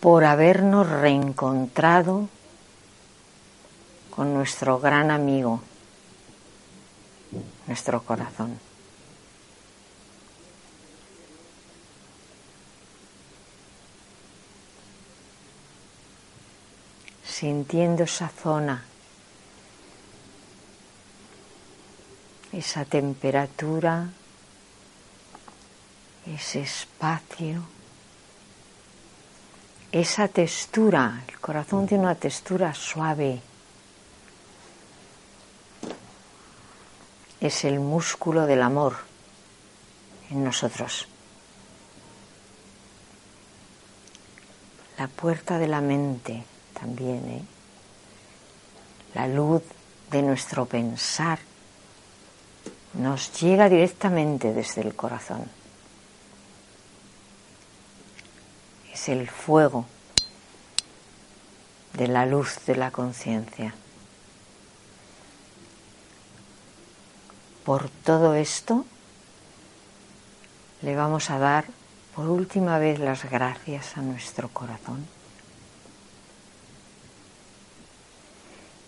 por 0.00 0.24
habernos 0.24 0.88
reencontrado 0.88 2.28
con 4.10 4.34
nuestro 4.34 4.80
gran 4.80 5.10
amigo, 5.10 5.60
nuestro 7.66 8.02
corazón. 8.02 8.58
Sintiendo 17.36 18.04
esa 18.04 18.28
zona, 18.28 18.82
esa 22.52 22.84
temperatura, 22.86 24.08
ese 26.24 26.62
espacio 26.62 27.76
esa 29.92 30.28
textura, 30.28 31.24
el 31.28 31.38
corazón 31.40 31.86
tiene 31.86 32.04
una 32.04 32.14
textura 32.14 32.74
suave. 32.74 33.40
Es 37.40 37.64
el 37.64 37.80
músculo 37.80 38.46
del 38.46 38.62
amor 38.62 38.96
en 40.30 40.44
nosotros. 40.44 41.06
La 44.98 45.08
puerta 45.08 45.58
de 45.58 45.68
la 45.68 45.80
mente 45.80 46.44
también, 46.78 47.28
¿eh? 47.28 47.42
la 49.14 49.26
luz 49.28 49.62
de 50.10 50.22
nuestro 50.22 50.66
pensar 50.66 51.38
nos 52.94 53.40
llega 53.40 53.68
directamente 53.68 54.52
desde 54.52 54.82
el 54.82 54.94
corazón. 54.94 55.46
es 58.96 59.10
el 59.10 59.28
fuego 59.28 59.84
de 61.92 62.08
la 62.08 62.24
luz 62.24 62.64
de 62.66 62.76
la 62.76 62.90
conciencia. 62.90 63.74
Por 67.62 67.90
todo 67.90 68.34
esto 68.34 68.86
le 70.80 70.96
vamos 70.96 71.28
a 71.28 71.38
dar 71.38 71.66
por 72.14 72.28
última 72.28 72.78
vez 72.78 72.98
las 72.98 73.28
gracias 73.30 73.98
a 73.98 74.00
nuestro 74.00 74.48
corazón 74.48 75.06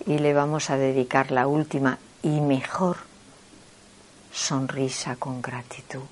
y 0.09 0.19
le 0.19 0.35
vamos 0.35 0.71
a 0.71 0.77
dedicar 0.77 1.31
la 1.31 1.47
última 1.47 1.99
y 2.23 2.41
mejor 2.41 2.97
sonrisa 4.33 5.15
con 5.17 5.41
gratitud. 5.41 6.03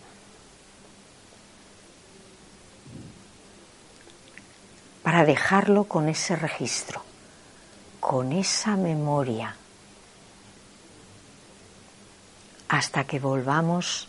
para 5.07 5.25
dejarlo 5.25 5.85
con 5.85 6.09
ese 6.09 6.35
registro, 6.35 7.01
con 8.01 8.33
esa 8.33 8.75
memoria, 8.75 9.55
hasta 12.69 13.05
que 13.05 13.21
volvamos 13.21 14.09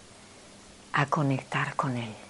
a 0.93 1.05
conectar 1.05 1.75
con 1.75 1.97
él. 1.97 2.26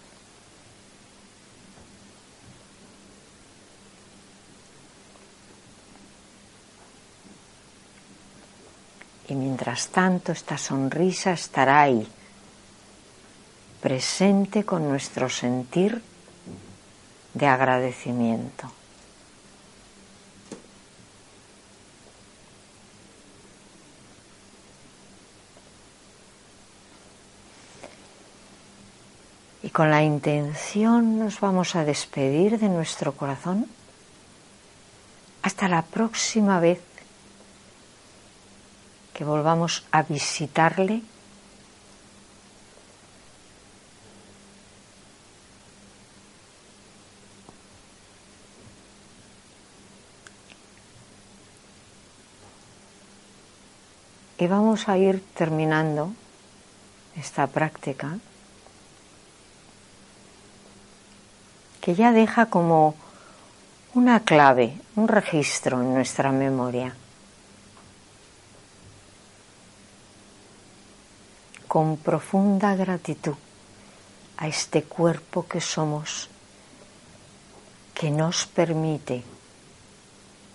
Y 9.30 9.36
mientras 9.36 9.90
tanto 9.90 10.32
esta 10.32 10.58
sonrisa 10.58 11.34
estará 11.34 11.82
ahí, 11.82 12.08
presente 13.82 14.64
con 14.64 14.88
nuestro 14.88 15.30
sentir 15.30 16.02
de 17.34 17.46
agradecimiento. 17.48 18.72
Y 29.62 29.70
con 29.70 29.92
la 29.92 30.02
intención 30.02 31.20
nos 31.20 31.42
vamos 31.42 31.76
a 31.76 31.84
despedir 31.84 32.58
de 32.58 32.70
nuestro 32.70 33.12
corazón 33.12 33.66
hasta 35.42 35.68
la 35.68 35.82
próxima 35.82 36.62
vez 36.62 36.80
que 39.18 39.26
volvamos 39.26 39.84
a 39.92 40.04
visitarle 40.04 41.02
Y 54.40 54.46
vamos 54.46 54.88
a 54.88 54.98
ir 55.00 55.24
terminando 55.34 56.14
esta 57.16 57.48
práctica 57.48 58.20
que 61.82 61.96
ya 61.96 62.12
deja 62.12 62.46
como 62.46 62.94
una 63.96 64.20
clave, 64.20 64.78
un 64.96 65.08
registro 65.08 65.82
en 65.82 65.96
nuestra 65.96 66.32
memoria. 66.32 66.94
Con 71.68 71.98
profunda 71.98 72.76
gratitud 72.76 73.36
a 74.38 74.48
este 74.48 74.84
cuerpo 74.84 75.48
que 75.48 75.60
somos, 75.60 76.30
que 77.94 78.10
nos 78.10 78.46
permite 78.46 79.24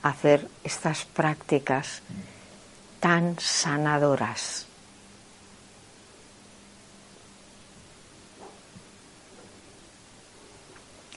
hacer 0.02 0.48
estas 0.64 1.04
prácticas 1.04 2.02
tan 3.00 3.36
sanadoras. 3.38 4.66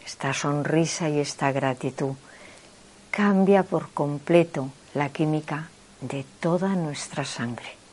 Esta 0.06 0.34
sonrisa 0.34 1.10
y 1.10 1.20
esta 1.20 1.52
gratitud 1.52 2.16
cambia 3.12 3.64
por 3.64 3.92
completo 3.92 4.72
la 4.94 5.10
química 5.10 5.70
de 6.02 6.26
toda 6.40 6.70
nuestra 6.70 7.26
sangre. 7.26 7.85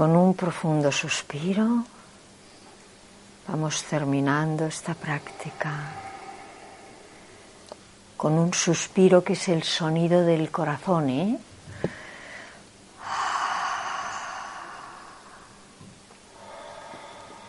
Con 0.00 0.16
un 0.16 0.32
profundo 0.32 0.88
suspiro 0.90 1.84
vamos 3.46 3.84
terminando 3.84 4.64
esta 4.64 4.96
práctica 4.96 5.92
con 8.16 8.32
un 8.32 8.54
suspiro 8.54 9.22
que 9.22 9.34
es 9.34 9.46
el 9.50 9.62
sonido 9.62 10.24
del 10.24 10.50
corazón, 10.50 11.10
¿eh? 11.10 11.38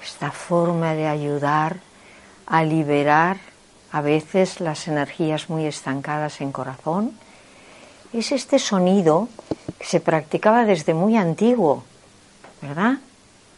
Esta 0.03 0.31
forma 0.31 0.91
de 0.91 1.07
ayudar 1.07 1.79
a 2.47 2.63
liberar 2.65 3.37
a 3.93 4.01
veces 4.01 4.59
las 4.59 4.89
energías 4.89 5.49
muy 5.49 5.67
estancadas 5.67 6.41
en 6.41 6.51
corazón 6.51 7.17
es 8.11 8.33
este 8.33 8.59
sonido 8.59 9.29
que 9.79 9.85
se 9.85 10.01
practicaba 10.01 10.65
desde 10.65 10.93
muy 10.93 11.15
antiguo, 11.15 11.85
¿verdad? 12.61 12.93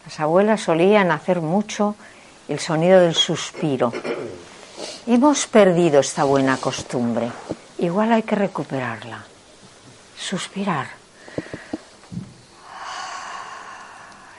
Las 0.06 0.20
abuelas 0.20 0.62
solían 0.62 1.12
hacer 1.12 1.42
mucho 1.42 1.96
el 2.48 2.60
sonido 2.60 3.00
del 3.00 3.16
suspiro. 3.16 3.94
Hemos 5.08 5.48
perdido 5.48 6.00
esta 6.00 6.24
buena 6.24 6.58
costumbre. 6.58 7.32
Igual 7.78 8.12
hay 8.14 8.24
que 8.24 8.36
recuperarla. 8.36 9.24
Suspirar. 10.18 10.88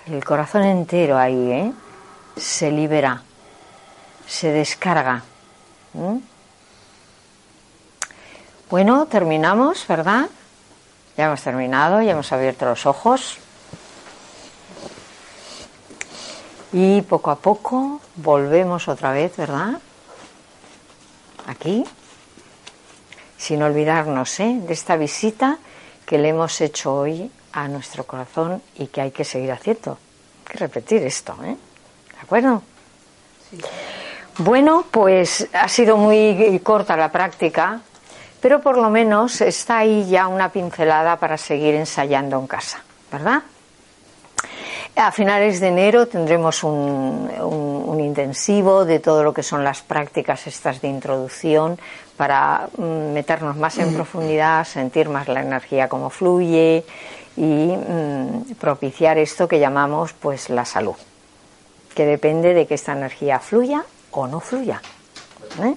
El 0.07 0.25
corazón 0.25 0.65
entero 0.65 1.19
ahí, 1.19 1.53
¿eh? 1.53 1.73
Se 2.37 2.71
libera, 2.71 3.23
se 4.27 4.49
descarga. 4.49 5.23
Bueno, 8.69 9.07
terminamos, 9.07 9.87
¿verdad? 9.87 10.27
Ya 11.17 11.27
hemos 11.27 11.43
terminado, 11.43 12.03
ya 12.03 12.13
hemos 12.13 12.33
abierto 12.33 12.67
los 12.67 12.87
ojos. 12.87 13.39
Y 16.75 17.03
poco 17.03 17.31
a 17.31 17.37
poco 17.37 18.01
volvemos 18.17 18.89
otra 18.89 19.13
vez, 19.13 19.37
¿verdad? 19.37 19.81
aquí, 21.47 21.85
sin 23.37 23.63
olvidarnos 23.63 24.41
¿eh? 24.41 24.61
de 24.61 24.73
esta 24.73 24.97
visita 24.97 25.59
que 26.07 26.19
le 26.19 26.31
hemos 26.31 26.61
hecho 26.61 26.95
hoy 26.95 27.31
a 27.53 27.69
nuestro 27.69 28.05
corazón 28.05 28.63
y 28.77 28.89
que 28.89 29.01
hay 29.01 29.11
que 29.11 29.25
seguir 29.25 29.53
haciendo. 29.53 29.93
Hay 29.93 30.53
que 30.53 30.59
repetir 30.59 31.03
esto, 31.03 31.37
¿eh? 31.45 31.57
¿De 32.15 32.21
acuerdo? 32.21 32.63
Bueno, 34.39 34.85
pues 34.91 35.49
ha 35.53 35.69
sido 35.69 35.97
muy 35.97 36.61
corta 36.63 36.97
la 36.97 37.13
práctica, 37.13 37.81
pero 38.41 38.61
por 38.61 38.77
lo 38.77 38.91
menos 38.91 39.41
está 39.41 39.79
ahí 39.79 40.09
ya 40.09 40.27
una 40.27 40.51
pincelada 40.51 41.17
para 41.17 41.39
seguir 41.39 41.75
ensayando 41.75 42.39
en 42.39 42.47
casa, 42.47 42.83
¿verdad? 43.13 43.43
A 44.97 45.11
finales 45.11 45.59
de 45.59 45.69
enero 45.69 46.07
tendremos 46.07 46.63
un, 46.63 47.99
intensivo 47.99 48.85
de 48.85 49.01
todo 49.01 49.25
lo 49.25 49.33
que 49.33 49.43
son 49.43 49.65
las 49.65 49.83
prácticas 49.83 50.47
estas 50.47 50.81
de 50.81 50.89
introducción 50.89 51.79
para 52.17 52.69
mm, 52.77 53.13
meternos 53.13 53.57
más 53.57 53.79
en 53.79 53.93
profundidad, 53.95 54.65
sentir 54.65 55.09
más 55.09 55.27
la 55.27 55.41
energía 55.41 55.89
como 55.89 56.11
fluye 56.11 56.85
y 57.37 57.43
mm, 57.43 58.55
propiciar 58.61 59.19
esto 59.19 59.49
que 59.49 59.59
llamamos 59.59 60.13
pues 60.13 60.51
la 60.51 60.65
salud, 60.65 60.95
que 61.95 62.07
depende 62.07 62.55
de 62.55 62.67
que 62.67 62.75
esta 62.75 62.93
energía 62.93 63.41
fluya 63.41 63.85
o 64.13 64.29
no 64.29 64.39
fluya. 64.39 64.81
¿eh? 65.63 65.75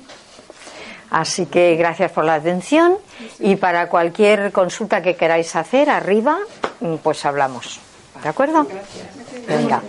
Así 1.10 1.48
que 1.48 1.76
gracias 1.76 2.12
por 2.12 2.26
la 2.26 2.36
atención 2.36 2.98
y 3.40 3.56
para 3.56 3.90
cualquier 3.90 4.52
consulta 4.52 5.02
que 5.02 5.16
queráis 5.16 5.56
hacer 5.56 5.90
arriba, 5.90 6.38
mm, 6.82 6.96
pues 6.98 7.26
hablamos. 7.26 7.87
¿De 8.24 8.30
acuerdo? 8.30 8.68
Venga. 9.48 9.82